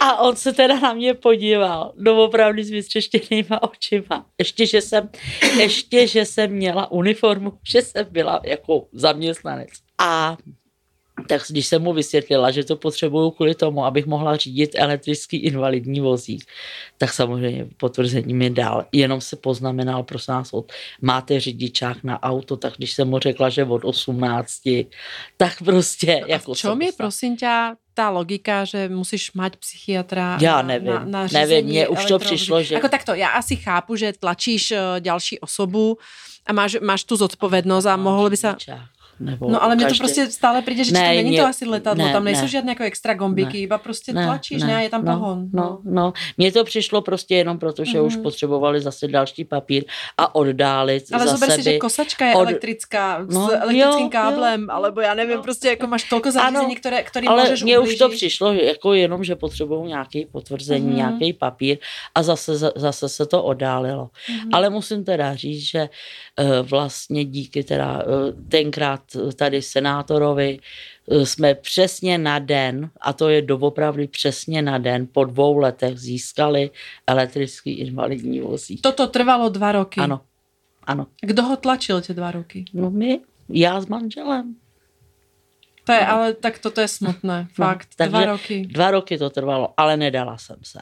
A 0.00 0.20
on 0.20 0.36
se 0.36 0.52
teda 0.52 0.80
na 0.80 0.92
mě 0.92 1.14
podíval, 1.14 1.92
no 1.96 2.24
opravdu 2.24 2.62
s 2.62 2.70
vystřeštěnýma 2.70 3.62
očima. 3.62 4.26
Ještě 4.38 4.66
že, 4.66 4.80
jsem, 4.80 5.08
ještě, 5.58 6.06
že 6.06 6.24
jsem 6.24 6.50
měla 6.50 6.90
uniformu, 6.90 7.52
že 7.68 7.82
jsem 7.82 8.06
byla 8.10 8.40
jako 8.44 8.86
zaměstnanec. 8.92 9.68
A 9.98 10.36
tak 11.26 11.42
když 11.48 11.66
jsem 11.66 11.82
mu 11.82 11.92
vysvětlila, 11.92 12.50
že 12.50 12.64
to 12.64 12.76
potřebuju 12.76 13.30
kvůli 13.30 13.54
tomu, 13.54 13.84
abych 13.84 14.06
mohla 14.06 14.36
řídit 14.36 14.70
elektrický 14.74 15.36
invalidní 15.36 16.00
vozík, 16.00 16.44
tak 16.98 17.12
samozřejmě 17.12 17.66
potvrzení 17.76 18.34
mi 18.34 18.50
dal. 18.50 18.84
Jenom 18.92 19.20
se 19.20 19.36
poznamenal, 19.36 20.02
prosím 20.02 20.32
nás, 20.32 20.52
od, 20.52 20.72
máte 21.00 21.40
řidičák 21.40 22.04
na 22.04 22.22
auto, 22.22 22.56
tak 22.56 22.74
když 22.76 22.92
jsem 22.92 23.08
mu 23.08 23.18
řekla, 23.18 23.48
že 23.48 23.64
od 23.64 23.84
18, 23.84 24.52
tak 25.36 25.62
prostě... 25.62 26.18
No 26.20 26.26
jako 26.26 26.54
v 26.54 26.58
čom 26.58 26.82
je, 26.82 26.92
prosím 26.92 27.36
tě, 27.36 27.76
ta 27.94 28.10
logika, 28.10 28.64
že 28.64 28.88
musíš 28.88 29.32
mať 29.32 29.56
psychiatra 29.56 30.38
Já 30.40 30.62
nevím, 30.62 30.88
na, 30.88 31.04
na 31.04 31.26
nevím, 31.32 31.64
mně 31.64 31.88
už 31.88 32.04
to 32.04 32.18
přišlo, 32.18 32.62
že... 32.62 32.76
Ako 32.76 32.88
takto, 32.88 33.14
já 33.14 33.28
asi 33.28 33.56
chápu, 33.56 33.96
že 33.96 34.12
tlačíš 34.16 34.72
eh, 34.72 34.80
ďalší 35.00 35.40
osobu 35.40 35.98
a 36.46 36.52
máš, 36.52 36.80
máš 36.80 37.04
tu 37.04 37.16
zodpovednosť 37.16 37.86
a 37.86 37.94
mohlo 37.96 38.30
by 38.30 38.36
sa... 38.36 38.56
Nebo 39.22 39.50
No 39.50 39.62
ale 39.62 39.76
to 39.76 39.82
každý- 39.82 39.98
prostě 39.98 40.30
stále 40.30 40.62
přijde, 40.62 40.84
že 40.84 40.92
Ne, 40.92 41.00
ne, 41.00 41.08
není 41.14 41.30
mě- 41.30 41.40
to 41.40 41.46
asi 41.48 41.64
letadlo, 41.64 42.06
ne, 42.06 42.12
tam 42.12 42.24
nejsou 42.24 42.42
ne. 42.42 42.48
žádné 42.48 42.72
jako 42.72 42.82
extra 42.82 43.14
gombiky, 43.14 43.58
iba 43.58 43.78
prostě 43.78 44.12
tlačíš, 44.12 44.62
ne, 44.62 44.82
je 44.82 44.88
tam 44.90 45.04
no, 45.04 45.12
pohon. 45.12 45.48
No, 45.52 45.78
no, 45.84 46.12
mně 46.36 46.52
to 46.52 46.64
přišlo 46.64 47.02
prostě 47.02 47.34
jenom 47.36 47.58
proto, 47.58 47.84
že 47.84 48.00
už 48.00 48.14
Mhm. 48.14 48.22
potřebovali 48.22 48.80
zase 48.80 49.08
další 49.08 49.44
papír 49.44 49.84
a 50.18 50.34
oddálit 50.34 51.04
Ale 51.12 51.28
zober 51.28 51.50
si, 51.50 51.62
že 51.62 51.78
kosačka 51.78 52.26
je 52.26 52.34
od- 52.34 52.40
elektrická 52.48 53.18
No, 53.30 53.46
s 53.48 53.52
elektrickým 53.52 54.04
jo, 54.04 54.08
káblem, 54.10 54.60
jo, 54.62 54.68
alebo 54.70 55.00
já 55.00 55.14
nevím, 55.14 55.36
no. 55.36 55.42
prostě 55.42 55.68
jako 55.68 55.86
máš 55.86 56.08
tolko 56.08 56.30
zařízení, 56.30 56.76
které, 56.76 57.02
kterým 57.02 57.28
ale 57.30 57.42
můžeš 57.42 57.62
mně 57.62 57.78
už 57.78 57.96
to 57.96 58.08
přišlo 58.08 58.52
jako 58.52 58.94
jenom, 58.94 59.24
že 59.24 59.36
potřebují 59.36 59.88
nějaký 59.88 60.26
potvrzení, 60.32 60.86
Mhm. 60.86 60.96
nějaký 60.96 61.32
papír 61.32 61.78
a 62.14 62.22
zase, 62.22 62.56
zase 62.76 63.08
se 63.08 63.26
to 63.26 63.42
oddálilo. 63.42 64.10
Mhm. 64.30 64.50
Ale 64.52 64.70
musím 64.70 65.04
teda 65.04 65.34
říct, 65.34 65.62
že 65.62 65.88
eh, 66.38 66.62
vlastně 66.62 67.24
díky 67.24 67.64
teda 67.64 68.02
eh, 68.02 68.32
tenkrát 68.48 69.00
tady 69.36 69.62
senátorovi 69.62 70.58
eh, 70.58 71.26
jsme 71.26 71.54
přesně 71.54 72.18
na 72.18 72.38
den, 72.38 72.90
a 73.00 73.12
to 73.12 73.28
je 73.28 73.42
doopravdy 73.42 74.06
přesně 74.08 74.62
na 74.62 74.78
den, 74.78 75.08
po 75.12 75.24
dvou 75.24 75.56
letech 75.56 75.98
získali 75.98 76.70
elektrický 77.06 77.70
invalidní 77.70 78.40
vozík. 78.40 78.80
Toto 78.82 79.06
trvalo 79.06 79.48
dva 79.48 79.72
roky. 79.72 80.00
Ano, 80.00 80.20
ano. 80.84 81.06
Kdo 81.20 81.42
ho 81.42 81.56
tlačil 81.56 82.00
tie 82.00 82.14
dva 82.14 82.30
roky? 82.30 82.64
No 82.74 82.90
my, 82.90 83.20
já 83.48 83.80
s 83.80 83.86
manželem. 83.86 84.61
To 85.84 85.92
je, 85.92 86.00
No. 86.00 86.10
ale 86.12 86.32
tak 86.34 86.58
toto 86.58 86.80
je 86.80 86.88
smutné, 86.88 87.48
fakt. 87.54 87.88
takže 87.96 88.10
dva 88.10 88.24
roky. 88.24 88.66
Dva 88.66 88.90
roky 88.90 89.18
to 89.18 89.30
trvalo, 89.30 89.74
ale 89.76 89.96
nedala 89.96 90.38
jsem 90.38 90.56
se. 90.62 90.78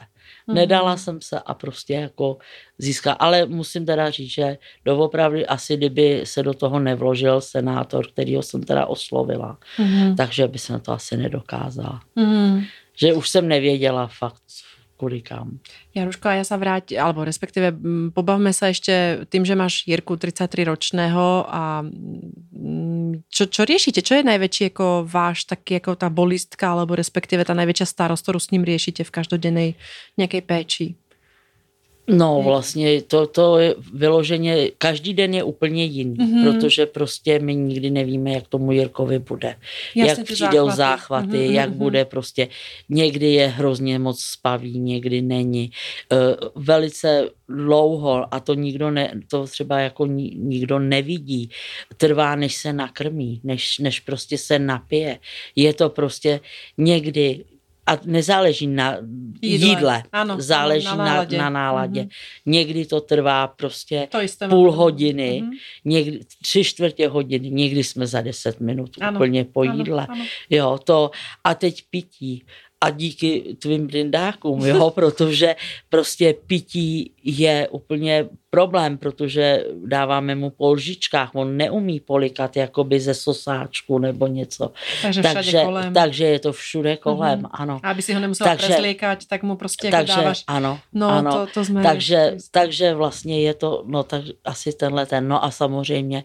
Mhm. 0.47 0.55
Nedala 0.55 0.97
jsem 0.97 1.21
se 1.21 1.39
a 1.39 1.53
prostě 1.53 1.93
jako 1.93 2.37
získala. 2.77 3.15
Ale 3.15 3.45
musím 3.45 3.85
teda 3.85 4.09
říct, 4.09 4.31
že 4.31 4.57
doopravdy 4.85 5.45
asi 5.47 5.77
kdyby 5.77 6.21
se 6.23 6.43
do 6.43 6.53
toho 6.53 6.79
nevložil 6.79 7.41
senátor, 7.41 8.07
kterýho 8.07 8.43
jsem 8.43 8.63
teda 8.63 8.85
oslovila, 8.85 9.57
Mhm. 9.79 10.15
takže 10.15 10.47
by 10.47 10.59
se 10.59 10.79
to 10.79 10.91
asi 10.91 11.17
nedokázala. 11.17 12.01
Mhm. 12.15 12.63
Že 12.95 13.13
už 13.13 13.29
jsem 13.29 13.47
nevěděla 13.47 14.07
fakt, 14.07 14.41
kudy 15.01 15.25
kam. 15.25 15.57
Jaruško, 15.97 16.29
a 16.29 16.37
ja 16.37 16.45
sa 16.45 16.61
vráť, 16.61 16.93
alebo 16.93 17.25
respektíve 17.25 17.73
mm, 17.73 18.13
pobavme 18.13 18.53
sa 18.53 18.69
ešte 18.69 19.25
tým, 19.33 19.41
že 19.41 19.57
máš 19.57 19.81
Jirku 19.89 20.13
33 20.13 20.69
ročného 20.69 21.49
a 21.49 21.81
mm, 21.81 23.25
čo, 23.33 23.49
čo 23.49 23.65
riešite? 23.65 24.05
Čo 24.05 24.21
je 24.21 24.29
najväčší 24.29 24.69
jako 24.69 25.09
váš 25.09 25.49
taký 25.49 25.81
jako 25.81 25.97
tá 25.97 26.13
bolistka, 26.13 26.69
alebo 26.69 26.93
respektíve 26.93 27.41
tá 27.41 27.57
najväčšia 27.57 27.89
starosť, 27.89 28.21
ktorú 28.21 28.37
s 28.37 28.53
ním 28.53 28.61
riešite 28.61 29.01
v 29.01 29.13
každodennej 29.17 29.69
nejakej 30.21 30.41
péči? 30.45 31.00
No 32.07 32.41
vlastně 32.45 33.01
to, 33.01 33.27
to 33.27 33.57
je 33.59 33.75
vyloženě, 33.93 34.69
každý 34.77 35.13
den 35.13 35.33
je 35.33 35.43
úplně 35.43 35.83
jiný, 35.85 36.15
Mhm. 36.19 36.27
mm-hmm. 36.27 36.51
protože 36.51 36.85
prostě 36.85 37.39
my 37.39 37.55
nikdy 37.55 37.89
nevíme, 37.89 38.31
jak 38.31 38.47
tomu 38.47 38.71
Jirkovi 38.71 39.19
bude. 39.19 39.55
Jasně, 39.95 40.09
jak 40.09 40.17
ty 40.17 40.23
přijdou 40.23 40.69
záchvaty. 40.69 40.77
záchvaty, 40.77 41.37
Mhm, 41.45 41.55
jak 41.55 41.69
mhm. 41.69 41.77
bude 41.77 42.05
prostě, 42.05 42.47
někdy 42.89 43.33
je 43.33 43.47
hrozně 43.47 43.99
moc 43.99 44.19
spaví, 44.21 44.79
někdy 44.79 45.21
není. 45.21 45.71
Uh, 46.11 46.63
velice 46.63 47.29
dlouho, 47.49 48.33
a 48.33 48.39
to 48.39 48.53
nikdo 48.53 48.91
ne, 48.91 49.13
to 49.27 49.47
třeba 49.47 49.79
jako 49.79 50.05
ni, 50.05 50.35
nikdo 50.37 50.79
nevidí, 50.79 51.49
trvá, 51.97 52.35
než 52.35 52.55
se 52.55 52.73
nakrmí, 52.73 53.41
než, 53.43 53.79
než 53.79 53.99
prostě 53.99 54.37
se 54.37 54.59
napije. 54.59 55.19
Je 55.55 55.73
to 55.73 55.89
prostě 55.89 56.39
někdy 56.77 57.43
a 57.87 57.97
nezáleží 58.05 58.67
na 58.67 58.97
Jídle. 59.41 59.67
jídle, 59.69 60.03
Ano, 60.11 60.35
záleží 60.41 60.85
na 60.85 60.95
náladě. 60.95 61.37
Na, 61.37 61.43
na 61.43 61.49
náladě. 61.49 62.01
Mhm. 62.01 62.09
Někdy 62.45 62.85
to 62.85 63.01
trvá 63.01 63.47
prostě 63.47 64.07
To 64.11 64.17
půl 64.49 64.67
mám. 64.69 64.77
hodiny, 64.79 65.39
Mhm. 65.43 65.51
někdy 65.85 66.19
tři 66.41 66.63
čtvrtě 66.63 67.07
hodiny, 67.07 67.49
někdy 67.49 67.83
jsme 67.83 68.07
za 68.07 68.21
deset 68.21 68.59
minut 68.59 68.89
Ano, 69.01 69.17
úplně 69.19 69.45
po 69.45 69.61
ano, 69.61 69.73
jídle. 69.73 70.07
ano. 70.09 70.25
Jo, 70.49 70.79
to 70.83 71.11
a 71.43 71.53
teď 71.55 71.83
pití. 71.89 72.45
A 72.83 72.89
díky 72.89 73.55
tvým 73.59 73.87
brindákům, 73.87 74.65
jo, 74.65 74.89
protože 74.95 75.55
prostě 75.89 76.33
pití 76.47 77.11
je 77.23 77.67
úplně 77.71 78.25
problém, 78.55 78.97
protože 78.97 79.65
dáváme 79.85 80.35
mu 80.35 80.49
po 80.49 80.73
lžičkách, 80.73 81.29
on 81.33 81.57
neumí 81.57 81.99
polikat 81.99 82.55
jakoby 82.57 82.99
ze 82.99 83.13
sosáčku 83.13 83.99
nebo 83.99 84.27
něco. 84.27 84.71
Takže 85.01 85.21
Takže, 85.21 85.61
kolem. 85.63 85.93
takže 85.93 86.25
je 86.25 86.39
to 86.39 86.53
všude 86.53 86.97
kolem, 86.97 87.39
Mhm. 87.39 87.47
ano. 87.51 87.79
A 87.83 87.89
aby 87.91 88.01
si 88.01 88.13
ho 88.13 88.19
nemusela 88.19 88.49
Takže- 88.49 88.67
prezliekať, 88.67 89.25
tak 89.27 89.43
mu 89.43 89.55
prostě 89.55 89.87
jako 89.87 89.97
Takže 89.97 90.13
dáváš. 90.15 90.43
ano, 90.47 90.79
No, 90.93 91.07
ano. 91.09 91.31
to, 91.31 91.47
to 91.53 91.65
jsme... 91.65 91.83
Takže, 91.83 92.35
takže 92.51 92.93
vlastně 92.93 93.41
je 93.41 93.53
to, 93.53 93.83
no 93.87 94.03
tak 94.03 94.21
asi 94.45 94.73
tenhle 94.73 95.05
ten, 95.05 95.27
no 95.27 95.43
a 95.45 95.51
samozřejmě 95.51 96.23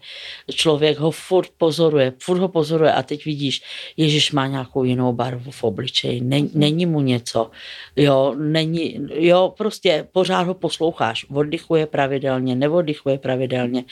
člověk 0.51 0.97
ho 0.99 1.11
furt 1.11 1.49
pozoruje, 1.57 2.13
furt 2.23 2.39
ho 2.39 2.47
pozoruje 2.47 2.91
a 2.93 3.03
teď 3.03 3.25
vidíš, 3.25 3.61
Ježíš 3.97 4.31
má 4.31 4.47
nějakou 4.47 4.83
jinou 4.83 5.13
barvu 5.13 5.51
v 5.51 5.63
obličeji, 5.63 6.21
není, 6.21 6.51
není 6.53 6.85
mu 6.85 7.01
něco, 7.01 7.51
jo, 7.95 8.35
není, 8.37 8.99
jo, 9.13 9.53
prostě 9.57 10.07
pořád 10.11 10.41
ho 10.47 10.53
posloucháš, 10.53 11.25
oddychuje 11.29 11.85
pravidelně, 12.19 12.55
neoddychuje 12.55 13.17
pravidelně, 13.17 13.83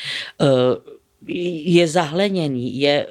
eh, 0.42 0.46
je 1.66 1.88
zahleněný, 1.88 2.80
je 2.80 3.08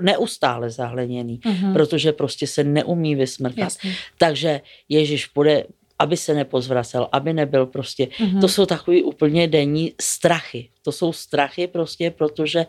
neustále 0.00 0.70
zahleněný, 0.70 1.40
Mhm. 1.44 1.72
protože 1.72 2.12
prostě 2.12 2.46
se 2.46 2.64
neumí 2.64 3.14
vysmrkat. 3.14 3.58
Jasně. 3.58 3.92
Takže 4.18 4.60
Ježíš 4.88 5.26
půjde, 5.26 5.64
aby 5.98 6.16
se 6.16 6.34
nepozvracel, 6.34 7.08
aby 7.12 7.32
nebyl 7.32 7.66
prostě. 7.66 8.08
Mhm. 8.20 8.40
To 8.40 8.48
jsou 8.48 8.66
takový 8.66 9.02
úplně 9.02 9.48
denní 9.48 9.92
strachy. 10.00 10.68
To 10.82 10.92
jsou 10.92 11.12
strachy 11.12 11.66
prostě, 11.66 12.10
protože 12.10 12.66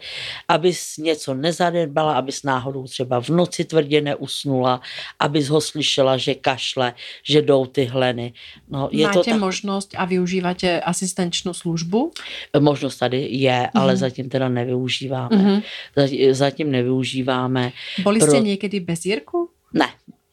abys 0.48 0.98
něco 0.98 1.34
nezanedbala, 1.34 2.14
abys 2.14 2.44
náhodou 2.44 2.84
třeba 2.84 3.22
v 3.22 3.30
noci 3.30 3.64
tvrdě 3.66 4.02
neusnula, 4.02 4.82
abys 5.20 5.48
ho 5.48 5.62
slyšela, 5.62 6.18
že 6.18 6.36
kašle, 6.36 6.94
že 7.24 7.42
jdou 7.42 7.66
ty 7.66 7.86
hleny. 7.86 8.34
No, 8.70 8.90
je 8.92 9.06
Máte 9.08 9.20
to 9.20 9.24
tak, 9.24 9.40
možnosť 9.40 9.90
a 9.98 10.04
využívate 10.06 10.82
asistenčnú 10.82 11.54
službu? 11.54 12.12
možnost 12.60 12.98
tady 12.98 13.28
je, 13.32 13.70
ale 13.74 13.94
Mhm. 13.94 14.00
zatím 14.00 14.28
teda 14.30 14.50
nevyužíváme. 14.50 15.36
Mhm. 15.36 15.62
Zatím, 16.32 16.72
nevyužíváme. 16.72 17.72
Boli 18.04 18.20
Pro- 18.20 18.28
ste 18.28 18.40
niekedy 18.42 18.80
bez 18.84 19.06
Jirku? 19.06 19.50
Ne, 19.74 19.88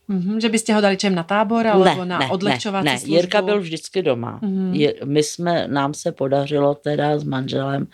Mhm. 0.09 0.41
Že 0.41 0.49
by 0.49 0.59
ste 0.59 0.71
ho 0.75 0.81
dali 0.81 0.95
čem 0.97 1.15
na 1.15 1.23
tábor 1.27 1.67
alebo 1.67 2.07
ne, 2.07 2.15
na 2.15 2.19
ne, 2.19 2.29
odlehčovací 2.31 2.85
ne, 2.87 2.93
ne. 2.93 2.99
službu? 2.99 3.15
Jirka 3.15 3.43
byl 3.43 3.61
vždycky 3.61 4.03
doma. 4.03 4.39
Mhm. 4.43 4.75
Je, 4.75 4.95
my 5.05 5.23
jsme, 5.23 5.69
nám 5.69 5.95
se 5.95 6.13
podařilo 6.13 6.75
teda 6.75 7.19
s 7.19 7.25
manželem 7.25 7.87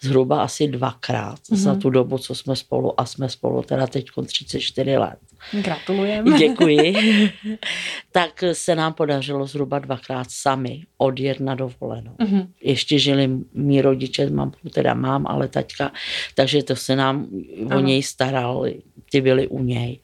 zhruba 0.00 0.42
asi 0.42 0.68
dvakrát 0.68 1.38
Mhm. 1.50 1.60
za 1.60 1.74
tu 1.74 1.90
dobu, 1.90 2.18
co 2.18 2.34
jsme 2.34 2.56
spolu 2.56 3.00
a 3.00 3.04
jsme 3.06 3.28
spolu 3.28 3.62
teda 3.62 3.86
teď 3.86 4.06
34 4.26 4.96
let. 4.98 5.18
Gratulujem. 5.52 6.24
Děkuji. 6.38 6.94
tak 8.12 8.44
se 8.52 8.74
nám 8.74 8.92
podařilo 8.92 9.46
zhruba 9.46 9.78
dvakrát 9.78 10.26
sami 10.30 10.82
odjet 10.98 11.40
na 11.40 11.54
dovolenou. 11.54 12.12
Mhm. 12.18 12.52
Ještě 12.62 12.98
žili 12.98 13.30
mý 13.54 13.82
rodiče, 13.82 14.30
mám, 14.30 14.52
teda 14.72 14.94
mám, 14.94 15.26
ale 15.26 15.48
taťka, 15.48 15.92
takže 16.34 16.62
to 16.62 16.76
se 16.76 16.96
nám 16.96 17.26
o 17.66 17.70
Ano. 17.70 17.80
něj 17.80 18.02
starali, 18.02 18.82
ty 19.10 19.20
byli 19.20 19.48
u 19.48 19.62
něj. 19.62 19.98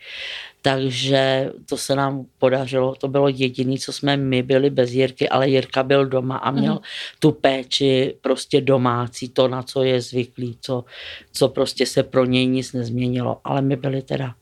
Takže 0.62 1.52
to 1.68 1.76
se 1.76 1.94
nám 1.94 2.24
podařilo, 2.38 2.94
to 2.94 3.08
bylo 3.08 3.28
jediné, 3.28 3.78
co 3.78 3.92
jsme 3.92 4.16
my 4.16 4.42
byli 4.42 4.70
bez 4.70 4.90
Jirky, 4.92 5.28
ale 5.28 5.48
Jirka 5.48 5.82
byl 5.82 6.06
doma 6.06 6.36
a 6.36 6.50
měl 6.50 6.72
Mhm. 6.74 6.82
tu 7.18 7.32
péči 7.32 8.14
prostě 8.20 8.60
domácí, 8.60 9.28
to, 9.28 9.48
na 9.48 9.62
co 9.62 9.82
je 9.82 10.00
zvyklý, 10.00 10.58
co, 10.60 10.84
co 11.32 11.48
prostě 11.48 11.86
se 11.86 12.02
pro 12.02 12.24
něj 12.24 12.46
nic 12.46 12.72
nezměnilo. 12.72 13.40
Ale 13.44 13.62
my 13.62 13.76
byli 13.76 14.02
teda 14.02 14.34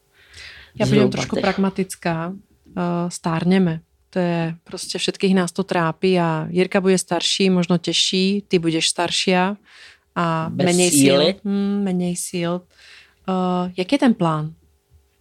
Budem 0.75 0.89
zhruba 0.89 1.09
trošku 1.09 1.41
pragmatická. 1.41 2.29
Uh, 2.29 3.09
stárneme. 3.09 3.81
To 4.11 4.19
je 4.19 4.55
prostě 4.65 4.99
všetkých 4.99 5.35
nás 5.35 5.53
to 5.53 5.65
trápí 5.65 6.19
a 6.21 6.47
Jirka 6.51 6.81
bude 6.81 6.99
starší, 6.99 7.51
možno 7.51 7.79
těžší, 7.79 8.45
ty 8.49 8.59
budeš 8.59 8.89
staršia 8.89 9.57
a 10.15 10.49
Bez 10.51 10.67
menej 10.67 10.91
síly. 10.91 11.25
síl. 11.25 11.41
Hmm, 11.45 11.85
menej 11.85 12.17
síl. 12.17 12.61
Uh, 13.29 13.71
jak 13.77 13.93
je 13.93 13.99
ten 13.99 14.15
plán? 14.15 14.55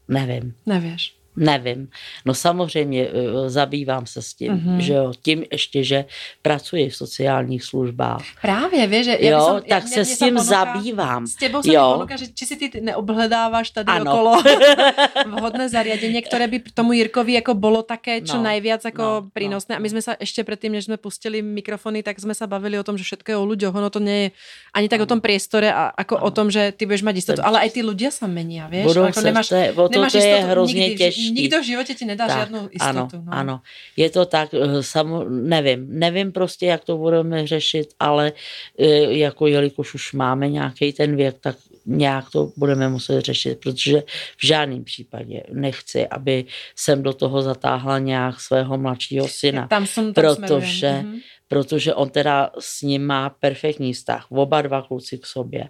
Nevím, 0.07 0.53
Nevieš. 0.65 1.16
Nevím. 1.37 1.87
No 2.25 2.33
samozřejmě 2.33 3.01
eh, 3.07 3.49
zabývám 3.49 4.05
se 4.05 4.21
s 4.21 4.33
tím, 4.33 4.53
Mhm. 4.53 4.77
mm-hmm. 4.77 4.81
že 4.81 4.93
jo, 4.93 5.11
tím 5.21 5.43
ještě, 5.51 5.83
že 5.83 6.05
pracuji 6.41 6.89
v 6.89 6.95
sociálních 6.95 7.63
službách. 7.63 8.21
Právě, 8.41 8.87
vieš, 8.87 9.05
že 9.05 9.15
Jo, 9.21 9.39
som, 9.41 9.61
tak 9.69 9.87
se 9.87 10.05
s 10.05 10.17
tím 10.17 10.35
ponúka- 10.35 10.43
zabývám. 10.43 11.27
S 11.27 11.35
tebou 11.35 11.61
Jo. 11.65 11.87
mi 11.87 11.93
ponúka, 11.93 12.15
že 12.17 12.25
či 12.33 12.45
si 12.45 12.55
ty 12.57 12.81
neobhledávaš 12.81 13.69
tady 13.69 13.91
Ano. 13.91 14.11
okolo 14.13 14.31
vhodné 15.37 15.69
zariadenie, 15.69 16.21
ktoré 16.21 16.47
by 16.47 16.57
tomu 16.73 16.93
Jirkovi 16.93 17.37
ako 17.39 17.53
bolo 17.53 17.81
také 17.83 18.21
čo 18.25 18.37
No, 18.37 18.49
najviac 18.49 18.81
ako 18.85 19.03
no, 19.03 19.21
no, 19.21 19.29
prínosné. 19.33 19.75
A 19.75 19.79
my 19.79 19.87
no. 19.87 19.93
sme 19.93 20.01
sa 20.01 20.13
ešte 20.17 20.41
predtým, 20.41 20.73
než 20.73 20.85
sme 20.85 20.97
pustili 20.97 21.41
mikrofony, 21.41 22.01
tak 22.01 22.17
sme 22.17 22.33
sa 22.33 22.45
bavili 22.45 22.77
o 22.77 22.85
tom, 22.85 22.97
že 22.97 23.05
všetko 23.05 23.27
je 23.29 23.37
o 23.37 23.45
ľuďoch. 23.45 23.73
Ono 23.73 23.89
to 23.89 23.99
nie 23.99 24.17
je 24.17 24.27
ani 24.73 24.87
tak 24.87 25.01
o 25.01 25.09
tom 25.09 25.21
priestore, 25.21 25.69
a 25.69 25.89
ako 25.91 26.15
o 26.17 26.29
Ano. 26.29 26.35
tom, 26.35 26.47
že 26.49 26.71
ty 26.71 26.85
budeš 26.85 27.01
mať 27.01 27.15
istotu. 27.17 27.41
Ale 27.41 27.61
aj 27.65 27.69
tí 27.71 27.81
ľudia 27.81 28.09
sa 28.09 28.25
menia, 28.25 28.65
vieš? 28.67 28.85
Budou 28.87 29.05
ako 29.05 29.19
se, 29.21 29.27
nemáš, 29.27 29.47
to 29.49 29.55
je, 29.55 29.67
o 29.71 29.85
to, 29.89 29.93
nemáš 29.93 30.11
to 30.13 30.17
je 30.21 30.35
hrozně 30.43 30.85
nikdy. 30.87 31.03
Těžký. 31.29 31.41
Nikdo 31.41 31.61
v 31.61 31.65
životě 31.65 31.93
ti 31.93 32.05
nedá 32.05 32.27
žádnou 32.27 32.69
istotu. 32.71 32.97
Ano, 32.97 33.09
no. 33.13 33.33
ano. 33.33 33.61
Je 33.97 34.09
to 34.09 34.25
tak, 34.25 34.49
eh, 34.53 34.83
samo, 34.83 35.23
nevím, 35.23 35.87
nevím 35.89 36.31
prostě, 36.31 36.65
jak 36.65 36.83
to 36.85 36.97
budeme 36.97 37.47
řešit, 37.47 37.93
ale 37.99 38.31
eh, 38.79 38.85
jako 39.17 39.47
jelikož 39.47 39.93
už 39.93 40.13
máme 40.13 40.49
nějaký 40.49 40.93
ten 40.93 41.15
věk, 41.15 41.35
tak 41.41 41.55
nějak 41.85 42.29
to 42.31 42.51
budeme 42.57 42.89
muset 42.89 43.21
řešit, 43.21 43.59
protože 43.59 44.03
v 44.37 44.45
žádném 44.45 44.83
případě 44.83 45.43
nechci, 45.51 46.07
aby 46.07 46.45
jsem 46.75 47.03
do 47.03 47.13
toho 47.13 47.41
zatáhla 47.41 47.99
nějak 47.99 48.39
svého 48.39 48.77
mladšího 48.77 49.27
syna. 49.27 49.67
Tam 49.67 49.87
som, 49.87 50.13
tam 50.13 50.23
Protože- 50.23 50.89
smerujem. 51.03 51.21
Protože 51.47 51.93
on 51.93 52.09
teda 52.09 52.49
s 52.59 52.81
ním 52.81 53.05
má 53.05 53.29
perfektní 53.29 53.93
vztah, 53.93 54.25
oba 54.31 54.61
dva 54.61 54.81
kluci 54.81 55.17
k 55.17 55.25
sobě, 55.25 55.69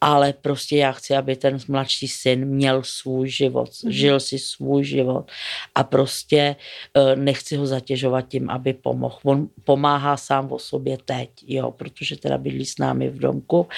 ale 0.00 0.32
prostě 0.32 0.76
já 0.76 0.92
chci, 0.92 1.16
aby 1.16 1.36
ten 1.36 1.58
mladší 1.68 2.08
syn 2.08 2.44
měl 2.44 2.82
svůj 2.82 3.28
život, 3.28 3.68
Mhm. 3.84 3.92
žil 3.92 4.20
si 4.20 4.38
svůj 4.38 4.84
život 4.84 5.30
a 5.74 5.84
prostě 5.84 6.56
eh, 6.96 7.16
nechci 7.16 7.56
ho 7.56 7.66
zatěžovat 7.66 8.28
tím, 8.28 8.50
aby 8.50 8.72
pomohl. 8.72 9.16
On 9.24 9.48
pomáhá 9.64 10.16
sám 10.16 10.52
o 10.52 10.58
sobě 10.58 10.98
teď, 11.04 11.30
jo, 11.46 11.70
protože 11.70 12.16
teda 12.16 12.38
bydlí 12.38 12.66
s 12.66 12.78
námi 12.78 13.08
v 13.10 13.18
domku, 13.18 13.68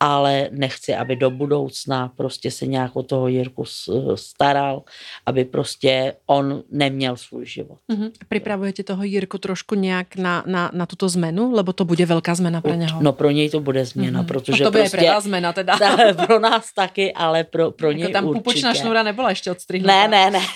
ale 0.00 0.48
nechci, 0.52 0.94
aby 0.94 1.16
do 1.16 1.30
budoucna 1.30 2.08
prostě 2.16 2.50
se 2.50 2.66
nějak 2.66 2.96
o 2.96 3.02
toho 3.02 3.28
Jirku 3.28 3.64
s- 3.64 4.14
staral, 4.14 4.82
aby 5.26 5.44
prostě 5.44 6.14
on 6.26 6.62
neměl 6.70 7.16
svůj 7.16 7.46
život. 7.46 7.78
Mhm. 7.88 8.10
Pripravujete 8.28 8.82
toho 8.82 9.02
Jirku 9.04 9.38
trošku 9.38 9.74
nejak 9.74 10.16
na, 10.16 10.44
na, 10.46 10.70
na 10.74 10.86
túto 10.88 11.04
zmenu? 11.12 11.52
Lebo 11.52 11.76
to 11.76 11.84
bude 11.84 12.00
veľká 12.00 12.32
zmena 12.32 12.64
pre 12.64 12.72
neho. 12.80 12.96
No 13.04 13.12
pro 13.12 13.28
něj 13.28 13.52
to 13.52 13.60
bude 13.60 13.84
změna, 13.84 14.24
Mhm. 14.24 14.28
protože 14.28 14.64
a 14.64 14.66
to 14.66 14.72
bude 14.72 14.88
prostě... 14.88 15.06
vás 15.10 15.24
zmena 15.28 15.52
teda. 15.52 15.76
Ta, 15.82 15.92
pro 16.26 16.40
nás 16.40 16.72
taky, 16.72 17.12
ale 17.12 17.44
pro, 17.44 17.70
pro 17.76 17.92
něj 17.92 18.00
Jako 18.08 18.12
tam 18.12 18.24
určitě. 18.24 18.38
pupočná 18.40 18.70
šnúra 18.74 19.02
nebola 19.04 19.28
ešte 19.36 19.52
odstrihnutá. 19.52 19.92
Ne, 19.92 20.08
ne, 20.08 20.40
ne. 20.40 20.42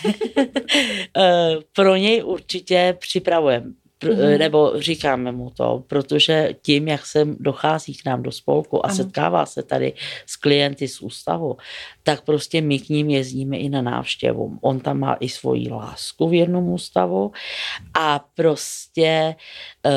Eh, 1.16 1.56
pro 1.76 1.96
něj 1.96 2.24
určitě 2.24 2.96
připravujeme. 2.98 3.66
Pr- 4.02 4.12
Mhm. 4.16 4.38
Nebo 4.38 4.72
říkáme 4.80 5.32
mu 5.32 5.50
to, 5.50 5.84
protože 5.86 6.54
tím, 6.62 6.88
jak 6.88 7.06
se 7.06 7.24
dochází 7.40 7.94
k 7.94 8.04
nám 8.06 8.22
do 8.22 8.32
spolku 8.32 8.86
a 8.86 8.88
Ano. 8.88 8.96
setkává 8.96 9.46
se 9.46 9.62
tady 9.62 9.92
s 10.26 10.36
klienty 10.36 10.88
z 10.88 11.00
ústavu, 11.00 11.56
tak 12.02 12.20
prostě 12.24 12.60
my 12.60 12.78
k 12.78 12.88
ním 12.88 13.10
jezdíme 13.10 13.56
i 13.56 13.68
na 13.68 13.82
návštěvu. 13.82 14.58
On 14.60 14.80
tam 14.80 14.98
má 14.98 15.14
i 15.20 15.28
svoji 15.28 15.68
lásku 15.70 16.28
v 16.28 16.34
jednom 16.34 16.68
ústavu 16.68 17.32
a 18.00 18.24
prostě 18.34 19.34
eh, 19.86 19.90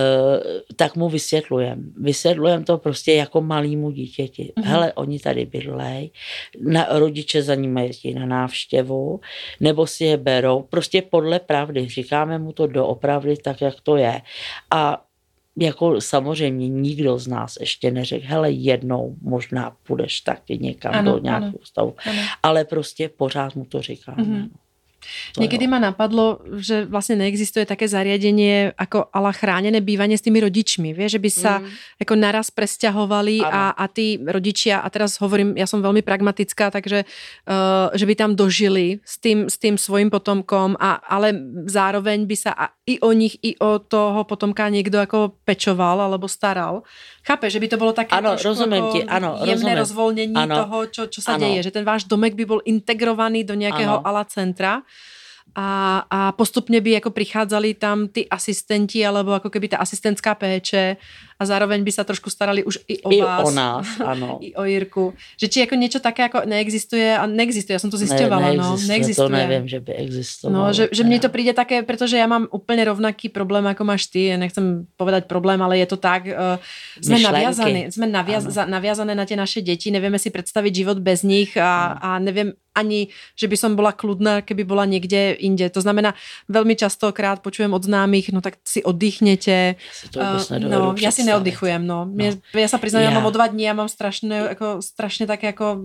tak 0.76 0.96
mu 0.96 1.10
vysvětlujem. 1.10 1.94
Vysvětlujem 1.98 2.64
to 2.64 2.78
prostě 2.78 3.14
jako 3.14 3.42
malýmu 3.42 3.92
dítěti. 3.92 4.54
Mhm. 4.56 4.68
Hele, 4.68 4.94
oni 4.94 5.20
tady 5.20 5.46
bydlej, 5.46 6.10
na, 6.62 6.88
rodiče 6.90 7.44
za 7.44 7.56
nimi 7.56 7.88
jezdí 7.88 8.14
na 8.14 8.26
návštěvu, 8.26 9.20
nebo 9.60 9.88
si 9.88 10.04
je 10.06 10.18
berou, 10.18 10.62
prostě 10.62 11.02
podle 11.02 11.40
pravdy. 11.40 11.88
Říkáme 11.90 12.38
mu 12.40 12.52
to 12.52 12.68
doopravdy 12.68 13.38
tak, 13.38 13.62
jak 13.62 13.82
to 13.84 13.95
je. 13.98 14.22
A 14.72 15.06
jako 15.60 16.02
samozřejmě 16.02 16.70
nikdo 16.70 17.20
z 17.20 17.28
nás 17.28 17.58
ještě 17.60 17.92
neřekl, 17.92 18.26
hele, 18.28 18.52
jednou 18.52 19.16
možná 19.22 19.76
půjdeš 19.88 20.22
taky 20.22 20.58
někam 20.58 20.94
Ano, 20.96 21.12
do 21.12 21.20
nějakého 21.20 21.48
ano. 21.50 21.58
ústavu. 21.62 21.96
Ano. 22.10 22.22
Ale 22.44 22.66
prostě 22.66 23.10
pořád 23.10 23.56
mu 23.56 23.66
to 23.66 23.82
říkáme. 23.82 24.24
Mhm. 24.24 24.50
No. 25.36 25.40
Niekedy 25.42 25.66
jo. 25.66 25.72
ma 25.72 25.80
napadlo, 25.80 26.40
že 26.58 26.86
vlastne 26.86 27.20
neexistuje 27.20 27.66
také 27.66 27.86
zariadenie 27.86 28.74
ako 28.76 29.10
ala 29.12 29.32
chránené 29.32 29.82
bývanie 29.82 30.16
s 30.16 30.24
tými 30.24 30.40
rodičmi. 30.40 30.92
Vieš, 30.92 31.18
že 31.18 31.22
by 31.22 31.32
sa 31.32 31.54
Mm. 31.56 31.72
ako 32.04 32.14
naraz 32.20 32.48
presťahovali 32.52 33.40
a, 33.42 33.72
a 33.74 33.86
tí 33.88 34.20
rodičia, 34.20 34.84
a 34.84 34.88
teraz 34.92 35.16
hovorím, 35.18 35.56
ja 35.56 35.66
som 35.66 35.80
veľmi 35.80 36.04
pragmatická, 36.04 36.68
takže 36.68 37.08
uh, 37.48 37.90
že 37.96 38.06
by 38.06 38.14
tam 38.14 38.32
dožili 38.36 39.00
s 39.08 39.16
tým, 39.18 39.48
s 39.48 39.56
tým 39.56 39.80
svojim 39.80 40.12
potomkom, 40.12 40.76
a, 40.76 41.00
ale 41.06 41.32
zároveň 41.66 42.28
by 42.28 42.36
sa 42.36 42.52
a, 42.54 42.66
i 42.86 43.00
o 43.00 43.12
nich, 43.16 43.40
i 43.42 43.56
o 43.58 43.80
toho 43.80 44.28
potomka 44.28 44.68
niekto 44.70 45.00
ako 45.00 45.34
pečoval 45.48 46.02
alebo 46.02 46.28
staral. 46.28 46.84
Chápe, 47.26 47.50
že 47.50 47.58
by 47.58 47.68
to 47.72 47.78
bolo 47.82 47.92
také 47.96 48.14
Ano, 48.14 48.38
ako 48.38 48.92
ti, 48.94 49.00
ano, 49.08 49.42
jemné 49.42 49.74
rozumiem. 49.74 49.82
rozvolnení 49.82 50.36
Ano. 50.38 50.56
toho, 50.66 50.78
čo, 50.94 51.04
čo 51.10 51.20
sa 51.26 51.36
Ano. 51.40 51.48
deje. 51.50 51.66
Že 51.66 51.82
ten 51.82 51.86
váš 51.86 52.06
domek 52.06 52.38
by 52.38 52.46
bol 52.46 52.62
integrovaný 52.62 53.42
do 53.42 53.58
nejakého 53.58 54.02
Ano. 54.02 54.06
ala 54.06 54.22
centra 54.30 54.86
a, 55.56 56.04
a 56.04 56.20
postupne 56.36 56.84
by 56.84 57.00
ako 57.00 57.16
prichádzali 57.16 57.80
tam 57.80 58.12
tí 58.12 58.28
asistenti 58.28 59.00
alebo 59.00 59.32
ako 59.32 59.48
keby 59.48 59.72
tá 59.72 59.80
asistentská 59.80 60.36
péče 60.36 61.00
a 61.36 61.44
zároveň 61.44 61.84
by 61.84 61.92
sa 61.92 62.08
trošku 62.08 62.32
starali 62.32 62.64
už 62.64 62.80
i 62.88 63.04
o 63.04 63.12
I 63.12 63.20
vás. 63.20 63.44
o 63.44 63.52
nás, 63.52 63.86
ano. 64.16 64.40
I 64.40 64.56
o 64.56 64.64
Jirku. 64.64 65.12
Že 65.36 65.48
či 65.52 65.58
ako 65.68 65.76
niečo 65.76 66.00
také 66.00 66.32
ako 66.32 66.48
neexistuje 66.48 67.12
a 67.12 67.28
neexistuje, 67.28 67.76
ja 67.76 67.82
som 67.84 67.92
to 67.92 68.00
zisťovala, 68.00 68.56
ne, 68.56 68.60
no. 68.60 68.80
neexistuje, 68.80 68.88
Neexistuje. 68.96 69.28
To 69.28 69.36
nevím, 69.36 69.66
že 69.68 69.80
by 69.84 69.92
existovalo. 70.00 70.54
No, 70.56 70.62
že, 70.72 70.88
že 70.96 71.04
mne 71.04 71.20
to 71.20 71.28
príde 71.28 71.52
také, 71.52 71.84
pretože 71.84 72.16
ja 72.16 72.24
mám 72.24 72.48
úplne 72.56 72.88
rovnaký 72.88 73.28
problém, 73.28 73.68
ako 73.68 73.84
máš 73.84 74.08
ty. 74.08 74.32
Nechcem 74.32 74.88
povedať 74.96 75.28
problém, 75.28 75.60
ale 75.60 75.84
je 75.84 75.88
to 75.92 75.98
tak. 76.00 76.32
Uh, 76.32 76.56
sme 77.04 77.20
Myšlenky. 77.20 77.28
naviazaní, 77.28 77.82
sme 77.92 78.06
naviaz, 78.08 78.44
naviazané 78.48 79.12
na 79.12 79.28
tie 79.28 79.36
naše 79.36 79.60
deti, 79.60 79.92
nevieme 79.92 80.16
si 80.16 80.32
predstaviť 80.32 80.72
život 80.72 80.98
bez 81.04 81.28
nich 81.28 81.52
a, 81.60 82.00
a 82.00 82.10
neviem 82.24 82.56
ani, 82.76 83.08
že 83.40 83.48
by 83.48 83.56
som 83.56 83.72
bola 83.80 83.96
kľudná, 83.96 84.44
keby 84.44 84.68
bola 84.68 84.84
niekde 84.84 85.40
inde. 85.40 85.64
To 85.72 85.80
znamená, 85.80 86.12
veľmi 86.52 86.76
častokrát 86.76 87.40
počujem 87.40 87.72
od 87.72 87.80
známych, 87.80 88.36
no 88.36 88.44
tak 88.44 88.60
si 88.68 88.84
oddychnete. 88.84 89.80
Si 89.80 90.12
to 90.12 90.20
vůbec 90.20 90.46
Uh, 90.46 90.60
no, 90.60 90.96
ja 91.00 91.12
si 91.12 91.24
představit. 91.24 91.25
Neoddychujem, 91.26 91.82
no. 91.88 92.06
Mne, 92.06 92.38
ja 92.54 92.68
sa 92.70 92.78
priznám, 92.78 93.02
ja. 93.02 93.10
Já- 93.10 93.16
mám 93.18 93.26
o 93.26 93.34
dva 93.34 93.48
dní, 93.48 93.64
ja 93.64 93.74
mám 93.74 93.90
strašné, 93.90 94.54
ako, 94.54 94.82
strašne 94.82 95.26
také, 95.26 95.52
ako 95.52 95.76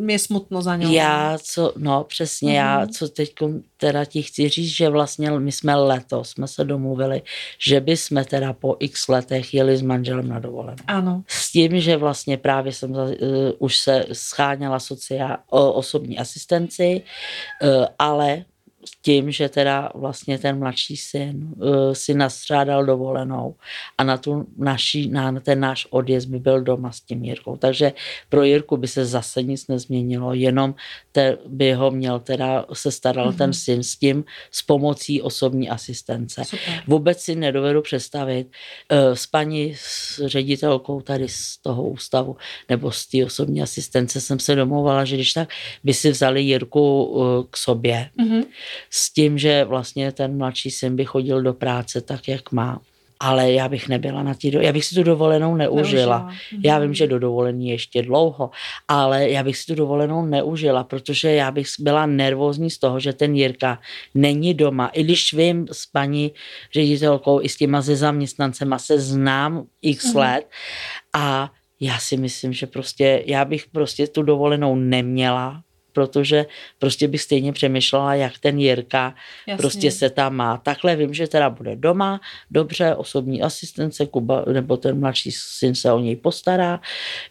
mi 0.00 0.12
je 0.16 0.20
smutno 0.24 0.62
za 0.62 0.76
ňou. 0.76 0.88
Já, 0.90 1.38
co, 1.42 1.72
no 1.76 2.04
přesně, 2.04 2.52
mm-hmm. 2.52 2.56
já, 2.56 2.78
Mhm. 2.80 2.88
co 2.88 3.08
teď 3.08 3.30
teda 3.76 4.04
ti 4.04 4.22
chci 4.22 4.48
říct, 4.48 4.74
že 4.76 4.88
vlastně 4.88 5.30
my 5.30 5.52
jsme 5.52 5.74
letos, 5.74 6.30
jsme 6.30 6.48
se 6.48 6.64
domluvili, 6.64 7.22
že 7.58 7.80
by 7.80 7.96
jsme 7.96 8.24
teda 8.24 8.52
po 8.52 8.76
x 8.80 9.08
letech 9.08 9.54
jeli 9.54 9.76
s 9.76 9.82
manželem 9.82 10.28
na 10.28 10.38
dovolenou. 10.38 10.84
Áno. 10.88 11.22
S 11.28 11.52
tím, 11.52 11.80
že 11.80 11.96
vlastně 11.96 12.36
právě 12.36 12.72
jsem 12.72 12.90
uh, 12.90 13.10
už 13.58 13.76
se 13.76 14.04
scháněla 14.12 14.78
sociál, 14.80 15.36
o, 15.50 15.72
osobní 15.72 16.18
asistenci, 16.18 17.02
uh, 17.62 17.84
ale 17.98 18.44
s 18.88 19.02
tím, 19.02 19.30
že 19.30 19.48
teda 19.48 19.90
vlastně 19.94 20.38
ten 20.38 20.58
mladší 20.58 20.96
syn 20.96 21.54
uh, 21.56 21.92
si 21.92 22.14
nastřádal 22.14 22.86
dovolenou 22.86 23.54
a 23.98 24.04
na, 24.04 24.16
tu 24.16 24.46
naší, 24.58 25.08
na 25.08 25.40
ten 25.40 25.60
náš 25.60 25.86
odjezd 25.90 26.28
by 26.28 26.38
byl 26.38 26.60
doma 26.62 26.92
s 26.92 27.00
tím 27.00 27.24
Jirkou. 27.24 27.56
Takže 27.56 27.92
pro 28.28 28.42
Jirku 28.42 28.76
by 28.76 28.88
se 28.88 29.06
zase 29.06 29.42
nic 29.42 29.68
nezměnilo, 29.68 30.34
jenom 30.34 30.74
te, 31.12 31.38
by 31.46 31.72
ho 31.72 31.90
měl 31.90 32.20
teda, 32.20 32.64
se 32.72 32.92
staral 32.92 33.30
mm-hmm. 33.30 33.38
ten 33.38 33.52
syn 33.52 33.82
s 33.82 33.96
tím 33.96 34.24
s 34.50 34.62
pomocí 34.62 35.22
osobní 35.22 35.70
asistence. 35.70 36.44
Super. 36.44 36.82
Vůbec 36.86 37.20
si 37.20 37.34
nedovedu 37.34 37.82
představit 37.82 38.46
eh, 38.88 39.16
s 39.16 39.26
paní 39.26 39.74
s 39.76 40.20
ředitelkou 40.26 41.00
tady 41.00 41.28
z 41.28 41.58
toho 41.62 41.88
ústavu 41.88 42.36
nebo 42.68 42.92
z 42.92 43.06
té 43.06 43.24
osobní 43.24 43.62
asistence 43.62 44.20
jsem 44.20 44.38
se 44.38 44.54
domluvala, 44.54 45.04
že 45.04 45.16
když 45.16 45.32
tak 45.32 45.48
by 45.84 45.94
si 45.94 46.10
vzali 46.10 46.42
Jirku 46.42 47.16
eh, 47.16 47.46
k 47.50 47.56
sobě 47.56 48.10
Mhm. 48.16 48.44
S 48.90 49.12
tím, 49.12 49.38
že 49.38 49.64
vlastně 49.64 50.12
ten 50.12 50.36
mladší 50.36 50.70
syn 50.70 50.96
by 50.96 51.04
chodil 51.04 51.42
do 51.42 51.54
práce 51.54 52.00
tak, 52.00 52.28
jak 52.28 52.52
má. 52.52 52.80
Ale 53.20 53.52
já 53.52 53.68
bych 53.68 53.88
nebyla 53.88 54.22
na 54.22 54.34
do... 54.52 54.60
já 54.60 54.72
bych 54.72 54.84
si 54.84 54.94
tu 54.94 55.02
dovolenou 55.02 55.56
neužila. 55.56 56.18
Neužila. 56.18 56.34
Já 56.64 56.74
Mhm. 56.78 56.82
vím, 56.86 56.94
že 56.94 57.06
do 57.06 57.18
dovolení 57.18 57.68
ještě 57.68 58.02
dlouho, 58.02 58.50
ale 58.88 59.30
já 59.30 59.42
bych 59.42 59.56
si 59.56 59.66
tu 59.66 59.74
dovolenou 59.74 60.24
neužila, 60.26 60.84
protože 60.84 61.30
já 61.32 61.50
bych 61.50 61.66
byla 61.80 62.06
nervózní 62.06 62.70
z 62.70 62.78
toho, 62.78 63.00
že 63.00 63.12
ten 63.12 63.34
Jirka 63.34 63.78
není 64.14 64.54
doma. 64.54 64.88
I 64.88 65.02
když 65.04 65.32
vím 65.32 65.66
s 65.72 65.86
paní 65.86 66.32
ředitelkou 66.74 67.40
i 67.42 67.48
s 67.48 67.56
těma 67.56 67.80
ze 67.80 67.96
zaměstnancema 67.96 68.78
se 68.78 69.00
znám 69.00 69.64
x 69.82 70.04
Mhm. 70.04 70.16
let 70.16 70.48
a 71.14 71.50
já 71.80 71.98
si 71.98 72.16
myslím, 72.16 72.52
že 72.52 72.66
prostě 72.66 73.22
já 73.26 73.44
bych 73.44 73.66
prostě 73.72 74.06
tu 74.06 74.22
dovolenou 74.22 74.76
neměla, 74.76 75.62
protože 75.96 76.46
prostě 76.78 77.08
bych 77.08 77.20
stejně 77.20 77.52
přemýšlela, 77.52 78.14
jak 78.14 78.38
ten 78.38 78.60
Jirka 78.60 79.14
Jasně. 79.46 79.56
prostě 79.56 79.90
se 79.90 80.10
tam 80.10 80.36
má. 80.36 80.56
Takhle 80.56 80.96
vím, 80.96 81.14
že 81.14 81.26
teda 81.26 81.50
bude 81.50 81.76
doma, 81.76 82.20
dobře, 82.50 82.94
osobní 82.94 83.42
asistence, 83.42 84.06
Kuba, 84.06 84.44
nebo 84.52 84.76
ten 84.76 85.00
mladší 85.00 85.32
syn 85.32 85.74
se 85.74 85.92
o 85.92 85.98
něj 85.98 86.16
postará, 86.16 86.80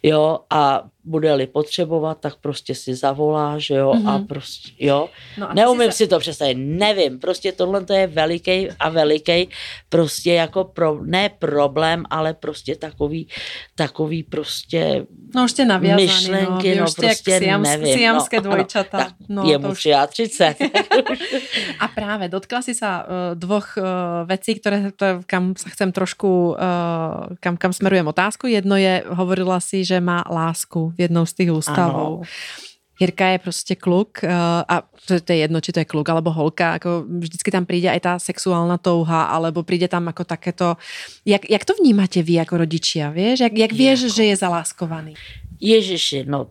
jo, 0.02 0.38
a 0.50 0.82
bude-li 1.06 1.46
potřebovat, 1.46 2.18
tak 2.20 2.34
prostě 2.36 2.74
si 2.74 2.94
zavolá, 2.94 3.58
že 3.58 3.74
jo, 3.74 3.92
mm-hmm. 3.92 4.08
a 4.08 4.18
Mhm. 4.18 4.26
prostě, 4.26 4.70
jo. 4.78 5.08
No 5.38 5.50
a 5.50 5.54
Neumím 5.54 5.92
si 5.92 5.96
si 5.96 6.06
to 6.06 6.18
představit, 6.18 6.54
nevím, 6.54 7.18
prostě 7.18 7.52
tohle 7.52 7.84
to 7.84 7.92
je 7.92 8.06
veliký 8.06 8.68
a 8.70 8.88
veliký, 8.88 9.48
prostě 9.88 10.32
jako 10.32 10.64
pro, 10.64 11.04
ne 11.04 11.30
problém, 11.38 12.04
ale 12.10 12.34
prostě 12.34 12.76
takový, 12.76 13.28
takový 13.74 14.22
prostě 14.22 15.06
No 15.34 15.44
už 15.44 15.50
jste 15.50 15.64
naviazaný, 15.64 16.06
no, 16.06 16.12
myšlenky, 16.12 16.74
no 16.74 16.84
už 16.84 16.90
jste 16.90 17.06
jak 17.06 17.16
prostě 17.16 17.38
siam, 17.38 17.62
nevím. 17.62 17.94
siamské 17.94 18.36
no, 18.36 18.42
dvojčata. 18.42 18.98
Ano, 18.98 19.14
no, 19.28 19.42
je 19.50 19.58
mu 19.58 19.68
už 19.68 19.88
33. 20.08 20.70
A 21.82 21.88
práve, 21.88 22.28
dotkla 22.32 22.64
si 22.64 22.72
sa 22.72 23.04
uh, 23.04 23.36
dvoch 23.36 23.76
uh, 23.76 24.24
vecí, 24.24 24.56
ktoré, 24.56 24.90
to, 24.96 25.20
kam 25.28 25.52
sa 25.58 25.68
chcem 25.68 25.92
trošku, 25.92 26.56
uh, 26.56 27.36
kam, 27.42 27.60
kam 27.60 27.72
smerujem 27.76 28.08
otázku. 28.08 28.48
Jedno 28.48 28.80
je, 28.80 29.04
hovorila 29.12 29.60
si, 29.60 29.84
že 29.84 30.00
má 30.00 30.24
lásku 30.24 30.95
jednou 30.98 31.26
z 31.26 31.32
tých 31.32 31.52
ústavov. 31.52 32.12
Ano. 32.12 32.22
Jirka 33.00 33.26
je 33.28 33.38
prostě 33.38 33.74
kluk 33.76 34.18
uh, 34.24 34.30
a 34.68 34.82
to, 35.06 35.20
to 35.20 35.32
je 35.32 35.38
jedno, 35.38 35.60
či 35.60 35.72
to 35.72 35.78
je 35.80 35.84
kluk 35.84 36.08
alebo 36.08 36.30
holka, 36.32 36.72
ako 36.80 37.04
vždycky 37.20 37.50
tam 37.52 37.68
príde 37.68 37.92
aj 37.92 38.00
tá 38.00 38.12
sexuálna 38.16 38.80
touha, 38.80 39.28
alebo 39.28 39.60
príde 39.62 39.84
tam 39.88 40.08
ako 40.08 40.24
takéto... 40.24 40.80
Jak, 41.28 41.44
jak 41.50 41.64
to 41.64 41.76
vnímate 41.76 42.22
vy 42.24 42.32
jako 42.40 42.56
rodičia, 42.56 43.10
vieš? 43.12 43.40
Jak, 43.40 43.52
jak 43.52 43.72
vieš, 43.72 44.00
Jako- 44.00 44.14
že 44.16 44.24
je 44.24 44.36
zaláskovaný? 44.36 45.12
Ježiši, 45.60 46.24
no 46.24 46.50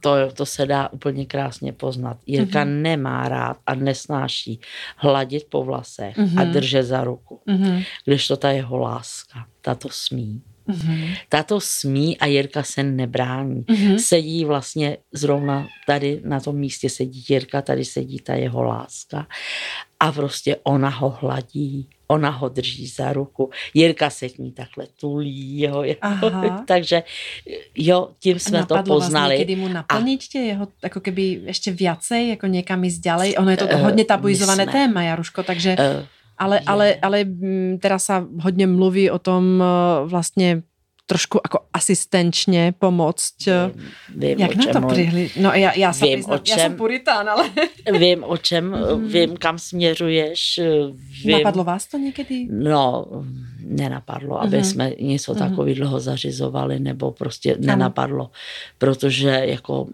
to, 0.00 0.30
to 0.34 0.46
se 0.46 0.66
dá 0.66 0.88
úplně 0.92 1.26
krásně 1.26 1.72
poznat. 1.72 2.16
Jirka 2.26 2.64
Mhm. 2.64 2.68
mm-hmm. 2.74 2.82
nemá 2.82 3.28
rád 3.28 3.56
a 3.66 3.74
nesnáší 3.74 4.60
hladit 4.96 5.44
po 5.48 5.64
vlasech 5.64 6.18
mm-hmm. 6.18 6.40
a 6.40 6.44
Mhm. 6.44 6.52
držet 6.52 6.82
za 6.82 7.04
ruku. 7.04 7.40
Mhm. 7.46 7.82
Kdežto 8.04 8.36
ta 8.36 8.50
jeho 8.50 8.78
láska, 8.78 9.46
ta 9.62 9.74
to 9.74 9.88
smí. 9.90 10.42
Mhm. 10.66 11.14
Ta 11.28 11.42
to 11.42 11.60
smí 11.60 12.18
a 12.18 12.26
Jirka 12.26 12.62
se 12.62 12.82
nebrání. 12.82 13.64
Mhm. 13.70 13.98
Sedí 13.98 14.44
vlastně 14.44 14.96
zrovna 15.12 15.66
tady 15.86 16.20
na 16.24 16.40
tom 16.40 16.56
místě 16.56 16.90
sedí 16.90 17.24
Jirka, 17.28 17.62
tady 17.62 17.84
sedí 17.84 18.18
ta 18.20 18.34
jeho 18.34 18.62
láska 18.62 19.26
a 20.00 20.12
prostě 20.12 20.56
ona 20.64 20.88
ho 20.88 21.10
hladí, 21.20 21.88
ona 22.08 22.30
ho 22.30 22.48
drží 22.48 22.86
za 22.86 23.12
ruku. 23.12 23.50
Jirka 23.74 24.10
se 24.10 24.28
k 24.28 24.38
ní 24.38 24.52
takhle 24.52 24.86
tulí, 25.00 25.60
jo, 25.60 25.82
jo. 25.82 25.94
Takže 26.66 27.02
jo, 27.76 28.08
tím 28.18 28.38
jsme 28.38 28.66
to 28.66 28.74
Napadlo 28.74 28.94
vás 29.00 29.04
poznali. 29.06 29.34
niekedy 29.38 29.56
mu 29.56 29.68
naplniť 29.68 30.20
tie 30.32 30.42
jeho, 30.52 30.68
ako 30.84 31.00
keby 31.00 31.48
ešte 31.48 31.72
viacej, 31.72 32.36
ako 32.36 32.46
niekam 32.48 32.80
ísť 32.84 33.00
ďalej? 33.00 33.28
Ono 33.40 33.50
je 33.52 33.56
to 33.60 33.66
Eh, 33.68 33.80
hodne 33.80 34.04
my 34.04 34.08
tabuizované 34.08 34.64
sme- 34.64 34.72
téma, 34.72 35.00
Jaruško, 35.12 35.40
takže 35.42 35.70
Eh, 35.76 36.04
ale, 36.36 36.56
je. 36.58 36.64
ale, 36.66 36.86
ale 36.98 37.18
mm, 37.24 37.78
teraz 37.78 38.06
sa 38.06 38.22
hodne 38.42 38.66
mluví 38.66 39.10
o 39.10 39.18
tom 39.18 39.62
vlastne 40.04 40.62
trošku 41.04 41.36
ako 41.36 41.68
asistenčne 41.68 42.72
pomôcť. 42.72 43.36
eh, 43.44 43.68
vím, 44.16 44.38
Jak 44.40 44.50
o 44.50 44.56
na 44.56 44.62
čem 44.64 44.72
to 44.72 44.80
prihli? 44.88 45.24
No 45.36 45.52
ja, 45.52 45.76
ja 45.76 45.92
sa 45.92 46.08
Vím, 46.08 46.24
o 46.24 46.40
ja 46.40 46.56
som 46.56 46.72
čem- 46.72 46.76
puritán, 46.80 47.28
ale 47.28 47.44
Vím, 48.00 48.24
o 48.24 48.36
čem, 48.40 48.72
Mhm. 48.72 49.08
vím, 49.08 49.30
kam 49.36 49.58
směřuješ. 49.60 50.60
Vím, 51.24 51.44
napadlo 51.44 51.60
vás 51.64 51.86
to 51.92 52.00
niekedy? 52.00 52.48
No, 52.48 53.04
nenapadlo, 53.60 54.40
aby 54.42 54.56
Mhm. 54.56 54.64
jsme 54.64 54.86
něco 55.00 55.30
Mhm. 55.34 55.38
takového 55.44 56.00
zařizovali, 56.00 56.80
nebo 56.80 57.12
prostě 57.12 57.56
nenapadlo, 57.60 58.30
protože 58.78 59.28
jako 59.44 59.86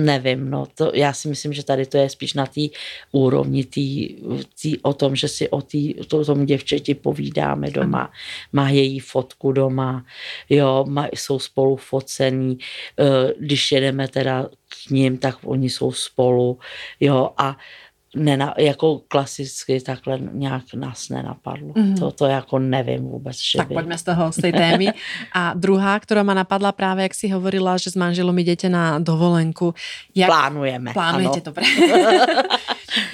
nevím, 0.00 0.50
no 0.50 0.66
to, 0.74 0.90
já 0.94 1.12
si 1.12 1.28
myslím, 1.28 1.52
že 1.52 1.64
tady 1.64 1.86
to 1.86 1.96
je 1.98 2.08
spíš 2.10 2.34
na 2.34 2.46
té 2.46 2.60
úrovni 3.12 3.64
tý, 3.64 4.16
tý, 4.62 4.78
o 4.82 4.92
tom, 4.92 5.16
že 5.16 5.28
si 5.28 5.48
o, 5.48 5.62
tý, 5.62 5.94
to, 5.94 6.18
o 6.18 6.24
tom 6.24 6.46
děvčeti 6.46 6.94
povídáme 6.94 7.70
doma, 7.70 8.12
má 8.52 8.70
její 8.70 8.98
fotku 8.98 9.52
doma, 9.52 10.04
jo, 10.48 10.84
má, 10.88 11.06
jsou 11.12 11.38
spolu 11.38 11.76
focení, 11.76 12.58
eh, 12.98 13.34
když 13.38 13.72
jedeme 13.72 14.08
teda 14.08 14.48
k 14.68 14.90
ním, 14.90 15.18
tak 15.18 15.36
oni 15.44 15.70
jsou 15.70 15.92
spolu, 15.92 16.58
jo, 17.00 17.30
a 17.36 17.56
nena, 18.16 18.54
jako 18.58 18.98
klasicky 19.08 19.80
takhle 19.80 20.18
nějak 20.18 20.74
nás 20.74 21.08
nenapadlo. 21.08 21.72
Mhm. 21.76 21.94
To, 21.94 22.10
to 22.10 22.26
jako 22.26 22.58
nevím 22.58 23.02
vůbec, 23.06 23.36
že 23.36 23.58
Tak 23.58 23.68
by. 23.68 23.74
poďme 23.74 23.98
z 23.98 24.02
toho, 24.02 24.32
z 24.32 24.36
tej 24.36 24.52
témy. 24.52 24.86
A 25.38 25.54
druhá, 25.54 25.94
ktorá 26.00 26.26
ma 26.26 26.34
napadla 26.34 26.74
práve, 26.74 27.06
jak 27.06 27.14
si 27.14 27.30
hovorila, 27.30 27.78
že 27.78 27.94
s 27.94 27.96
manželom 27.96 28.34
idete 28.38 28.66
na 28.66 28.98
dovolenku. 28.98 29.74
Jak, 30.14 30.26
Plánujeme. 30.26 30.90
Plánujete, 30.92 31.40
ano. 31.40 31.46
dobre. 31.46 31.62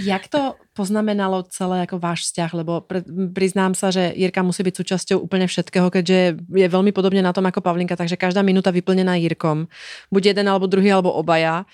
Jak 0.00 0.28
to 0.32 0.56
poznamenalo 0.72 1.44
celé 1.52 1.84
ako 1.84 2.00
váš 2.00 2.32
vzťah? 2.32 2.50
Lebo 2.56 2.80
pre, 2.80 3.04
priznám 3.36 3.76
sa, 3.76 3.92
že 3.92 4.08
Jirka 4.16 4.40
musí 4.40 4.64
byť 4.64 4.72
súčasťou 4.72 5.20
úplne 5.20 5.44
všetkého, 5.44 5.92
keďže 5.92 6.40
je 6.40 6.66
veľmi 6.68 6.96
podobne 6.96 7.20
na 7.20 7.36
tom 7.36 7.44
ako 7.44 7.60
Pavlinka, 7.60 7.92
takže 7.92 8.16
každá 8.16 8.40
minúta 8.40 8.72
vyplnená 8.72 9.20
Jirkom. 9.20 9.68
Buď 10.08 10.32
jeden, 10.32 10.48
alebo 10.48 10.64
druhý, 10.64 10.88
alebo 10.88 11.12
obaja. 11.12 11.68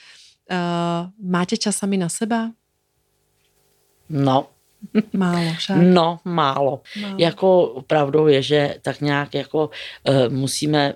Uh, 0.50 1.06
máte 1.22 1.54
čas 1.54 1.78
sami 1.78 1.94
na 1.94 2.10
seba? 2.10 2.50
No, 4.08 4.46
Málo 5.12 5.52
však. 5.58 5.76
no, 5.76 6.20
málo. 6.24 6.80
Málo. 7.02 7.16
Jako 7.18 7.82
pravdou 7.86 8.26
je, 8.26 8.42
že 8.42 8.74
tak 8.82 9.00
nějak 9.00 9.34
jako 9.34 9.70
uh, 10.08 10.28
musíme 10.28 10.94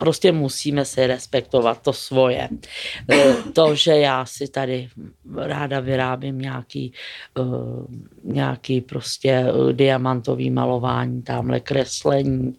prostě 0.00 0.32
musíme 0.32 0.84
si 0.84 1.06
respektovat 1.06 1.82
to 1.84 1.92
svoje. 1.92 2.48
Eh, 3.12 3.34
To, 3.52 3.74
že 3.74 4.08
já 4.08 4.24
si 4.24 4.48
tady 4.48 4.88
ráda 5.36 5.80
vyrábím 5.80 6.38
nějaký, 6.38 6.92
eh, 7.36 7.42
nějaký 8.24 8.80
prostě 8.80 9.30
eh, 9.44 9.72
diamantový 9.72 10.50
malování, 10.50 11.22
tamhle 11.22 11.60
kreslení 11.60 12.56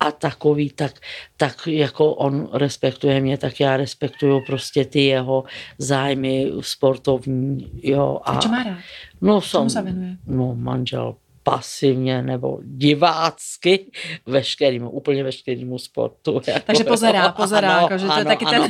a 0.00 0.12
takový, 0.12 0.70
tak, 0.70 1.00
tak 1.36 1.66
jako 1.66 2.14
on 2.14 2.48
respektuje 2.52 3.20
mě, 3.20 3.38
tak 3.38 3.60
já 3.60 3.76
respektuju 3.76 4.44
prostě 4.46 4.84
ty 4.84 5.16
jeho 5.16 5.44
zájmy 5.78 6.52
sportovní, 6.60 7.80
jo. 7.82 8.20
A 8.24 8.36
čo 8.36 8.48
má 8.52 8.62
rád? 8.62 8.78
no, 9.22 9.40
sa 9.40 9.80
venuje? 9.80 10.18
no, 10.26 10.54
manžel 10.58 11.14
pasivně 11.42 12.22
nebo 12.22 12.58
divácky 12.62 13.90
veškerýmu, 14.26 14.90
úplně 14.90 15.24
veškerýmu 15.24 15.78
sportu. 15.78 16.40
Jako, 16.46 16.60
Takže 16.66 16.84
pozerá, 16.84 17.24
jo. 17.24 17.32
pozerá, 17.36 17.76
Ano, 17.76 17.86
akože 17.86 18.06
to 18.06 18.12
je 18.12 18.20
ano, 18.20 18.30
taký 18.30 18.44
ten 18.46 18.62
ano. 18.62 18.68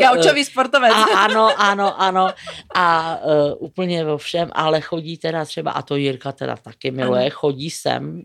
gaučový 0.00 0.44
sportovec. 0.44 0.92
A, 0.92 1.02
ano, 1.18 1.50
ano, 1.60 2.00
ano. 2.00 2.28
A 2.74 3.18
uh, 3.24 3.52
úplně 3.58 4.04
vo 4.04 4.18
všem, 4.18 4.48
ale 4.52 4.80
chodí 4.80 5.16
teda 5.18 5.44
třeba, 5.44 5.70
a 5.70 5.82
to 5.82 5.96
Jirka 5.96 6.32
teda 6.32 6.56
taky 6.56 6.90
miluje, 6.90 7.22
Ano. 7.22 7.30
chodí 7.30 7.70
sem 7.70 8.22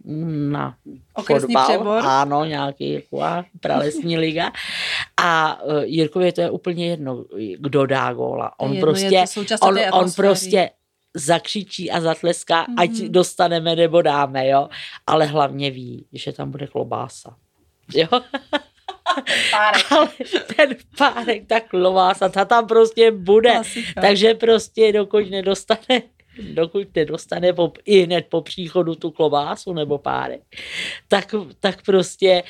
na 0.51 0.75
Okresní 1.13 1.53
fotbal. 1.53 1.67
přebor. 1.69 2.01
Ano, 2.05 2.45
nějaký 2.45 2.93
jako 2.93 3.21
a 3.21 3.45
pralesní 3.59 4.17
liga. 4.25 4.51
A 5.17 5.61
uh, 5.63 5.83
Jirkovi 5.83 6.31
to 6.31 6.41
je 6.41 6.49
úplně 6.49 6.87
jedno, 6.89 7.25
kdo 7.57 7.85
dá 7.85 8.13
góla. 8.13 8.51
On 8.59 8.73
jedno, 8.73 8.75
je 8.75 8.81
prostě, 8.93 9.23
součástí 9.27 9.67
on, 9.67 9.77
on 9.91 10.11
prostě 10.11 10.69
zakřičí 11.17 11.91
a 11.91 12.01
zatleská, 12.01 12.65
mm-hmm. 12.65 12.75
ať 12.77 12.89
Mhm. 12.89 13.11
dostaneme 13.11 13.75
nebo 13.75 14.01
dáme, 14.01 14.47
jo. 14.47 14.69
Ale 15.07 15.25
hlavně 15.25 15.71
ví, 15.71 16.05
že 16.13 16.31
tam 16.31 16.51
bude 16.51 16.67
klobása. 16.67 17.35
Jo? 17.95 18.07
Párek. 19.51 19.85
Ale 19.91 20.09
ten 20.55 20.75
párek, 20.97 21.47
ta 21.47 21.59
klobása, 21.59 22.29
ta 22.29 22.45
tam 22.45 22.67
prostě 22.67 23.11
bude. 23.11 23.51
Klasika. 23.51 24.01
Takže 24.01 24.33
prostě 24.33 24.91
dokud 24.91 25.29
nedostane 25.29 26.01
dokud 26.53 26.95
nedostane 26.95 27.53
po, 27.53 27.71
i 27.85 27.99
hned 27.99 28.25
po 28.29 28.41
příchodu 28.41 28.95
tu 28.95 29.11
klobásu 29.11 29.73
nebo 29.73 29.97
párek, 29.97 30.41
tak, 31.07 31.35
tak 31.59 31.81
prostě 31.85 32.43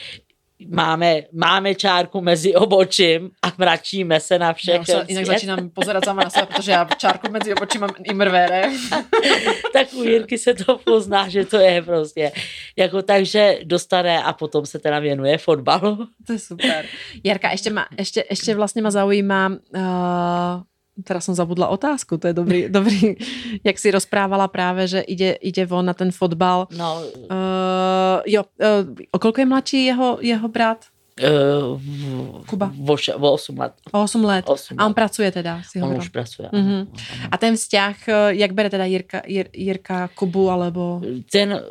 máme, 0.66 1.30
máme 1.34 1.76
čárku 1.76 2.22
mezi 2.22 2.56
obočím 2.56 3.30
a 3.42 3.54
mračíme 3.58 4.20
se 4.20 4.40
na 4.40 4.48
Ja 4.48 4.54
všechno. 4.54 4.82
už 4.82 4.88
sa 4.88 5.02
inak 5.06 5.26
začínam 5.26 5.70
pozerať 5.70 6.02
sama 6.06 6.24
na 6.24 6.30
seba, 6.30 6.46
protože 6.46 6.72
ja 6.72 6.86
čárku 6.98 7.32
medzi 7.32 7.54
obočí 7.54 7.78
mám 7.78 7.94
imrvére. 8.04 8.72
tak 9.74 9.94
u 9.94 10.04
Jirky 10.04 10.38
se 10.38 10.54
to 10.54 10.78
pozná, 10.78 11.30
že 11.30 11.46
to 11.46 11.58
je 11.60 11.82
prostě. 11.82 12.32
Jako 12.78 13.02
takže 13.02 13.60
dostane 13.64 14.24
a 14.24 14.34
potom 14.34 14.66
se 14.66 14.80
teda 14.80 15.00
věnuje 15.00 15.38
fotbalu. 15.38 16.08
To 16.28 16.34
je 16.34 16.40
super. 16.40 16.86
Jarka, 17.24 17.50
ešte, 17.50 17.70
ma, 17.70 17.86
ešte, 17.98 18.24
ešte 18.30 18.56
vlastne 18.56 18.82
ma 18.82 18.92
zaujíma, 18.92 19.42
uh, 19.50 20.64
teraz 21.04 21.26
som 21.26 21.36
zabudla 21.36 21.70
otázku, 21.70 22.18
to 22.18 22.28
je 22.28 22.34
dobrý, 22.34 22.60
dobrý, 22.78 23.18
jak 23.64 23.78
si 23.80 23.92
rozprávala 23.92 24.48
práve, 24.48 24.88
že 24.88 25.02
ide, 25.06 25.38
ide 25.42 25.66
von 25.66 25.86
na 25.86 25.94
ten 25.94 26.12
fotbal. 26.12 26.68
No, 26.74 27.02
Uh, 27.28 28.24
jo, 28.26 28.42
uh, 28.64 28.88
o 29.12 29.18
koľko 29.20 29.44
je 29.44 29.48
mladší 29.48 29.80
jeho, 29.86 30.18
jeho 30.22 30.48
brat? 30.48 30.88
uh, 31.20 32.46
Kuba. 32.46 32.72
O, 32.88 32.94
o 32.94 33.28
8 33.34 33.58
let. 33.58 33.74
O 33.92 34.04
8 34.04 34.26
let. 34.26 34.46
8 34.48 34.80
A 34.80 34.86
on 34.86 34.92
let. 34.92 34.96
pracuje 34.96 35.32
teda, 35.32 35.62
si 35.66 35.82
On 35.82 35.98
už 35.98 36.10
pracuje. 36.10 36.50
Mhm. 36.54 36.88
ano. 36.88 36.88
A 37.32 37.36
ten 37.38 37.56
vzťah, 37.56 37.96
jak 38.38 38.52
bere 38.54 38.70
teda 38.70 38.86
Jirka, 38.86 39.22
Jir, 39.28 39.50
Jirka 39.54 40.08
Kubu, 40.16 40.50
alebo... 40.50 41.02
ten 41.32 41.62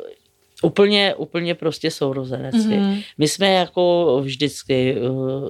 Úplně, 0.63 1.15
úplně 1.15 1.55
prostě 1.55 1.91
sourozenectví. 1.91 2.75
Mm-hmm. 2.75 3.03
My 3.17 3.27
jsme 3.27 3.47
jako 3.53 4.19
vždycky, 4.23 4.95
uh, 5.01 5.49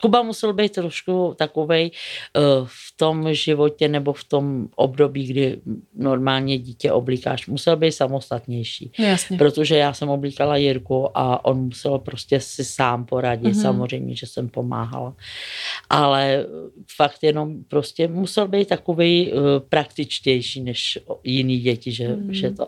Kuba 0.00 0.22
musel 0.22 0.52
být 0.52 0.72
trošku 0.72 1.34
takovej 1.38 1.90
uh, 1.90 2.42
v 2.66 2.96
tom 2.96 3.34
životě 3.34 3.88
nebo 3.88 4.12
v 4.12 4.24
tom 4.24 4.68
období, 4.76 5.26
kdy 5.26 5.60
normálně 5.94 6.58
dítě 6.58 6.92
oblíkáš, 6.92 7.46
musel 7.46 7.76
být 7.76 7.92
samostatnější. 7.92 8.92
Jasně. 8.98 9.38
Protože 9.38 9.76
já 9.76 9.92
jsem 9.92 10.08
oblíkala 10.08 10.56
Jirku 10.56 11.18
a 11.18 11.44
on 11.44 11.58
musel 11.58 11.98
prostě 11.98 12.40
si 12.40 12.64
sám 12.64 13.04
poradit. 13.04 13.54
Mm-hmm. 13.54 13.62
Samozřejmě, 13.62 14.16
že 14.16 14.26
jsem 14.26 14.48
pomáhala. 14.48 15.14
Ale 15.90 16.46
fakt 16.96 17.22
jenom 17.22 17.64
prostě 17.68 18.08
musel 18.08 18.48
být 18.48 18.68
takový 18.68 19.32
uh, 19.32 19.40
praktičtější 19.68 20.60
než 20.60 20.98
jiný 21.24 21.60
děti, 21.60 21.92
že, 21.92 22.08
mm-hmm. 22.08 22.30
že 22.30 22.50
to. 22.50 22.66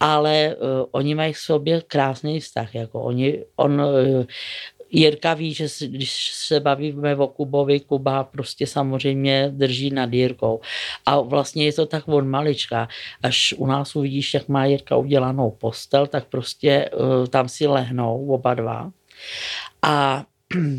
Ale 0.00 0.56
uh, 0.56 0.86
oni 0.90 1.14
mají 1.14 1.32
v 1.32 1.38
sobě 1.38 1.82
krásný 1.86 2.40
vztah. 2.40 2.74
Jako 2.74 3.02
oni, 3.02 3.44
on, 3.56 3.82
eh, 3.82 4.26
Jirka 4.96 5.34
ví, 5.34 5.54
že 5.54 5.66
když 5.86 6.30
se 6.34 6.60
bavíme 6.60 7.16
o 7.16 7.26
Kubovi, 7.26 7.80
Kuba 7.80 8.24
prostě 8.24 8.66
samozřejmě 8.66 9.48
drží 9.54 9.90
nad 9.90 10.12
Jirkou. 10.12 10.60
A 11.06 11.20
vlastně 11.20 11.64
je 11.64 11.72
to 11.72 11.86
tak 11.86 12.08
od 12.08 12.24
malička. 12.24 12.88
Až 13.22 13.54
u 13.58 13.66
nás 13.66 13.96
uvidíš, 13.96 14.34
jak 14.34 14.48
má 14.48 14.64
Jirka 14.64 14.96
udělanou 14.96 15.50
postel, 15.50 16.06
tak 16.06 16.24
prostě 16.24 16.90
uh, 16.90 17.26
tam 17.26 17.48
si 17.48 17.66
lehnou 17.66 18.26
oba 18.28 18.54
dva. 18.54 18.92
A 19.82 20.24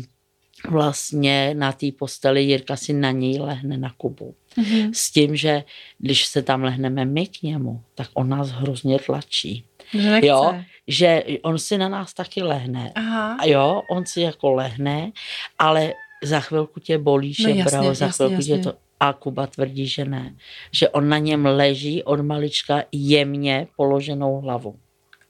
vlastně 0.70 1.54
na 1.54 1.72
té 1.72 1.86
posteli 1.98 2.42
Jirka 2.42 2.76
si 2.76 2.92
na 2.92 3.10
něj 3.10 3.38
lehne 3.38 3.76
na 3.76 3.90
Kubu. 3.96 4.34
Mm-hmm. 4.58 4.90
S 4.94 5.10
tím, 5.10 5.36
že 5.36 5.64
když 5.98 6.26
se 6.26 6.42
tam 6.42 6.62
lehneme 6.62 7.04
my 7.04 7.26
k 7.26 7.42
němu, 7.42 7.82
tak 7.94 8.08
on 8.14 8.28
nás 8.28 8.50
hrozně 8.50 8.98
tlačí. 8.98 9.64
Že 9.94 10.10
nechce. 10.10 10.26
Jo, 10.26 10.54
že 10.86 11.24
on 11.42 11.58
si 11.58 11.78
na 11.78 11.88
nás 11.88 12.14
taky 12.14 12.42
lehne. 12.42 12.92
Aha. 12.94 13.36
A 13.40 13.46
jo, 13.46 13.82
on 13.90 14.06
si 14.06 14.20
jako 14.20 14.52
lehne, 14.52 15.12
ale 15.58 15.92
za 16.24 16.40
chvilku 16.40 16.80
tě 16.80 16.98
bolí 16.98 17.34
No 17.40 17.48
jasně, 17.48 17.62
šebrao, 17.62 17.94
za 17.94 18.06
jasně, 18.06 18.26
chvilku 18.26 18.42
tě 18.42 18.50
jasně. 18.52 18.64
to... 18.64 18.78
A 19.00 19.12
Kuba 19.12 19.46
tvrdí, 19.46 19.86
že 19.86 20.04
ne. 20.04 20.34
Že 20.72 20.88
on 20.88 21.08
na 21.08 21.18
něm 21.18 21.46
leží 21.46 22.02
od 22.02 22.20
malička 22.20 22.82
jemně 22.92 23.66
položenou 23.76 24.40
hlavu. 24.40 24.78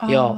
Jo. 0.09 0.37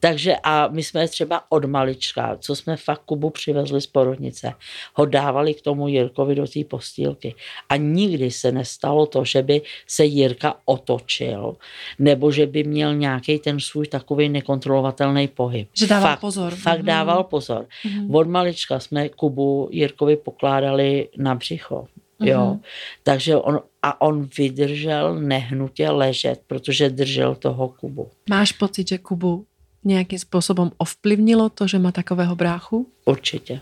Takže 0.00 0.36
a 0.42 0.68
my 0.68 0.82
jsme 0.82 1.08
třeba 1.08 1.42
od 1.48 1.64
malička, 1.64 2.36
co 2.40 2.56
jsme 2.56 2.76
fakt 2.76 3.02
Kubu 3.04 3.30
přivezli 3.30 3.80
z 3.80 3.86
porodnice, 3.86 4.52
ho 4.94 5.06
dávali 5.06 5.54
k 5.54 5.62
tomu 5.62 5.88
Jirkovi 5.88 6.34
do 6.34 6.46
té 6.46 6.64
postýlky. 6.64 7.34
A 7.68 7.76
nikdy 7.76 8.30
se 8.30 8.52
nestalo 8.52 9.06
to, 9.06 9.24
že 9.24 9.42
by 9.42 9.62
se 9.86 10.04
Jirka 10.04 10.54
otočil, 10.64 11.56
nebo 11.98 12.30
že 12.30 12.46
by 12.46 12.64
měl 12.64 12.94
nějaký 12.94 13.38
ten 13.38 13.60
svůj 13.60 13.86
takový 13.86 14.28
nekontrolovatelný 14.28 15.28
pohyb. 15.28 15.68
Že 15.74 15.86
dával 15.86 16.08
fakt, 16.08 16.20
pozor. 16.20 16.54
Fakt 16.54 16.78
Mhm. 16.78 16.86
dával 16.86 17.24
pozor. 17.24 17.66
Mhm. 17.84 18.14
Od 18.14 18.28
malička 18.28 18.80
jsme 18.80 19.08
Kubu 19.08 19.68
Jirkovi 19.72 20.16
pokládali 20.16 21.08
na 21.16 21.34
břicho. 21.34 21.86
Jo. 22.20 22.46
Mhm. 22.46 22.60
Takže 23.02 23.36
on, 23.36 23.60
a 23.82 24.00
on 24.00 24.28
vydržel 24.38 25.20
nehnutě 25.20 25.90
ležet, 25.90 26.40
protože 26.46 26.90
držel 26.90 27.34
toho 27.34 27.68
Kubu. 27.68 28.10
Máš 28.30 28.52
pocit, 28.52 28.88
že 28.88 28.98
Kubu 28.98 29.46
nějakým 29.84 30.18
způsobem 30.18 30.70
ovplyvnilo 30.78 31.48
to, 31.48 31.66
že 31.66 31.78
má 31.78 31.92
takového 31.92 32.36
bráchu? 32.36 32.92
Určitě. 33.04 33.60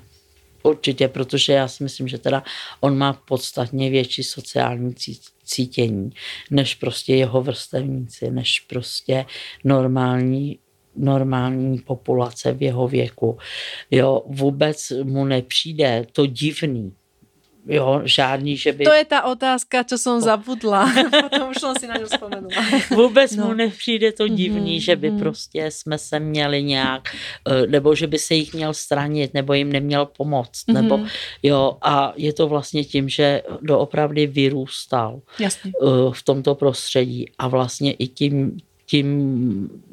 Určitě, 0.63 1.09
protože 1.09 1.53
já 1.53 1.69
si 1.69 1.83
myslím, 1.83 2.09
že 2.09 2.19
teda 2.19 2.43
on 2.81 2.99
má 2.99 3.13
podstatně 3.13 3.91
větší 3.91 4.23
sociální 4.23 4.93
cí- 4.93 5.21
cítění, 5.45 6.11
než 6.51 6.75
prostě 6.75 7.15
jeho 7.15 7.43
vrstevníci, 7.43 8.31
než 8.31 8.61
prostě 8.61 9.25
normální 9.65 10.59
normální 10.97 11.79
populace 11.79 12.53
v 12.53 12.63
jeho 12.63 12.89
věku. 12.89 13.39
Jo, 13.91 14.23
vůbec 14.27 14.93
mu 15.03 15.25
nepřijde 15.25 16.07
to 16.13 16.27
divný. 16.27 16.93
Jo, 17.71 18.01
žádný, 18.05 18.57
že 18.57 18.73
by... 18.73 18.85
To 18.85 18.93
je 18.93 19.05
ta 19.05 19.23
otázka, 19.23 19.85
co 19.85 19.99
jsem 19.99 20.21
zabudla. 20.21 20.93
Potom 21.31 21.51
už 21.51 21.57
jsem 21.61 21.75
si 21.81 21.87
na 21.87 21.95
ňu 21.97 22.05
vzpomenula. 22.07 22.55
Vůbec 22.95 23.37
No. 23.37 23.47
mu 23.47 23.53
nepřijde 23.53 24.12
to 24.12 24.29
divný, 24.29 24.73
Mhm, 24.73 24.81
že 24.81 24.97
by 24.97 25.11
mhm. 25.11 25.19
prostě 25.19 25.71
jsme 25.71 25.99
se 25.99 26.21
měli 26.21 26.62
nějak, 26.62 27.09
eh, 27.49 27.66
nebo 27.66 27.95
že 27.95 28.07
by 28.07 28.19
se 28.19 28.35
jich 28.35 28.55
měl 28.55 28.75
stranit, 28.75 29.35
nebo 29.35 29.53
jim 29.55 29.73
neměl 29.73 30.07
pomoct, 30.07 30.64
nebo 30.69 30.97
Mhm. 30.97 31.09
jo, 31.43 31.77
a 31.83 32.12
je 32.16 32.33
to 32.33 32.49
vlastně 32.49 32.85
tím, 32.85 33.09
že 33.09 33.43
doopravdy 33.62 34.27
vyrůstal 34.27 35.21
Jasně. 35.39 35.73
eh, 35.83 35.87
v 36.12 36.23
tomto 36.23 36.55
prostředí 36.55 37.27
a 37.39 37.49
vlastně 37.49 37.93
i 37.93 38.07
tím, 38.07 38.59
tím 38.91 39.07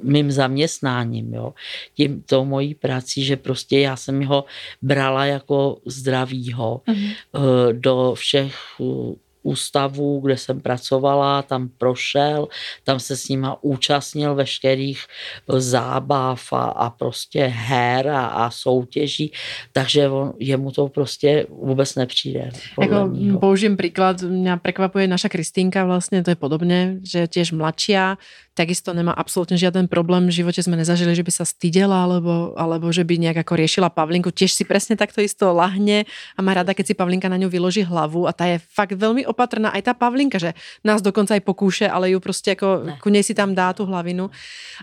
mým 0.03 0.31
zaměstnáním, 0.31 1.33
jo, 1.33 1.53
tím 1.93 2.21
tou 2.21 2.45
mojí 2.45 2.75
prací, 2.75 3.23
že 3.25 3.37
prostě 3.37 3.79
já 3.79 3.95
jsem 3.95 4.23
ho 4.25 4.45
brala 4.81 5.25
jako 5.25 5.77
zdravýho, 5.85 6.81
Mhm. 6.87 7.05
eh, 7.35 7.73
do 7.73 8.13
všech 8.17 8.55
ústavů, 9.45 10.19
kde 10.19 10.37
jsem 10.37 10.61
pracovala, 10.61 11.41
tam 11.41 11.69
prošel, 11.77 12.47
tam 12.83 12.99
se 12.99 13.17
s 13.17 13.29
nima 13.29 13.57
účastnil 13.61 14.35
veškerých 14.35 14.99
eh, 15.05 15.61
zábav 15.61 16.41
a, 16.53 16.63
a 16.63 16.89
prostě 16.89 17.45
her 17.45 18.07
a, 18.07 18.25
a 18.25 18.43
soutěží, 18.49 19.31
takže 19.71 20.09
on, 20.09 20.33
jemu 20.39 20.71
to 20.71 20.87
prostě 20.87 21.45
vůbec 21.49 21.95
nepřijde. 21.95 22.49
Jako 22.81 23.07
mýho. 23.07 23.39
použijem 23.39 23.77
príklad, 23.77 24.21
mňa 24.21 24.57
prekvapuje 24.57 25.05
naša 25.07 25.29
Kristýnka 25.29 25.85
vlastne, 25.85 26.23
to 26.25 26.33
je 26.33 26.39
podobne, 26.39 26.99
že 27.05 27.25
je 27.25 27.31
tiež 27.39 27.53
mladšia, 27.53 28.17
takisto 28.55 28.95
nemá 28.95 29.11
absolútne 29.11 29.59
žiaden 29.59 29.91
problém, 29.91 30.31
v 30.31 30.41
živote 30.41 30.63
sme 30.63 30.79
nezažili, 30.79 31.11
že 31.11 31.27
by 31.27 31.31
sa 31.35 31.45
stydela, 31.45 32.07
alebo, 32.07 32.55
alebo 32.55 32.87
že 32.89 33.03
by 33.03 33.19
nejak 33.19 33.43
ako 33.43 33.53
riešila 33.59 33.91
Pavlinku, 33.91 34.31
tiež 34.31 34.55
si 34.55 34.63
presne 34.63 34.95
takto 34.95 35.19
isto 35.19 35.51
lahne 35.51 36.07
a 36.33 36.39
má 36.39 36.55
rada, 36.55 36.71
keď 36.71 36.85
si 36.87 36.93
Pavlinka 36.95 37.27
na 37.27 37.35
ňu 37.35 37.51
vyloží 37.51 37.83
hlavu 37.83 38.25
a 38.25 38.31
tá 38.31 38.47
je 38.47 38.63
fakt 38.63 38.95
veľmi 38.95 39.27
opatrná, 39.35 39.75
aj 39.75 39.81
tá 39.83 39.93
Pavlinka, 39.93 40.39
že 40.39 40.55
nás 40.87 41.03
dokonca 41.03 41.35
aj 41.35 41.43
pokúše, 41.43 41.89
ale 41.91 42.09
ju 42.15 42.19
prostě 42.23 42.51
ako 42.55 42.67
Ne. 42.85 42.97
ku 43.03 43.09
nej 43.11 43.23
si 43.23 43.35
tam 43.35 43.51
dá 43.55 43.73
tú 43.75 43.83
hlavinu. 43.85 44.31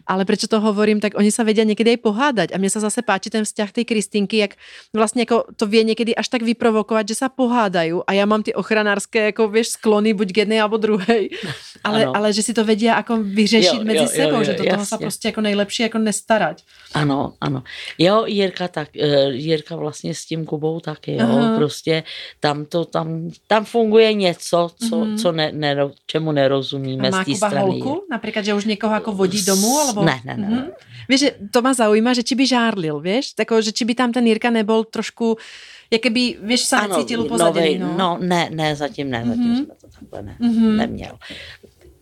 Ale 0.06 0.24
prečo 0.28 0.44
to 0.46 0.60
hovorím, 0.60 1.00
tak 1.00 1.16
oni 1.16 1.32
sa 1.32 1.40
vedia 1.42 1.64
niekedy 1.64 1.96
aj 1.96 2.00
pohádať 2.04 2.48
a 2.52 2.60
mne 2.60 2.68
sa 2.68 2.80
zase 2.84 3.00
páči 3.00 3.32
ten 3.32 3.44
vzťah 3.48 3.72
tej 3.72 3.84
Kristýnky, 3.88 4.36
jak 4.44 4.52
vlastne 4.92 5.24
ako 5.24 5.48
to 5.56 5.64
vie 5.64 5.80
niekedy 5.84 6.12
až 6.12 6.28
tak 6.28 6.44
vyprovokovať, 6.44 7.08
že 7.08 7.16
sa 7.16 7.28
pohádajú 7.32 8.04
a 8.04 8.10
ja 8.12 8.28
mám 8.28 8.42
ty 8.44 8.52
ochranárske 8.52 9.32
ako 9.32 9.48
vieš 9.48 9.80
sklony 9.80 10.12
buď 10.12 10.28
k 10.32 10.36
jednej 10.44 10.60
alebo 10.60 10.76
druhej. 10.76 11.32
Ale, 11.88 12.04
Ano. 12.06 12.12
ale 12.14 12.32
že 12.32 12.42
si 12.42 12.52
to 12.54 12.62
vedia 12.64 12.94
ako 12.94 13.16
vyřešit 13.22 13.80
Jo, 13.82 13.84
mezi 13.84 13.98
jo, 13.98 14.02
jo, 14.02 14.08
sebou, 14.08 14.38
jo, 14.38 14.44
že 14.44 14.52
do 14.52 14.64
toho 14.64 14.80
jasně. 14.82 14.98
prostě 14.98 15.28
jako 15.28 15.40
nejlepší 15.40 15.82
jako 15.82 15.98
nestarať. 15.98 16.62
Ano, 16.94 17.32
ano. 17.40 17.62
Jo, 17.98 18.24
Jirka 18.26 18.68
tak, 18.68 18.88
eh, 18.96 19.30
Jirka 19.34 19.76
vlastně 19.76 20.14
s 20.14 20.24
tím 20.26 20.44
Kubou 20.44 20.80
taky, 20.80 21.12
jo. 21.12 21.26
Aha. 21.26 21.56
Prostě 21.56 22.02
tam 22.40 22.64
to, 22.64 22.84
tam, 22.84 23.30
tam 23.46 23.64
funguje 23.64 24.12
něco, 24.12 24.41
co, 24.42 24.70
Mhm. 24.82 25.16
co 25.18 25.32
ne, 25.32 25.52
nero, 25.52 25.90
čemu 26.06 26.32
nerozumíme 26.32 27.08
A 27.08 27.10
má 27.10 27.22
z 27.22 27.26
té 27.26 27.34
strany. 27.34 27.60
holku? 27.60 28.04
Napríklad, 28.10 28.44
že 28.44 28.54
už 28.54 28.64
někoho 28.64 28.94
jako 28.94 29.12
vodí 29.12 29.42
domů? 29.44 29.78
Alebo... 29.80 30.04
Ne, 30.04 30.20
ne, 30.24 30.36
ne, 30.36 30.48
ne. 30.48 30.56
Mhm. 30.56 30.70
Vieš, 31.08 31.20
že 31.20 31.30
to 31.50 31.62
ma 31.62 31.74
zaujíma, 31.74 32.14
že 32.14 32.22
či 32.22 32.34
by 32.34 32.44
žárlil, 32.46 33.00
vieš? 33.00 33.34
Tako, 33.34 33.58
že 33.58 33.72
či 33.72 33.82
by 33.84 33.94
tam 33.94 34.12
ten 34.12 34.22
Jirka 34.22 34.50
nebol 34.50 34.84
trošku, 34.84 35.34
jakoby, 35.90 36.38
vieš, 36.40 36.70
sa 36.70 36.86
necítil 36.86 37.26
upozadený, 37.26 37.74
novej- 37.74 37.98
no. 37.98 37.98
no. 37.98 38.10
ne, 38.22 38.48
ne, 38.48 38.70
zatím 38.72 39.10
ne, 39.10 39.20
zatím 39.26 39.50
Mhm. 39.50 39.56
jsme 39.66 39.74
to 39.76 39.86
takhle 39.90 40.22
ne, 40.22 40.34
Mhm. 40.38 40.76
neměl. 40.76 41.14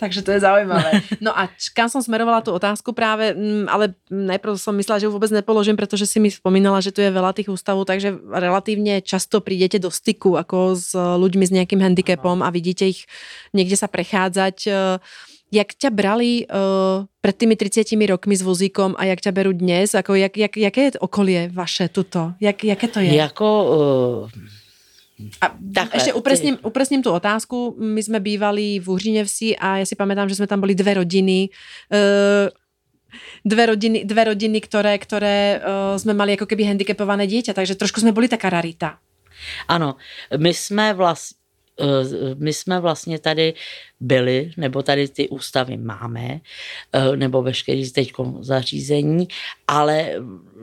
Takže 0.01 0.25
to 0.25 0.33
je 0.33 0.41
zaujímavé. 0.41 1.05
No 1.21 1.37
a 1.37 1.53
kam 1.77 1.93
som 1.93 2.01
smerovala 2.01 2.41
tú 2.41 2.57
otázku 2.57 2.97
práve, 2.97 3.37
mm, 3.37 3.69
ale 3.69 3.93
najprv 4.09 4.57
som 4.57 4.73
myslela, 4.73 4.97
že 4.97 5.07
ju 5.07 5.13
vôbec 5.13 5.29
nepoložím, 5.29 5.77
pretože 5.77 6.09
si 6.09 6.17
mi 6.17 6.33
spomínala, 6.33 6.81
že 6.81 6.89
tu 6.89 7.05
je 7.05 7.13
veľa 7.13 7.37
tých 7.37 7.53
ústavov, 7.53 7.85
takže 7.85 8.17
relatívne 8.33 9.05
často 9.05 9.45
prídete 9.45 9.77
do 9.77 9.93
styku 9.93 10.41
ako 10.41 10.73
s 10.73 10.97
ľuďmi 10.97 11.45
s 11.45 11.53
nejakým 11.53 11.85
handicapom 11.85 12.41
a 12.41 12.49
vidíte 12.49 12.89
ich 12.89 13.05
niekde 13.53 13.77
sa 13.77 13.87
prechádzať. 13.87 14.57
Eh, 14.67 15.29
Jak 15.51 15.75
ťa 15.75 15.91
brali 15.91 16.47
uh, 16.47 17.11
pred 17.19 17.35
tými 17.35 17.59
30 17.59 17.83
rokmi 18.07 18.39
s 18.39 18.43
vozíkom 18.47 18.95
a 18.95 19.11
jak 19.11 19.19
ťa 19.19 19.35
berú 19.35 19.51
dnes? 19.51 19.99
Ako, 19.99 20.15
jak, 20.15 20.39
jak, 20.39 20.55
jaké 20.55 20.81
je 20.87 21.03
okolie 21.03 21.51
vaše 21.51 21.91
tuto? 21.91 22.39
Jak, 22.39 22.63
jaké 22.63 22.87
to 22.87 23.03
je? 23.03 23.19
Jako, 23.19 23.49
uh, 23.67 24.31
A 25.41 25.49
Takhle, 25.75 25.97
ještě 25.97 26.13
upresním, 26.13 26.59
upresním 26.63 27.03
tu 27.03 27.11
otázku. 27.11 27.77
My 27.81 28.03
jsme 28.03 28.21
bývali 28.21 28.81
v 28.81 28.89
Uhřiněvsi 28.89 29.57
a 29.57 29.77
já 29.77 29.87
si 29.87 29.97
pamätám, 29.97 30.29
že 30.29 30.35
jsme 30.35 30.47
tam 30.47 30.61
byli 30.61 30.75
dve 30.75 30.95
rodiny. 30.95 31.49
Uh, 31.93 32.49
dve 33.45 33.67
rodiny, 33.67 34.05
dve 34.05 34.25
rodiny 34.25 34.61
ktoré, 34.61 34.95
ktoré 34.99 35.59
uh, 35.59 35.99
sme 35.99 36.15
mali 36.15 36.39
ako 36.39 36.47
keby 36.47 36.63
handicapované 36.63 37.27
dieťa, 37.27 37.59
takže 37.59 37.75
trošku 37.75 37.99
sme 37.99 38.15
boli 38.15 38.31
taká 38.31 38.55
rarita. 38.55 39.03
ano, 39.69 39.97
my 40.37 40.55
jsme 40.55 40.95
vlastně 40.95 41.40
my 42.39 42.53
jsme 42.53 42.81
vlastně 42.81 43.19
tady 43.19 43.55
byli, 44.01 44.51
nebo 44.57 44.83
tady 44.83 45.09
ty 45.09 45.29
ústavy 45.29 45.77
máme, 45.77 46.41
eh, 46.93 47.17
nebo 47.17 47.43
veškerý 47.43 47.91
teď 47.91 48.13
zařízení, 48.41 49.29
ale 49.69 50.13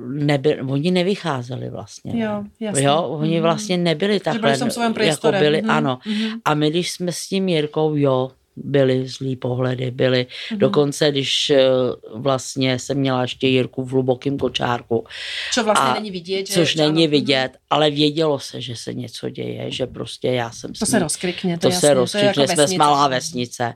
neby, 0.07 0.61
oni 0.61 0.91
nevycházeli 0.91 1.70
vlastně. 1.70 2.24
Jo, 2.24 2.43
jasně. 2.59 2.84
Jo, 2.86 3.01
oni 3.01 3.34
Mhm. 3.34 3.41
vlastně 3.41 3.78
nebyli 3.78 4.20
takhle, 4.20 4.41
byli 4.41 4.55
v 4.55 4.59
tom 4.59 4.72
svém 4.72 4.93
jako 4.99 5.32
byli, 5.32 5.61
Mhm, 5.61 5.72
ano. 5.72 5.99
mhm. 6.05 6.30
A 6.45 6.53
my, 6.53 6.70
když 6.70 6.91
jsme 6.91 7.11
s 7.11 7.28
tím 7.28 7.49
Jirkou, 7.49 7.95
jo, 7.95 8.32
byly 8.57 9.07
zlý 9.07 9.35
pohledy, 9.35 9.91
byly. 9.91 10.25
Mm-hmm. 10.25 10.57
Dokonce, 10.57 11.11
když 11.11 11.49
eh, 11.49 11.67
vlastně 12.13 12.79
jsem 12.79 12.97
měla 12.97 13.21
ještě 13.21 13.47
Jirku 13.47 13.83
v 13.83 13.91
hlubokém 13.91 14.37
kočárku. 14.37 15.05
Co 15.53 15.63
vlastně 15.63 15.89
a, 15.89 15.93
není 15.93 16.11
vidět. 16.11 16.47
Že, 16.47 16.53
což 16.53 16.75
není 16.75 17.03
ano. 17.03 17.11
vidět, 17.11 17.49
ale 17.69 17.91
vědělo 17.91 18.39
se, 18.39 18.61
že 18.61 18.75
se 18.75 18.93
něco 18.93 19.29
děje, 19.29 19.71
že 19.71 19.87
prostě 19.87 20.27
já 20.27 20.51
jsem... 20.51 20.73
To 20.73 20.85
se 20.85 20.99
rozkrikně, 20.99 21.57
to, 21.57 21.61
to 21.61 21.67
jasně, 21.67 21.79
se 21.87 21.93
rozkrikně, 21.93 22.33
to 22.33 22.41
jako 22.41 22.67
jsme 22.67 22.77
malá 22.77 23.07
vesnice. 23.07 23.73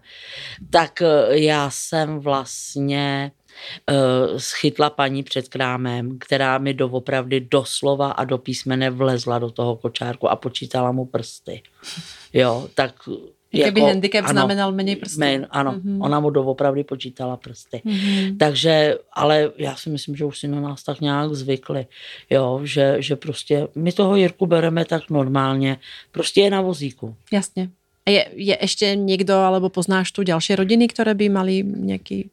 Tak 0.70 1.02
eh, 1.02 1.40
já 1.40 1.70
jsem 1.70 2.20
vlastně 2.20 3.32
uh, 3.92 4.38
schytla 4.38 4.90
paní 4.90 5.24
před 5.24 5.48
krámem, 5.48 6.20
která 6.20 6.58
mi 6.58 6.74
doopravdy 6.74 7.40
doslova 7.40 8.12
a 8.12 8.24
do 8.24 8.38
písmene 8.38 8.90
vlezla 8.90 9.40
do 9.40 9.52
toho 9.52 9.76
kočárku 9.76 10.30
a 10.30 10.36
počítala 10.36 10.92
mu 10.92 11.06
prsty. 11.06 11.62
Jo, 12.34 12.68
tak 12.76 13.10
jako, 13.54 13.72
by 13.72 13.82
handicap 13.82 14.26
ano, 14.26 14.32
znamenal 14.32 14.72
méně 14.72 14.96
prstů. 14.96 15.20
Men, 15.20 15.48
ano, 15.50 15.72
mm-hmm. 15.72 16.04
ona 16.04 16.20
mu 16.20 16.30
doopravdy 16.30 16.84
počítala 16.84 17.38
prsty. 17.38 17.82
Mm-hmm. 17.86 18.38
Takže, 18.38 18.98
ale 19.14 19.52
já 19.58 19.76
si 19.76 19.90
myslím, 19.90 20.16
že 20.16 20.26
už 20.26 20.40
si 20.40 20.48
na 20.48 20.62
nás 20.62 20.84
tak 20.84 21.02
nějak 21.02 21.34
zvykli, 21.34 21.86
jo, 22.30 22.62
že, 22.64 22.96
že 23.00 23.16
prostě 23.16 23.68
my 23.76 23.92
toho 23.92 24.16
Jirku 24.16 24.46
bereme 24.46 24.86
tak 24.86 25.10
normálně, 25.10 25.78
prostě 26.12 26.42
je 26.42 26.50
na 26.50 26.62
vozíku. 26.62 27.16
Jasně. 27.34 27.70
Je, 28.06 28.26
je 28.34 28.58
ještě 28.62 28.96
někdo, 28.96 29.36
alebo 29.36 29.70
poznáš 29.70 30.12
tu 30.12 30.24
další 30.24 30.56
rodiny, 30.56 30.88
které 30.88 31.14
by 31.14 31.30
mali 31.30 31.64
nějaký 31.64 32.30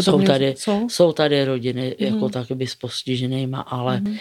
jsou 0.00 0.22
tady, 0.22 0.54
jsou? 0.56 0.88
jsou 0.88 1.12
tady 1.12 1.44
rodiny 1.44 1.96
mm. 2.00 2.06
jako 2.06 2.28
taky 2.28 2.66
s 2.66 2.74
postiženýma, 2.74 3.60
ale 3.60 4.00
mm. 4.00 4.06
uh, 4.10 4.16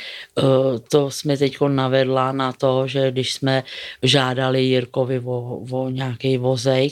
to 0.92 1.12
jsme 1.12 1.38
teď 1.38 1.58
navedla 1.68 2.32
na 2.32 2.54
to, 2.54 2.88
že 2.88 3.12
když 3.12 3.34
jsme 3.34 3.64
žádali 4.04 4.64
Jirkovi 4.64 5.20
o, 5.20 5.60
o 5.72 5.90
nějaký 5.90 6.38
vozej, 6.38 6.92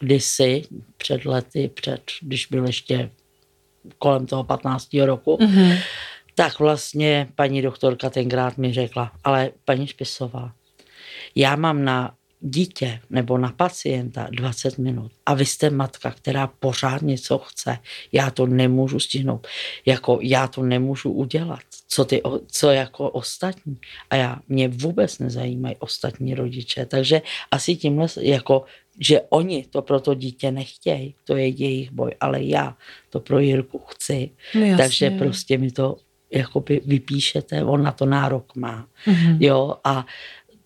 kdysi 0.00 0.62
před 0.96 1.24
lety, 1.24 1.70
před, 1.74 2.02
když 2.20 2.46
byl 2.46 2.66
ještě 2.66 3.10
kolem 3.98 4.26
toho 4.26 4.44
15. 4.44 4.88
roku, 5.04 5.38
mm. 5.40 5.72
tak 6.34 6.58
vlastně 6.58 7.28
paní 7.34 7.62
doktorka 7.62 8.10
tenkrát 8.10 8.58
mi 8.58 8.72
řekla, 8.72 9.12
ale 9.24 9.50
paní 9.64 9.86
Špisová, 9.86 10.52
já 11.34 11.56
mám 11.56 11.84
na 11.84 12.14
dítě 12.42 13.00
nebo 13.10 13.38
na 13.38 13.52
pacienta 13.52 14.28
20 14.30 14.78
minut 14.78 15.12
a 15.26 15.34
vy 15.34 15.46
jste 15.46 15.70
matka, 15.70 16.10
která 16.10 16.46
pořád 16.46 17.02
něco 17.02 17.38
chce, 17.38 17.78
já 18.12 18.30
to 18.30 18.46
nemůžu 18.46 19.00
stihnout, 19.00 19.46
jako 19.86 20.18
já 20.22 20.48
to 20.48 20.62
nemůžu 20.62 21.10
udělat, 21.10 21.60
co, 21.88 22.04
ty, 22.04 22.22
co 22.46 22.70
jako 22.70 23.10
ostatní. 23.10 23.76
A 24.10 24.16
já, 24.16 24.40
mě 24.48 24.68
vůbec 24.68 25.18
nezajímají 25.18 25.76
ostatní 25.78 26.34
rodiče, 26.34 26.86
takže 26.86 27.22
asi 27.50 27.76
tímhle, 27.76 28.06
jako, 28.20 28.64
že 29.00 29.20
oni 29.28 29.66
to 29.70 29.82
pro 29.82 30.00
to 30.00 30.14
dítě 30.14 30.50
nechtějí, 30.50 31.14
to 31.24 31.36
je 31.36 31.48
jejich 31.48 31.92
boj, 31.92 32.14
ale 32.20 32.42
já 32.42 32.76
to 33.10 33.20
pro 33.20 33.38
Jirku 33.38 33.78
chci, 33.78 34.30
no 34.54 34.76
takže 34.76 35.10
prostě 35.10 35.58
mi 35.58 35.70
to 35.70 35.96
jakoby 36.32 36.80
vypíšete, 36.86 37.64
on 37.64 37.82
na 37.82 37.92
to 37.92 38.06
nárok 38.06 38.56
má. 38.56 38.86
Mm-hmm. 39.06 39.36
Jo, 39.40 39.74
a 39.84 40.06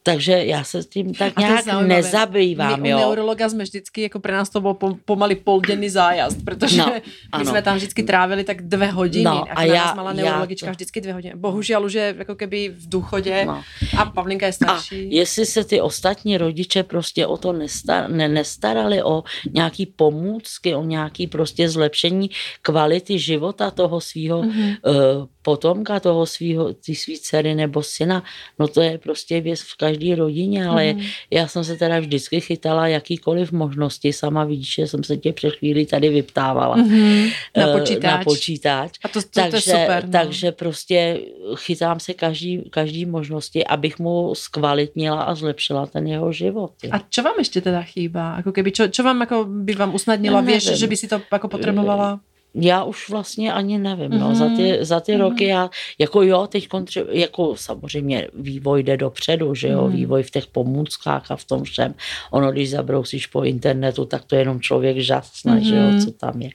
takže 0.06 0.44
já 0.44 0.64
se 0.64 0.82
s 0.82 0.86
tím 0.86 1.14
tak 1.14 1.38
nějak 1.38 1.66
nezabývám. 1.82 2.80
My 2.80 2.88
jo. 2.88 2.98
u 2.98 3.00
neurologa 3.00 3.48
jsme 3.48 3.64
vždycky, 3.64 4.02
jako 4.02 4.20
pro 4.20 4.32
nás 4.32 4.50
to 4.50 4.60
byl 4.60 4.76
pomaly 5.04 5.34
poldenný 5.34 5.88
zájazd, 5.88 6.44
protože 6.44 6.76
no, 6.76 6.92
my 7.38 7.46
jsme 7.46 7.62
tam 7.62 7.76
vždycky 7.76 8.02
trávili 8.02 8.44
tak 8.44 8.62
dvě 8.62 8.86
hodiny. 8.86 9.24
No, 9.24 9.44
a 9.58 9.62
já, 9.62 9.84
nás 9.84 9.96
mala 9.96 10.12
neurologička 10.12 10.66
to... 10.66 10.72
vždycky 10.72 11.00
dvě 11.00 11.14
hodiny. 11.14 11.34
Bohužel 11.36 11.84
už 11.84 11.92
je 11.92 12.14
jako 12.18 12.34
keby 12.34 12.68
v 12.68 12.88
důchodě 12.88 13.44
no. 13.46 13.62
a 13.98 14.04
Pavlinka 14.04 14.46
je 14.46 14.52
starší. 14.52 14.96
A 14.96 15.08
jestli 15.10 15.46
se 15.46 15.64
ty 15.64 15.80
ostatní 15.80 16.38
rodiče 16.38 16.82
prostě 16.82 17.26
o 17.26 17.36
to 17.36 17.52
nestar, 17.52 18.10
ne, 18.10 18.28
nestarali, 18.28 19.02
o 19.02 19.24
nějaký 19.52 19.86
pomůcky, 19.86 20.74
o 20.74 20.84
nějaký 20.84 21.26
prostě 21.26 21.68
zlepšení 21.68 22.30
kvality 22.62 23.18
života 23.18 23.70
toho 23.70 24.00
svého 24.00 24.42
mm-hmm. 24.42 24.76
uh, 24.86 25.26
potomka 25.46 26.00
toho 26.00 26.26
svého, 26.26 26.74
ty 26.74 26.94
svý 26.94 27.18
dcery 27.18 27.54
nebo 27.54 27.82
syna, 27.82 28.22
no 28.58 28.68
to 28.68 28.82
je 28.82 28.98
prostě 28.98 29.40
věc 29.40 29.60
v 29.60 29.76
každé 29.96 30.14
rodině, 30.14 30.66
ale 30.66 30.92
mm. 30.92 31.00
já 31.30 31.48
jsem 31.48 31.64
se 31.64 31.76
teda 31.76 32.00
vždycky 32.00 32.40
chytala 32.40 32.88
jakýkoliv 32.88 33.52
možnosti, 33.52 34.12
sama 34.12 34.44
vidíš, 34.44 34.74
že 34.74 34.86
jsem 34.86 35.04
se 35.04 35.16
tě 35.16 35.32
před 35.32 35.56
chvíli 35.56 35.86
tady 35.86 36.08
vyptávala 36.08 36.76
mm. 36.76 37.26
na, 37.56 37.72
počítač. 37.72 38.02
na 38.02 38.24
počítač. 38.24 38.90
A 39.04 39.08
to, 39.08 39.22
to, 39.22 39.28
takže, 39.32 39.50
to 39.50 39.56
je 39.56 39.62
super. 39.62 40.04
No. 40.04 40.12
Takže 40.12 40.52
prostě 40.52 41.20
chytám 41.56 42.00
se 42.00 42.14
každý, 42.14 42.62
každý 42.70 43.06
možnosti, 43.06 43.66
abych 43.66 43.98
mu 43.98 44.34
zkvalitnila 44.34 45.22
a 45.22 45.34
zlepšila 45.34 45.86
ten 45.86 46.06
jeho 46.06 46.32
život. 46.32 46.72
A 46.90 47.00
co 47.10 47.22
vám 47.22 47.34
ještě 47.38 47.60
teda 47.60 47.82
chýbá? 47.82 48.34
Jako 48.36 48.52
keby, 48.52 48.72
čo, 48.72 48.88
čo 48.88 49.02
vám 49.02 49.20
jako 49.20 49.44
by 49.44 49.72
vám 49.74 49.94
usnadnilo? 49.94 50.42
Víš, 50.42 50.76
že 50.76 50.86
by 50.86 50.96
si 50.96 51.08
to 51.08 51.20
jako 51.32 51.48
potřebovala? 51.48 52.20
Já 52.60 52.84
už 52.84 53.08
vlastně 53.08 53.52
ani 53.52 53.78
nevím, 53.78 54.10
mm-hmm. 54.10 54.18
no, 54.18 54.34
za 54.34 54.48
ty, 54.48 54.72
mhm. 54.72 54.84
za 54.84 55.00
ty 55.00 55.12
mm-hmm. 55.12 55.20
roky 55.20 55.44
já, 55.44 55.70
jako 55.98 56.22
jo, 56.22 56.46
teď 56.46 56.68
kontře, 56.68 57.04
jako 57.10 57.56
samozřejmě 57.56 58.28
vývoj 58.34 58.82
jde 58.82 58.96
dopředu, 58.96 59.54
že 59.54 59.68
jo, 59.68 59.82
mm-hmm. 59.82 59.92
vývoj 59.92 60.22
v 60.22 60.30
těch 60.30 60.46
pomůckách 60.46 61.30
a 61.30 61.36
v 61.36 61.44
tom 61.44 61.64
všem, 61.64 61.94
ono, 62.30 62.52
když 62.52 62.70
zabrousíš 62.70 63.26
po 63.26 63.42
internetu, 63.42 64.04
tak 64.04 64.24
to 64.24 64.36
jenom 64.36 64.60
člověk 64.60 64.98
žasne, 64.98 65.52
mm-hmm. 65.52 65.68
že 65.68 65.76
jo, 65.76 65.82
mhm. 65.82 66.00
co 66.00 66.10
tam 66.10 66.42
je 66.42 66.50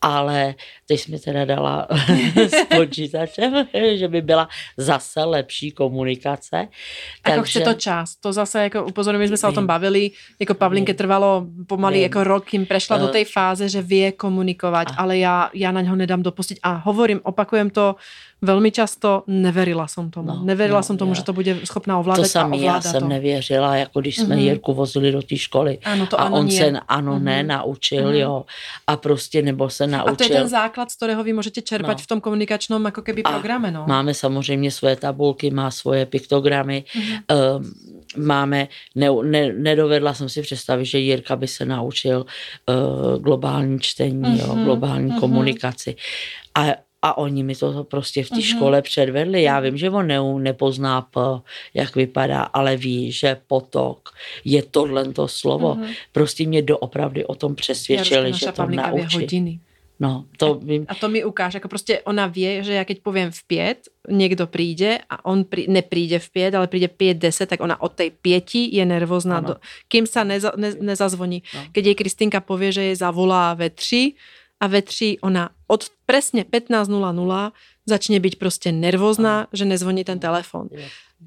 ale 0.00 0.54
teď 0.86 1.08
mi 1.08 1.18
teda 1.18 1.44
dala 1.44 1.88
s 2.36 2.76
počítačem, 2.76 3.68
že 3.94 4.08
by 4.08 4.22
byla 4.22 4.48
zase 4.76 5.24
lepší 5.24 5.70
komunikace. 5.70 6.56
Jako 6.56 7.40
takže... 7.40 7.60
chce 7.60 7.60
to 7.60 7.74
čas, 7.74 8.16
to 8.16 8.32
zase 8.32 8.62
jako 8.62 8.84
upozorňuji, 8.84 9.28
jsme 9.28 9.36
se 9.36 9.48
o 9.48 9.52
tom 9.52 9.66
bavili, 9.66 10.10
jako 10.40 10.54
Pavlinke 10.54 10.94
trvalo 10.94 11.46
pomaly 11.66 11.94
Vím. 11.94 12.02
jako 12.02 12.24
rok, 12.24 12.44
kým 12.44 12.66
prešla 12.66 12.98
do 12.98 13.08
té 13.08 13.24
fáze, 13.24 13.68
že 13.68 13.82
vie 13.82 14.12
komunikovat, 14.12 14.88
ale 14.96 15.18
já, 15.18 15.50
já 15.54 15.72
na 15.72 15.80
něho 15.80 15.96
nedám 15.96 16.22
dopustit. 16.22 16.58
A 16.62 16.72
hovorím, 16.72 17.20
opakujem 17.22 17.70
to, 17.70 17.96
velmi 18.42 18.70
často 18.70 19.22
neverila 19.26 19.88
jsem 19.88 20.10
tomu. 20.10 20.28
No, 20.28 20.40
neverila 20.44 20.78
no, 20.78 20.82
jsem 20.82 20.96
tomu, 20.96 21.10
já. 21.10 21.14
že 21.14 21.24
to 21.24 21.32
bude 21.32 21.56
schopná 21.64 21.98
ovládat 21.98 22.22
To 22.22 22.28
samý, 22.28 22.62
já 22.62 22.80
jsem 22.80 23.00
to. 23.00 23.08
nevěřila, 23.08 23.76
jako 23.76 24.00
když 24.00 24.16
jsme 24.16 24.36
mm-hmm. 24.36 24.38
Jirku 24.38 24.74
vozili 24.74 25.12
do 25.12 25.22
té 25.22 25.36
školy 25.36 25.78
ano, 25.84 26.06
to 26.06 26.20
a 26.20 26.24
ano 26.24 26.36
on 26.36 26.46
nie. 26.46 26.58
se 26.58 26.80
ano, 26.88 27.14
mm-hmm. 27.16 27.22
ne, 27.22 27.42
naučil, 27.42 28.04
mm-hmm. 28.04 28.20
jo, 28.20 28.44
a 28.86 28.96
prostě 28.96 29.42
nebo 29.42 29.70
se 29.70 29.86
naučil. 29.86 30.12
A 30.12 30.16
to 30.16 30.22
je 30.22 30.28
ten 30.28 30.48
základ, 30.48 30.90
z 30.90 30.96
kterého 30.96 31.24
vy 31.24 31.32
můžete 31.32 31.62
čerpat 31.62 31.96
no. 31.98 32.02
v 32.02 32.06
tom 32.06 32.20
komunikačnom 32.20 32.84
jako 32.84 33.02
keby 33.02 33.22
programe, 33.22 33.70
no. 33.70 33.84
Máme 33.88 34.14
samozřejmě 34.14 34.70
své 34.70 34.96
tabulky, 34.96 35.50
má 35.50 35.70
svoje 35.70 36.06
piktogramy, 36.06 36.84
mm-hmm. 36.94 37.56
um, 37.56 37.72
máme, 38.26 38.68
ne, 38.94 39.08
ne, 39.22 39.52
nedovedla 39.52 40.14
jsem 40.14 40.28
si 40.28 40.42
představit, 40.42 40.84
že 40.84 40.98
Jirka 40.98 41.36
by 41.36 41.48
se 41.48 41.64
naučil 41.64 42.26
uh, 42.66 43.22
globální 43.22 43.80
čtení, 43.80 44.22
mm-hmm. 44.22 44.48
jo, 44.48 44.64
globální 44.64 45.10
mm-hmm. 45.10 45.20
komunikaci. 45.20 45.96
A 46.54 46.89
a 47.02 47.18
oni 47.18 47.42
mi 47.42 47.54
to 47.54 47.84
prostě 47.84 48.24
v 48.24 48.28
té 48.28 48.36
mm-hmm. 48.36 48.56
škole 48.56 48.82
předvedli. 48.82 49.42
Já 49.42 49.60
vím, 49.60 49.76
že 49.76 49.90
on 49.90 50.06
ne, 50.06 50.18
nepozná 50.38 51.00
P, 51.00 51.20
jak 51.74 51.96
vypadá, 51.96 52.42
ale 52.42 52.76
ví, 52.76 53.12
že 53.12 53.36
potok 53.46 54.10
je 54.44 54.62
tohle 54.62 55.12
to 55.12 55.28
slovo. 55.28 55.74
Mm-hmm. 55.74 55.94
Prostě 56.12 56.46
mě 56.46 56.62
doopravdy 56.62 57.24
o 57.24 57.34
tom 57.34 57.54
přesvědčili, 57.54 58.32
že 58.32 58.52
to 58.52 58.66
naučí. 58.66 59.16
hodiny. 59.16 59.60
No, 60.00 60.24
to 60.36 60.54
vím. 60.54 60.86
A 60.88 60.94
to 60.94 61.08
mi 61.08 61.24
ukáže, 61.24 61.56
jako 61.56 61.68
prostě 61.68 62.00
ona 62.00 62.26
ví, 62.26 62.58
že 62.60 62.72
já 62.72 62.84
keď 62.84 63.00
povím 63.00 63.30
v 63.30 63.42
pět, 63.46 63.78
někdo 64.08 64.46
přijde 64.46 64.98
a 65.10 65.24
on 65.24 65.44
prí, 65.44 65.66
nepríde 65.68 66.18
v 66.18 66.30
pět, 66.30 66.54
ale 66.54 66.66
přijde 66.66 66.88
pět, 66.88 67.16
deset, 67.16 67.48
tak 67.48 67.60
ona 67.60 67.82
od 67.82 67.92
té 67.92 68.10
pěti 68.10 68.68
je 68.72 68.86
nervózna, 68.86 69.40
do, 69.40 69.56
kým 69.88 70.06
se 70.06 70.24
neza, 70.24 70.52
ne, 70.56 70.74
nezazvoní. 70.80 71.42
No. 71.54 71.60
Keď 71.72 71.86
jej 71.86 71.94
Kristinka 71.94 72.40
povie, 72.40 72.72
že 72.72 72.82
je 72.82 72.96
zavolá 72.96 73.54
ve 73.54 73.70
tři, 73.70 74.12
a 74.60 74.66
ve 74.66 74.82
tři 74.82 75.16
ona 75.20 75.50
od 75.66 75.84
presne 76.06 76.42
15.00 76.42 77.52
začne 77.86 78.20
byť 78.20 78.38
prostě 78.38 78.72
nervózna, 78.72 79.46
že 79.52 79.64
nezvoní 79.64 80.04
ten 80.04 80.18
telefon. 80.18 80.68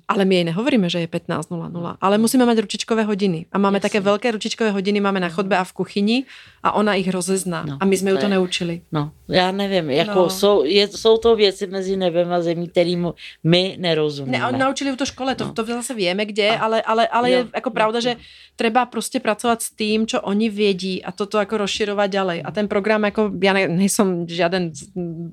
Ale 0.07 0.25
my 0.25 0.35
jej 0.35 0.43
nehovoríme, 0.43 0.89
že 0.89 1.05
je 1.05 1.07
15.00, 1.07 1.97
ale 2.01 2.17
musíme 2.17 2.45
mať 2.45 2.65
ručičkové 2.65 3.03
hodiny. 3.03 3.45
A 3.51 3.61
máme 3.61 3.77
Jasne. 3.77 3.85
také 3.89 3.99
velké 3.99 4.31
ručičkové 4.31 4.71
hodiny, 4.73 4.97
máme 4.99 5.19
na 5.19 5.29
chodbe 5.29 5.53
a 5.57 5.63
v 5.63 5.73
kuchyni 5.73 6.25
a 6.63 6.71
ona 6.73 6.97
ich 6.97 7.09
rozezná. 7.09 7.61
No, 7.61 7.77
a 7.77 7.85
my 7.85 7.97
jsme 7.97 8.11
ju 8.11 8.17
to 8.17 8.27
neučili. 8.27 8.81
No, 8.91 9.11
já 9.29 9.51
nevím, 9.51 9.89
jako 9.89 10.19
no. 10.19 10.29
jsou, 10.29 10.63
je, 10.63 10.87
jsou 10.87 11.17
to 11.17 11.35
věci 11.35 11.67
mezi 11.67 11.97
nebem 11.97 12.33
a 12.33 12.41
zemí, 12.41 12.67
kterým 12.67 13.13
my 13.43 13.75
nerozumíme. 13.79 14.39
Ne, 14.39 14.57
naučili 14.57 14.91
u 14.91 14.95
to 14.95 15.05
škole, 15.05 15.35
to, 15.35 15.45
no. 15.45 15.53
to 15.53 15.65
zase 15.65 15.93
víme 15.93 16.25
kde, 16.25 16.49
a, 16.49 16.63
ale, 16.63 16.81
ale, 16.81 17.07
ale 17.07 17.31
jo, 17.31 17.37
je 17.37 17.47
jako 17.55 17.69
pravda, 17.69 17.99
že 17.99 18.15
treba 18.55 18.85
prostě 18.85 19.19
pracovat 19.19 19.61
s 19.61 19.71
tím, 19.71 20.07
co 20.07 20.21
oni 20.21 20.49
vědí 20.49 21.03
a 21.03 21.11
toto 21.11 21.37
jako 21.37 21.57
rozširovat 21.57 22.11
ďalej. 22.11 22.41
A 22.45 22.51
ten 22.51 22.67
program, 22.67 23.03
jako 23.03 23.31
já 23.43 23.53
ne, 23.53 23.67
nejsem 23.67 24.27
žádný 24.27 24.71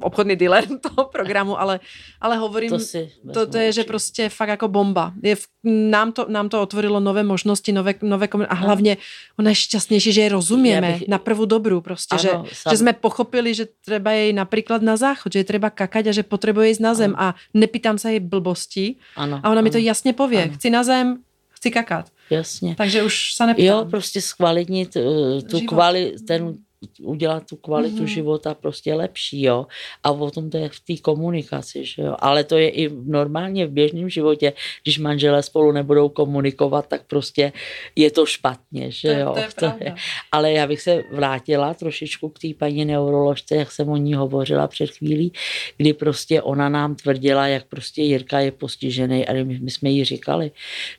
obchodný 0.00 0.36
dealer 0.36 0.64
toho 0.80 1.08
programu, 1.08 1.60
ale, 1.60 1.80
ale 2.20 2.36
hovorím, 2.36 2.70
to, 2.70 2.78
si 2.78 3.10
to, 3.34 3.46
to 3.46 3.58
je, 3.58 3.72
že 3.72 3.84
prostě 3.84 4.28
fakt 4.28 4.48
jako 4.48 4.68
bomba. 4.68 5.12
Je, 5.22 5.36
nám, 5.64 6.12
to, 6.12 6.26
nám 6.28 6.48
to 6.48 6.62
otvorilo 6.62 7.00
nové 7.00 7.22
možnosti, 7.22 7.72
nové, 7.72 7.94
nové 8.02 8.28
a 8.48 8.54
hlavně 8.54 8.96
ona 9.38 9.50
je 9.50 9.54
šťastnější, 9.54 10.12
že 10.12 10.20
je 10.20 10.28
rozumíme 10.28 10.92
bych... 10.92 11.08
na 11.08 11.18
prvú 11.18 11.46
dobrou 11.46 11.80
prostě, 11.80 12.16
ano, 12.16 12.44
že, 12.48 12.54
sam... 12.54 12.70
že 12.70 12.76
jsme 12.76 12.92
pochopili, 12.92 13.54
že 13.54 13.66
treba 13.84 14.10
jej 14.10 14.32
například 14.32 14.82
na 14.82 14.96
záchod, 14.96 15.32
že 15.32 15.38
je 15.38 15.44
treba 15.44 15.70
kakať 15.70 16.06
a 16.06 16.12
že 16.12 16.22
potřebuje 16.22 16.68
jít 16.68 16.80
na 16.80 16.94
zem 16.94 17.14
ano. 17.16 17.22
a 17.22 17.34
nepýtám 17.54 17.98
se 17.98 18.10
jej 18.10 18.20
blbosti 18.20 18.96
ano, 19.16 19.40
a 19.42 19.50
ona 19.50 19.60
ano, 19.60 19.62
mi 19.62 19.70
to 19.70 19.78
jasně 19.78 20.12
pově, 20.12 20.42
ano. 20.42 20.52
chci 20.54 20.70
na 20.70 20.82
zem, 20.84 21.18
chci 21.50 21.70
kakat. 21.70 22.12
jasně. 22.30 22.74
Takže 22.76 23.02
už 23.02 23.34
se 23.34 23.46
neptám. 23.46 23.66
Jo, 23.66 23.86
prostě 23.90 24.20
zkvalitnit 24.20 24.96
uh, 24.96 25.02
tu 25.40 25.58
Život. 25.58 25.68
kvali, 25.74 26.14
ten 26.26 26.54
udělat 27.02 27.46
tu 27.48 27.56
kvalitu 27.56 27.94
Mhm. 27.96 28.04
mm-hmm. 28.04 28.08
života 28.14 28.54
prostě 28.54 28.94
lepší, 28.94 29.42
jo. 29.42 29.66
A 30.02 30.10
o 30.10 30.30
tom 30.30 30.50
to 30.50 30.56
je 30.56 30.68
v 30.68 30.80
té 30.80 30.96
komunikaci, 31.02 31.84
že 31.84 32.02
jo. 32.02 32.16
Ale 32.18 32.44
to 32.44 32.56
je 32.58 32.68
i 32.70 32.88
normálně 33.04 33.66
v 33.66 33.70
běžném 33.70 34.08
životě, 34.08 34.52
když 34.82 34.98
manželé 34.98 35.42
spolu 35.42 35.72
nebudou 35.72 36.08
komunikovat, 36.08 36.86
tak 36.88 37.06
prostě 37.06 37.52
je 37.96 38.10
to 38.10 38.26
špatně, 38.26 38.90
že 38.90 39.08
To 39.08 39.14
je- 39.14 39.20
jo. 39.20 39.34
to 39.58 39.64
je. 39.80 39.94
Ale 40.32 40.52
já 40.52 40.66
bych 40.66 40.80
se 40.80 41.02
vrátila 41.12 41.74
trošičku 41.74 42.28
k 42.28 42.38
té 42.38 42.48
paní 42.58 42.84
neuroložce, 42.84 43.56
jak 43.56 43.72
jsem 43.72 43.88
o 43.88 43.96
ní 43.96 44.14
hovořila 44.14 44.68
před 44.68 44.90
chvílí, 44.90 45.32
kdy 45.76 45.92
prostě 45.92 46.42
ona 46.42 46.68
nám 46.68 46.94
tvrdila, 46.94 47.46
jak 47.46 47.64
prostě 47.66 48.02
Jirka 48.02 48.40
je 48.40 48.52
postižený 48.52 49.26
a 49.28 49.32
my, 49.32 49.58
my 49.62 49.70
jsme 49.70 49.90
jí 49.90 50.04
říkali, 50.04 50.50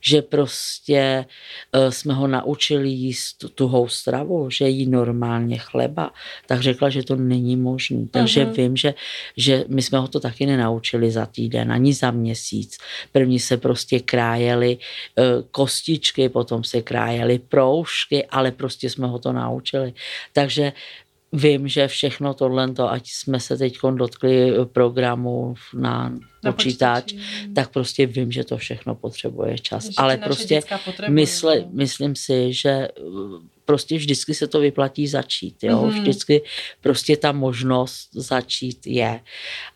že 0.01 0.21
prostě 0.21 1.25
uh, 1.75 1.89
jsme 1.89 2.13
ho 2.13 2.27
naučili 2.27 2.89
jíst 2.89 3.34
tu- 3.38 3.49
tuhou 3.49 3.88
stravu, 3.88 4.49
že 4.49 4.67
jí 4.67 4.86
normálně 4.89 5.59
chleba, 5.72 6.11
tak 6.47 6.61
řekla, 6.61 6.89
že 6.89 7.03
to 7.03 7.15
není 7.15 7.55
možné. 7.55 8.05
Takže 8.11 8.45
Mhm. 8.45 8.53
vím, 8.53 8.76
že, 8.78 8.93
že 9.38 9.63
my 9.67 9.82
jsme 9.82 9.97
ho 9.99 10.07
to 10.07 10.19
taky 10.19 10.45
nenaučili 10.45 11.11
za 11.11 11.26
týden, 11.26 11.72
ani 11.72 11.93
za 11.93 12.11
měsíc. 12.11 12.78
První 13.11 13.39
se 13.39 13.57
prostě 13.57 13.99
krájely 13.99 14.78
eh, 14.78 15.24
kostičky, 15.51 16.30
potom 16.30 16.63
se 16.63 16.82
krájely 16.82 17.39
proužky, 17.39 18.26
ale 18.26 18.51
prostě 18.51 18.89
jsme 18.89 19.07
ho 19.07 19.19
to 19.19 19.34
naučili. 19.34 19.93
Takže 20.34 20.74
vím, 21.34 21.67
že 21.67 21.88
všechno 21.88 22.34
tohle, 22.34 22.73
ať 22.89 23.09
jsme 23.09 23.39
se 23.39 23.57
teď 23.57 23.77
dotkli 23.95 24.53
programu 24.65 25.53
na, 25.73 26.09
Na 26.43 26.51
počítač, 26.51 27.03
počítači. 27.03 27.53
tak 27.55 27.69
prostě 27.69 28.05
vím, 28.05 28.32
že 28.32 28.43
to 28.43 28.57
všechno 28.57 28.95
potřebuje 28.95 29.59
čas. 29.59 29.86
Že 29.86 29.91
ale 29.97 30.17
prostě 30.17 30.61
mysle, 31.09 31.59
no. 31.59 31.69
myslím 31.71 32.15
si, 32.15 32.53
že 32.53 32.88
uh, 33.01 33.41
prostě 33.65 33.97
vždycky 33.97 34.34
se 34.34 34.47
to 34.47 34.59
vyplatí 34.59 35.07
začít. 35.07 35.63
Jo? 35.63 35.77
Mhm. 35.77 35.89
Mm-hmm. 35.89 36.01
Vždycky 36.01 36.41
prostě 36.82 37.17
ta 37.17 37.32
možnost 37.32 38.09
začít 38.13 38.88
je. 38.88 39.19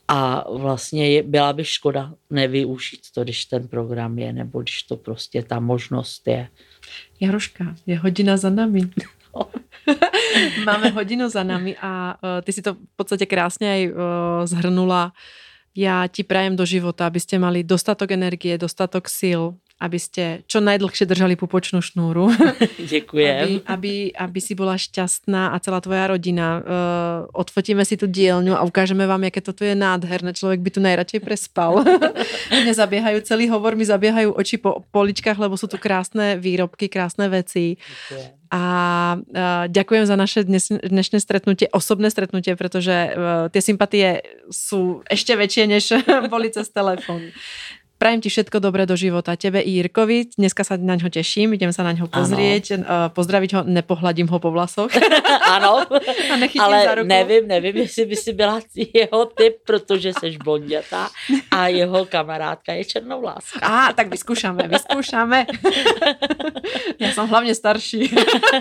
A 0.08 0.52
vlastně 0.52 1.12
je, 1.12 1.24
byla 1.24 1.54
by 1.54 1.66
škoda 1.66 2.14
nevyužít 2.30 3.02
to, 3.14 3.24
když 3.24 3.46
ten 3.46 3.68
program 3.68 4.20
je, 4.20 4.34
nebo 4.34 4.62
když 4.62 4.84
to 4.84 4.98
prostě 4.98 5.44
ta 5.44 5.60
možnost 5.60 6.28
je. 6.28 6.48
Jaroška, 7.20 7.76
je 7.86 7.98
hodina 7.98 8.38
za 8.38 8.50
nami. 8.50 8.82
Máme 10.68 10.90
hodinu 10.92 11.30
za 11.30 11.46
nami 11.46 11.78
a 11.78 12.18
uh, 12.18 12.40
ty 12.42 12.52
si 12.52 12.62
to 12.62 12.76
v 12.76 12.94
podstate 12.98 13.26
krásne 13.30 13.68
aj 13.68 13.82
uh, 13.90 13.94
zhrnula. 14.50 15.14
Ja 15.76 16.08
ti 16.08 16.24
prajem 16.24 16.56
do 16.56 16.64
života, 16.64 17.06
aby 17.06 17.20
ste 17.20 17.36
mali 17.36 17.60
dostatok 17.62 18.16
energie, 18.16 18.56
dostatok 18.56 19.12
síl, 19.12 19.60
aby 19.76 20.00
ste 20.00 20.24
čo 20.48 20.64
najdlhšie 20.64 21.04
držali 21.04 21.36
pupočnú 21.36 21.84
šnúru. 21.84 22.32
Děkujem. 22.96 23.40
aby, 23.44 23.54
aby, 23.68 23.94
aby 24.16 24.40
si 24.40 24.56
bola 24.56 24.80
šťastná 24.80 25.52
a 25.52 25.60
celá 25.60 25.84
tvoja 25.84 26.08
rodina. 26.16 26.48
Uh, 26.48 26.64
odfotíme 27.36 27.84
si 27.84 28.00
tu 28.00 28.08
dielňu 28.08 28.56
a 28.56 28.64
ukážeme 28.64 29.04
vám, 29.04 29.28
jaké 29.28 29.44
toto 29.44 29.68
je 29.68 29.76
nádherné. 29.76 30.32
Človek 30.32 30.64
by 30.64 30.70
tu 30.72 30.80
najradšej 30.80 31.20
prespal. 31.20 31.84
Mne 32.56 32.72
zabiehajú 32.72 33.20
celý 33.28 33.52
hovor, 33.52 33.76
mi 33.76 33.84
zabiehajú 33.84 34.32
oči 34.32 34.64
po 34.64 34.80
poličkách, 34.96 35.36
lebo 35.36 35.60
sú 35.60 35.68
tu 35.68 35.76
krásne 35.76 36.40
výrobky, 36.40 36.88
krásne 36.88 37.28
veci. 37.28 37.76
Děkujem. 37.76 38.46
A 38.56 38.64
uh, 39.20 39.68
ďakujem 39.68 40.06
za 40.08 40.16
naše 40.16 40.48
dnes, 40.48 40.72
dnešné 40.72 41.20
stretnutie, 41.20 41.68
osobné 41.76 42.08
stretnutie, 42.08 42.56
pretože 42.56 42.96
uh, 43.12 43.52
tie 43.52 43.60
sympatie 43.60 44.24
sú 44.48 45.04
ešte 45.12 45.36
väčšie, 45.36 45.64
než 45.68 45.84
boli 46.34 46.48
cez 46.48 46.72
telefón. 46.72 47.36
Prajem 47.96 48.20
ti 48.20 48.28
všetko 48.28 48.60
dobré 48.60 48.84
do 48.84 49.00
života, 49.00 49.40
tebe 49.40 49.64
i 49.64 49.80
Jirkovi. 49.80 50.36
Dneska 50.36 50.68
sa 50.68 50.76
na 50.76 51.00
ňo 51.00 51.08
teším, 51.08 51.56
idem 51.56 51.72
sa 51.72 51.80
na 51.80 51.96
ňo 51.96 52.12
pozrieť, 52.12 52.76
uh, 52.76 53.08
pozdraviť 53.08 53.50
ho, 53.56 53.62
nepohladím 53.64 54.28
ho 54.28 54.36
po 54.36 54.52
vlasoch. 54.52 54.92
ano, 55.56 55.88
A 56.28 56.36
nechytím 56.36 56.60
za 56.60 56.68
ale 56.68 56.96
ruku. 56.96 57.08
nevím, 57.08 57.48
nevím, 57.48 57.76
jestli 57.88 58.06
by 58.06 58.16
si 58.16 58.32
byla 58.34 58.60
jeho 58.76 59.26
typ, 59.26 59.56
protože 59.64 60.12
jsi 60.14 60.38
blondětá 60.44 61.08
a 61.52 61.68
jeho 61.68 62.06
kamarádka 62.06 62.74
je 62.74 62.86
černovláska. 62.86 63.64
Á, 63.64 63.94
tak 63.96 64.12
vyskúšame, 64.12 64.68
vyskúšame. 64.68 65.48
ja 67.00 67.16
som 67.16 67.32
hlavne 67.32 67.56
starší. 67.56 68.12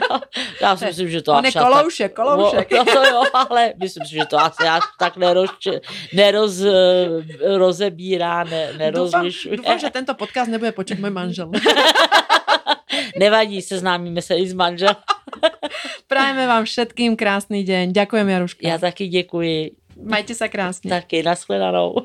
Já 0.62 0.76
si 0.76 0.84
myslím, 0.84 1.08
že 1.10 1.20
to 1.22 1.34
On 1.34 1.44
je 1.44 1.52
koloušek, 1.52 2.10
koloušek. 2.14 2.70
No, 2.70 2.84
to 2.84 3.00
jo, 3.04 3.20
ale 3.34 3.74
myslím 3.82 4.06
si, 4.06 4.14
že 4.14 4.24
to 4.30 4.38
asi 4.38 4.62
až 4.62 4.86
tak 4.98 5.18
neroz, 5.18 5.50
neroz, 6.14 6.62
rozebírá, 7.42 8.44
ne, 8.46 8.92
Dúfam, 8.94 9.23
nerozlišuje. 9.24 9.52
dúfam, 9.56 9.78
že 9.80 9.90
tento 9.90 10.12
podcast 10.14 10.48
nebude 10.52 10.72
počuť 10.76 11.00
môj 11.00 11.12
manžel. 11.12 11.48
Nevadí, 13.20 13.62
seznámíme 13.62 14.22
se 14.22 14.34
i 14.36 14.46
s 14.46 14.54
manželem. 14.54 14.96
Prajeme 16.10 16.46
vám 16.46 16.64
všetkým 16.64 17.16
krásny 17.16 17.64
deň. 17.64 17.92
Ďakujem, 17.92 18.28
Jaruška. 18.28 18.62
Já 18.68 18.78
taky 18.78 19.08
děkuji. 19.08 19.70
Majte 19.94 20.34
sa 20.34 20.50
krásne. 20.50 20.90
Taky, 20.90 21.22
nashledanou. 21.22 22.02